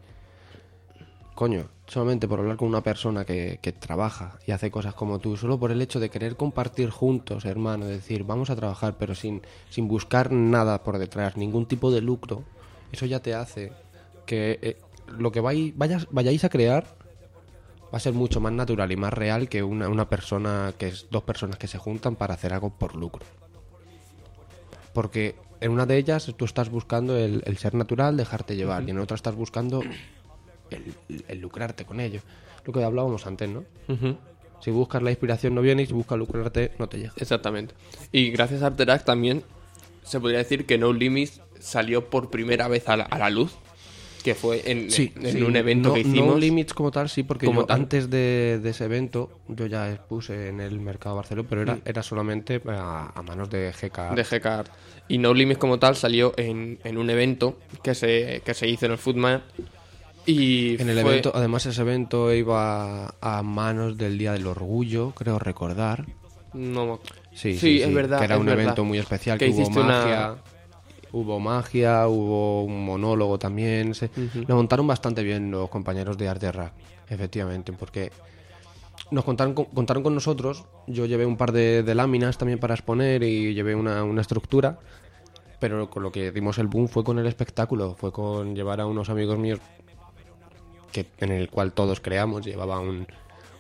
Coño, 1.35 1.65
solamente 1.89 2.29
por 2.29 2.39
hablar 2.39 2.57
con 2.57 2.69
una 2.69 2.85
persona 2.85 3.25
que, 3.25 3.59
que 3.61 3.73
trabaja 3.73 4.39
y 4.47 4.53
hace 4.53 4.71
cosas 4.71 4.95
como 4.95 5.19
tú, 5.19 5.37
solo 5.37 5.59
por 5.59 5.73
el 5.73 5.83
hecho 5.83 5.99
de 5.99 6.11
querer 6.11 6.37
compartir 6.37 6.91
juntos, 6.91 7.45
hermano, 7.47 7.87
decir, 7.87 8.23
vamos 8.23 8.51
a 8.51 8.55
trabajar, 8.55 8.95
pero 8.97 9.17
sin, 9.17 9.43
sin 9.71 9.89
buscar 9.89 10.31
nada 10.31 10.85
por 10.85 10.99
detrás, 10.99 11.37
ningún 11.37 11.67
tipo 11.67 11.91
de 11.91 12.01
lucro, 12.01 12.45
eso 12.95 13.07
ya 13.07 13.21
te 13.21 13.35
hace 13.35 13.71
que 14.27 14.59
eh, 14.63 14.77
lo 15.19 15.31
que 15.31 15.43
vai- 15.43 15.73
vayas, 15.77 16.07
vayáis 16.11 16.43
a 16.45 16.49
crear 16.49 16.87
va 17.93 17.99
a 17.99 18.01
ser 18.01 18.13
mucho 18.15 18.41
más 18.41 18.53
natural 18.53 18.91
y 18.91 18.97
más 18.97 19.13
real 19.13 19.49
que 19.49 19.63
una, 19.63 19.89
una 19.89 20.09
persona, 20.09 20.73
que 20.79 20.89
es 20.89 21.07
dos 21.11 21.23
personas 21.23 21.59
que 21.59 21.69
se 21.69 21.79
juntan 21.79 22.17
para 22.17 22.35
hacer 22.35 22.53
algo 22.53 22.71
por 22.71 22.97
lucro. 22.97 23.25
Porque 24.93 25.35
en 25.61 25.71
una 25.71 25.87
de 25.87 25.97
ellas 25.97 26.33
tú 26.37 26.45
estás 26.45 26.71
buscando 26.71 27.17
el, 27.17 27.43
el 27.47 27.57
ser 27.59 27.75
natural, 27.75 28.17
dejarte 28.17 28.57
llevar, 28.57 28.83
y 28.85 28.91
en 28.91 28.99
otra 28.99 29.15
estás 29.15 29.35
buscando 29.35 29.83
el, 30.71 30.95
el 31.29 31.39
lucrarte 31.41 31.85
con 31.85 32.01
ello. 32.01 32.21
Lo 32.65 32.73
que 32.73 32.83
hablábamos 32.83 33.27
antes, 33.27 33.49
¿no? 33.49 33.65
Si 34.61 34.71
buscas 34.71 35.03
la 35.03 35.11
inspiración 35.11 35.55
no 35.55 35.61
viene 35.61 35.83
y 35.83 35.87
si 35.87 35.93
buscas 35.93 36.19
lucrarte 36.19 36.73
no 36.79 36.89
te 36.89 36.99
llega. 36.99 37.13
Exactamente. 37.17 37.75
Y 38.11 38.31
gracias 38.31 38.63
a 38.63 38.67
Arterac 38.67 39.05
también 39.05 39.43
se 40.05 40.21
podría 40.21 40.39
decir 40.39 40.67
que 40.67 40.79
No 40.79 40.93
Limits 40.93 41.41
salió 41.59 42.09
por 42.11 42.31
primera 42.31 42.69
vez 42.69 42.89
a 42.89 42.97
la, 42.97 43.05
a 43.05 43.19
la 43.19 43.31
luz, 43.31 43.53
que 44.23 44.35
fue 44.35 44.63
en, 44.71 44.79
en 44.85 44.91
sí. 44.91 45.13
un 45.47 45.57
evento 45.57 45.89
no, 45.91 45.95
que 45.95 46.01
hicimos. 46.01 46.27
No 46.35 46.39
Limits 46.39 46.73
como 46.73 46.91
tal, 46.91 47.09
sí, 47.11 47.23
porque 47.25 47.45
Como 47.47 47.63
yo 47.63 47.67
tal. 47.67 47.81
antes 47.81 48.09
de, 48.09 48.59
de 48.63 48.71
ese 48.71 48.85
evento 48.85 49.41
yo 49.49 49.67
ya 49.67 49.91
expuse 49.93 50.49
en 50.49 50.61
el 50.61 50.81
mercado 50.81 51.17
Barcelona, 51.17 51.47
pero 51.49 51.61
Mm. 51.63 51.69
era, 51.69 51.79
era 51.85 52.03
solamente 52.03 52.63
a, 52.69 53.13
a 53.15 53.23
manos 53.23 53.51
de 53.51 53.71
GK. 53.73 54.15
de 54.15 54.25
GK. 54.25 54.65
Y 55.09 55.19
No 55.19 55.35
Limits 55.35 55.59
como 55.59 55.79
tal 55.79 55.97
salió 55.97 56.33
en, 56.39 56.79
en 56.85 56.97
un 56.97 57.11
evento 57.11 57.59
que 57.83 57.95
se, 57.95 58.41
que 58.45 58.55
se 58.55 58.67
hizo 58.69 58.87
en 58.87 58.93
el 58.93 58.99
Footman. 58.99 59.43
Y 60.27 60.81
En 60.81 60.89
el 60.89 61.01
fue- 61.03 61.11
evento, 61.13 61.33
además 61.35 61.67
ese 61.67 61.83
evento 61.83 62.33
iba 62.33 63.15
a 63.21 63.43
manos 63.43 63.99
del 63.99 64.17
Día 64.17 64.33
del 64.33 64.47
Orgullo, 64.47 65.11
creo 65.11 65.39
recordar. 65.39 66.07
No, 66.55 67.01
Sí, 67.35 67.55
Sí, 67.55 67.59
sí, 67.59 67.83
es 67.83 67.89
sí, 67.89 67.95
verdad, 67.95 68.19
Que 68.21 68.25
era 68.27 68.39
un 68.39 68.47
verdad. 68.47 68.63
evento 68.63 68.85
muy 68.85 68.99
especial, 68.99 69.39
Que 69.39 69.47
que, 69.47 69.53
hubo 69.53 69.61
hiciste 69.63 69.81
una- 69.81 69.89
magia. 70.01 70.35
Hubo 71.13 71.39
magia, 71.39 72.09
hubo 72.09 72.65
un 72.65 72.85
monólogo 72.85 73.39
también. 73.39 73.95
Se, 73.95 74.11
Lo 74.49 74.57
montaron 74.57 74.87
bastante 74.87 75.23
bien 75.23 75.51
los 75.51 75.69
compañeros 75.69 76.19
de 76.19 76.29
Arte 76.29 76.51
Rack, 76.51 76.73
efectivamente, 77.09 77.73
porque 77.73 78.11
nos 79.13 79.25
contaron 79.25 79.55
con, 79.55 79.67
contaron 79.67 80.03
con 80.03 80.15
nosotros. 80.15 80.65
Yo 80.89 81.07
llevé 81.07 81.25
un 81.27 81.37
par 81.37 81.53
de, 81.53 81.83
de 81.85 81.95
láminas 81.95 82.37
también 82.39 82.59
para 82.59 82.75
exponer 82.75 83.23
y 83.23 83.55
llevé 83.55 83.75
una, 83.77 84.03
una 84.03 84.21
estructura. 84.23 84.79
Pero 85.61 85.89
con 85.89 86.03
lo 86.03 86.11
que 86.11 86.33
dimos 86.33 86.59
el 86.59 86.67
boom 86.67 86.89
fue 86.89 87.05
con 87.05 87.19
el 87.21 87.27
espectáculo, 87.27 87.95
fue 87.95 88.11
con 88.13 88.55
llevar 88.57 88.81
a 88.81 88.87
unos 88.87 89.09
amigos 89.09 89.39
míos 89.39 89.61
que, 90.93 91.07
en 91.19 91.31
el 91.31 91.49
cual 91.49 91.73
todos 91.73 92.01
creamos, 92.01 92.45
llevaba 92.45 92.81
un, 92.81 93.07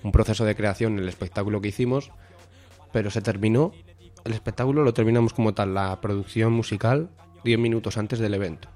un 0.02 0.12
proceso 0.12 0.44
de 0.44 0.54
creación 0.56 0.94
en 0.94 0.98
el 1.00 1.08
espectáculo 1.08 1.60
que 1.60 1.68
hicimos, 1.68 2.10
pero 2.94 3.10
se 3.10 3.20
terminó, 3.22 3.72
el 4.24 4.34
espectáculo 4.34 4.84
lo 4.84 4.94
terminamos 4.94 5.34
como 5.34 5.52
tal, 5.52 5.74
la 5.74 6.00
producción 6.00 6.52
musical, 6.52 7.10
10 7.42 7.58
minutos 7.58 7.98
antes 7.98 8.20
del 8.20 8.34
evento. 8.34 8.68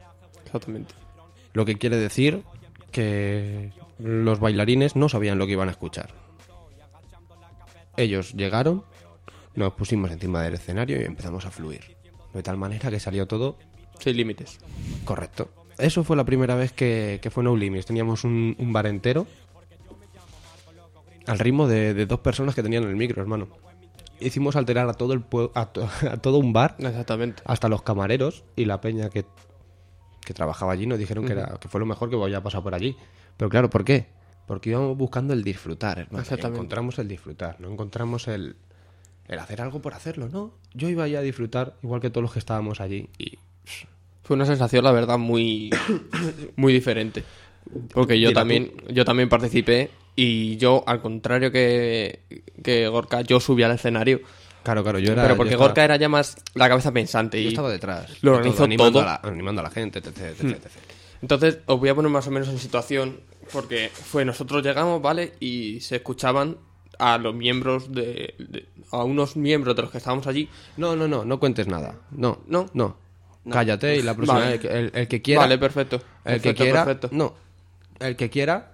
Exactamente. 0.45 0.93
Lo 1.53 1.65
que 1.65 1.77
quiere 1.77 1.97
decir 1.97 2.43
que 2.91 3.71
los 4.01 4.41
bailarines 4.41 4.97
no 4.97 5.09
sabían 5.09 5.39
lo 5.39 5.47
que 5.47 5.53
iban 5.53 5.69
a 5.69 5.71
escuchar. 5.71 6.11
Ellos 7.97 8.33
llegaron, 8.33 8.83
nos 9.55 9.75
pusimos 9.75 10.11
encima 10.11 10.43
del 10.43 10.55
escenario 10.55 11.01
y 11.01 11.05
empezamos 11.05 11.47
a 11.47 11.53
fluir. 11.53 11.97
De 12.35 12.43
tal 12.43 12.57
manera 12.57 12.91
que 12.91 12.99
salió 12.99 13.29
todo 13.29 13.57
Sin 14.01 14.17
límites. 14.17 14.59
Correcto. 15.05 15.49
Eso 15.79 16.03
fue 16.03 16.17
la 16.17 16.25
primera 16.25 16.57
vez 16.57 16.73
que, 16.73 17.21
que 17.23 17.31
fue 17.31 17.45
No 17.45 17.55
Limits. 17.55 17.87
Teníamos 17.87 18.25
un, 18.25 18.57
un 18.59 18.73
bar 18.73 18.89
entero 18.89 19.29
al 21.29 21.39
ritmo 21.39 21.69
de, 21.69 21.95
de 21.95 22.07
dos 22.07 22.19
personas 22.19 22.57
que 22.57 22.65
tenían 22.65 22.83
el 22.83 22.97
micro, 22.97 23.23
hermano. 23.23 23.68
Hicimos 24.21 24.57
alterar 24.57 24.89
a 24.89 24.95
todo 24.95 25.13
el 25.13 25.23
a, 25.55 25.67
to- 25.67 25.89
a 26.11 26.17
todo 26.17 26.39
un 26.39 26.53
bar, 26.53 26.77
Exactamente. 26.79 27.43
hasta 27.45 27.69
los 27.69 27.83
camareros 27.83 28.45
y 28.57 28.65
la 28.65 28.81
peña 28.81 29.11
que, 29.11 29.25
que 30.25 30.35
trabajaba 30.35 30.73
allí 30.73 30.87
nos 30.87 30.99
dijeron 30.99 31.25
que, 31.27 31.33
era, 31.33 31.57
que 31.61 31.69
fue 31.69 31.81
lo 31.81 31.87
mejor 31.87 32.11
que 32.11 32.17
voy 32.17 32.35
a 32.35 32.43
pasar 32.43 32.63
por 32.63 32.75
allí. 32.75 32.97
Pero 33.37 33.49
claro, 33.49 33.71
¿por 33.71 33.85
qué? 33.85 34.07
Porque 34.47 34.71
íbamos 34.71 34.97
buscando 34.97 35.35
el 35.35 35.45
disfrutar, 35.45 35.99
hermano. 35.99 36.23
Exactamente. 36.23 36.59
Encontramos 36.59 36.99
el 36.99 37.07
disfrutar, 37.09 37.61
no 37.61 37.71
encontramos 37.71 38.29
el, 38.29 38.57
el 39.29 39.39
hacer 39.39 39.61
algo 39.61 39.81
por 39.83 39.95
hacerlo, 39.95 40.29
¿no? 40.29 40.53
Yo 40.75 40.89
iba 40.89 41.05
allí 41.05 41.17
a 41.17 41.21
disfrutar, 41.21 41.75
igual 41.83 42.01
que 42.01 42.11
todos 42.11 42.23
los 42.23 42.33
que 42.33 42.39
estábamos 42.39 42.81
allí. 42.81 43.09
Y 43.19 43.39
Fue 44.25 44.35
una 44.37 44.47
sensación, 44.47 44.85
la 44.85 44.93
verdad, 44.93 45.19
muy, 45.19 45.71
muy 46.57 46.73
diferente. 46.73 47.25
Porque 47.93 48.19
yo 48.19 48.31
tú. 48.31 48.35
también, 48.35 48.73
yo 48.91 49.05
también 49.05 49.29
participé 49.29 49.91
y 50.21 50.57
yo, 50.57 50.83
al 50.87 51.01
contrario 51.01 51.53
que, 51.53 52.21
que 52.63 52.89
Gorka, 52.89 53.21
yo 53.23 53.39
subí 53.41 53.63
al 53.63 53.73
escenario. 53.73 54.21
Claro, 54.65 54.83
claro, 54.83 54.99
yo 54.99 55.13
era. 55.13 55.23
pero 55.23 55.35
yo 55.35 55.37
porque 55.37 55.51
estaba- 55.55 55.69
Gorka 55.69 55.85
era 55.85 55.97
ya 55.97 56.09
más 56.09 56.37
la 56.55 56.69
cabeza 56.69 56.93
pensante. 56.93 57.41
Yo 57.43 57.47
Y 57.49 57.53
estaba 57.53 57.71
detrás. 57.71 58.11
Lo 58.23 58.33
organizó 58.33 58.65
animando 58.65 59.01
todo. 59.01 59.03
A 59.09 59.21
la, 59.23 59.29
animando 59.31 59.61
a 59.61 59.65
la 59.65 59.71
gente, 59.71 60.01
etc, 60.01 60.09
etc, 60.19 60.41
etc. 60.43 60.67
Entonces, 61.23 61.59
os 61.67 61.79
voy 61.79 61.89
a 61.89 61.95
poner 61.95 62.11
más 62.11 62.27
o 62.27 62.31
menos 62.31 62.49
en 62.49 62.59
situación, 62.59 63.21
porque 63.53 63.91
fue 63.93 64.25
nosotros 64.25 64.63
llegamos, 64.65 65.01
¿vale? 65.01 65.35
Y 65.41 65.81
se 65.81 65.97
escuchaban 65.97 66.57
a 66.99 67.17
los 67.19 67.35
miembros 67.35 67.93
de, 67.95 68.35
de- 68.39 68.67
a 68.91 69.05
unos 69.05 69.37
miembros 69.37 69.77
de 69.77 69.83
los 69.83 69.91
que 69.93 69.99
estábamos 69.99 70.27
allí. 70.27 70.49
No, 70.77 70.97
no, 70.97 71.07
no, 71.07 71.25
no 71.25 71.39
cuentes 71.39 71.69
nada. 71.69 71.95
No, 72.11 72.41
¿No? 72.49 72.67
no. 72.75 72.97
Cállate 73.51 73.97
y 73.97 74.03
la 74.03 74.15
próxima 74.15 74.41
Vale. 74.41 74.61
el, 74.65 74.91
el 74.95 75.09
que 75.09 75.23
quiera. 75.23 75.41
Vale, 75.43 75.57
perfecto. 75.59 76.03
El 76.25 76.43
que 76.43 76.55
quiera. 76.55 76.85
perfecto. 76.85 77.09
No. 77.13 77.35
El 78.01 78.15
que 78.17 78.29
quiera, 78.29 78.73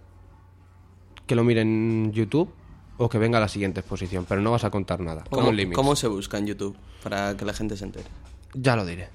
que 1.27 1.35
lo 1.35 1.45
mire 1.45 1.63
en 1.63 2.13
YouTube 2.13 2.53
o 2.97 3.09
que 3.09 3.19
venga 3.19 3.39
a 3.39 3.41
la 3.41 3.49
siguiente 3.49 3.81
exposición, 3.81 4.25
pero 4.29 4.41
no 4.41 4.51
vas 4.51 4.65
a 4.65 4.71
contar 4.71 5.01
nada. 5.01 5.25
¿Cómo, 5.31 5.51
cómo 5.73 5.97
se 5.97 6.09
busca 6.09 6.39
en 6.39 6.47
YouTube 6.47 6.77
para 7.03 7.37
que 7.37 7.45
la 7.45 7.53
gente 7.53 7.77
se 7.77 7.85
entere? 7.85 8.07
Ya 8.55 8.77
lo 8.77 8.87
diré. 8.87 9.09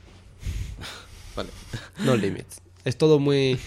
Vale. 1.36 1.50
No 2.00 2.16
limits. 2.16 2.62
Es 2.84 2.98
todo 2.98 3.20
muy. 3.20 3.60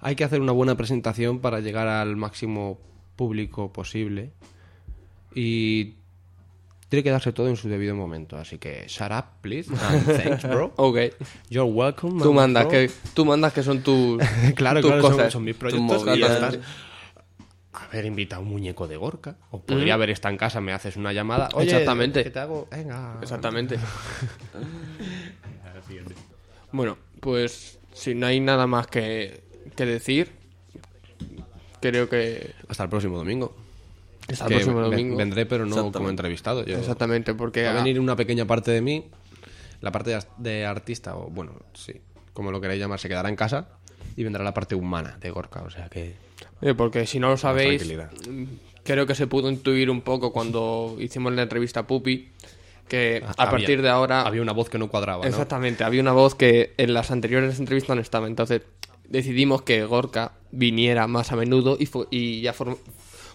Hay 0.00 0.16
que 0.16 0.24
hacer 0.24 0.40
una 0.40 0.52
buena 0.52 0.76
presentación 0.76 1.40
para 1.40 1.60
llegar 1.60 1.86
al 1.86 2.16
máximo 2.16 2.78
público 3.16 3.72
posible. 3.72 4.32
Y 5.34 5.94
tiene 6.88 7.04
que 7.04 7.10
darse 7.10 7.32
todo 7.32 7.48
en 7.48 7.56
su 7.56 7.68
debido 7.68 7.94
momento. 7.94 8.36
Así 8.36 8.58
que, 8.58 8.84
shut 8.88 9.12
up, 9.12 9.24
please. 9.42 9.70
And 9.72 10.06
thanks, 10.22 10.42
bro. 10.42 10.72
Ok. 10.76 10.98
You're 11.48 11.70
welcome. 11.70 12.20
Tú 12.20 12.32
mandas, 12.32 12.64
bro. 12.64 12.72
que, 12.72 12.90
tú 13.14 13.24
mandas 13.24 13.52
que 13.52 13.62
son 13.62 13.82
tus, 13.82 14.20
Claro, 14.56 14.80
tus 14.80 14.90
claro, 14.90 15.02
cosas. 15.02 15.32
son, 15.32 15.44
mis 15.44 15.54
proyectos. 15.54 16.04
Haber 17.72 18.04
invitado 18.04 18.42
un 18.42 18.48
muñeco 18.48 18.88
de 18.88 18.96
Gorka. 18.96 19.36
O 19.52 19.60
podría 19.60 19.94
haber 19.94 20.10
estado 20.10 20.32
en 20.32 20.38
casa, 20.38 20.60
me 20.60 20.72
haces 20.72 20.96
una 20.96 21.12
llamada. 21.12 21.48
Oye, 21.54 21.70
Exactamente. 21.70 22.24
¿qué 22.24 22.30
te 22.30 22.38
hago? 22.40 22.66
Venga. 22.70 23.18
Exactamente. 23.22 23.78
bueno, 26.72 26.98
pues 27.20 27.78
si 27.92 28.14
no 28.14 28.26
hay 28.26 28.40
nada 28.40 28.66
más 28.66 28.86
que, 28.86 29.42
que 29.76 29.86
decir, 29.86 30.30
creo 31.80 32.08
que 32.08 32.54
Hasta 32.68 32.84
el 32.84 32.90
próximo 32.90 33.18
domingo. 33.18 33.54
hasta 34.28 34.44
el 34.46 34.50
próximo 34.54 34.80
domingo. 34.80 35.16
Vendré, 35.16 35.46
pero 35.46 35.66
no 35.66 35.92
como 35.92 36.10
entrevistado. 36.10 36.64
Yo- 36.64 36.78
Exactamente, 36.78 37.34
porque 37.34 37.64
Va 37.64 37.72
a 37.72 37.74
venir 37.74 38.00
una 38.00 38.16
pequeña 38.16 38.46
parte 38.46 38.70
de 38.70 38.80
mí, 38.80 39.06
la 39.80 39.92
parte 39.92 40.16
de 40.38 40.66
artista, 40.66 41.16
o 41.16 41.28
bueno, 41.30 41.52
sí, 41.74 42.00
como 42.32 42.50
lo 42.50 42.60
queráis 42.60 42.80
llamar, 42.80 42.98
se 42.98 43.08
quedará 43.08 43.28
en 43.28 43.36
casa 43.36 43.68
y 44.16 44.24
vendrá 44.24 44.44
la 44.44 44.54
parte 44.54 44.74
humana 44.74 45.18
de 45.20 45.30
Gorka, 45.30 45.62
o 45.62 45.70
sea 45.70 45.88
que... 45.88 46.14
porque 46.76 47.06
si 47.06 47.18
no 47.20 47.28
lo 47.30 47.36
sabéis, 47.36 47.82
creo 48.84 49.06
que 49.06 49.14
se 49.14 49.26
pudo 49.26 49.50
intuir 49.50 49.90
un 49.90 50.00
poco 50.00 50.32
cuando 50.32 50.96
hicimos 50.98 51.32
la 51.32 51.42
entrevista 51.42 51.80
a 51.80 51.86
Pupi, 51.86 52.30
que 52.88 53.22
a 53.24 53.30
Había- 53.42 53.50
partir 53.50 53.82
de 53.82 53.88
ahora... 53.88 54.22
Había 54.22 54.42
una 54.42 54.52
voz 54.52 54.68
que 54.68 54.78
no 54.78 54.88
cuadraba, 54.88 55.22
¿no? 55.22 55.28
Exactamente, 55.28 55.84
había 55.84 56.00
una 56.00 56.12
voz 56.12 56.34
que 56.34 56.74
en 56.76 56.92
las 56.94 57.10
anteriores 57.10 57.58
entrevistas 57.60 57.94
no 57.96 58.02
estaba, 58.02 58.26
entonces 58.26 58.62
decidimos 59.08 59.62
que 59.62 59.84
Gorka 59.84 60.32
viniera 60.50 61.06
más 61.06 61.30
a 61.32 61.36
menudo 61.36 61.76
y, 61.78 61.88
y 62.10 62.40
ya 62.42 62.52
form- 62.54 62.78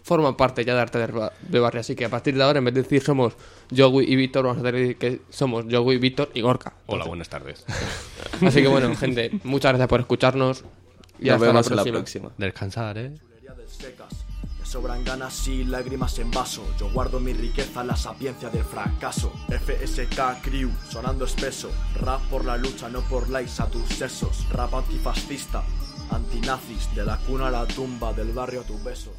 forma 0.04 0.36
parte 0.38 0.64
ya 0.66 0.76
de 0.76 0.82
Arte 0.82 1.00
de 1.00 1.60
Barrio, 1.60 1.80
así 1.82 1.96
que 1.96 2.06
a 2.06 2.10
partir 2.10 2.36
de 2.36 2.44
ahora 2.44 2.60
en 2.60 2.66
vez 2.66 2.74
de 2.76 2.84
decir 2.84 3.02
somos 3.02 3.34
Joey 3.76 4.06
y 4.12 4.16
Víctor, 4.16 4.46
vamos 4.46 4.64
a 4.64 4.72
decir 4.72 4.98
que 4.98 5.22
somos 5.30 5.66
Joey, 5.72 5.98
Víctor 5.98 6.30
y 6.34 6.42
Gorka. 6.42 6.74
Hola, 6.86 7.06
buenas 7.06 7.28
tardes. 7.30 7.66
Así 8.46 8.62
que 8.62 8.68
bueno, 8.68 8.94
gente, 8.96 9.32
muchas 9.44 9.72
gracias 9.72 9.88
por 9.88 10.00
escucharnos 10.02 10.64
y 11.20 11.30
Nos 11.30 11.40
vemos 11.40 11.66
la 11.66 11.72
en 11.72 11.76
la 11.78 11.84
próxima. 11.84 12.30
próxima. 12.30 12.32
Descansar, 12.38 12.98
¿eh? 12.98 13.16
Sobran 14.64 15.06
ganas 15.06 15.48
y 15.48 15.64
lágrimas 15.64 16.18
en 16.20 16.32
vaso. 16.32 16.66
Yo 16.80 16.90
guardo 16.92 17.20
mi 17.20 17.34
riqueza 17.34 17.82
en 17.82 17.88
la 17.88 17.96
sapiencia 17.96 18.50
del 18.50 18.64
fracaso. 18.64 19.32
FSK 19.48 20.42
Crew, 20.42 20.70
sonando 20.90 21.26
espeso. 21.26 21.70
Rap 22.02 22.22
por 22.30 22.44
la 22.44 22.58
lucha, 22.58 22.90
no 22.90 23.02
por 23.02 23.30
likes 23.30 23.62
a 23.62 23.68
tus 23.68 23.88
sesos. 23.88 24.46
Rap 24.52 24.74
antifascista, 24.74 25.64
antinazis. 26.12 26.94
De 26.96 27.06
la 27.06 27.18
cuna 27.18 27.48
a 27.48 27.52
la 27.52 27.68
tumba, 27.68 28.12
del 28.14 28.32
barrio 28.34 28.62
a 28.62 28.64
tus 28.64 28.84
besos. 28.84 29.14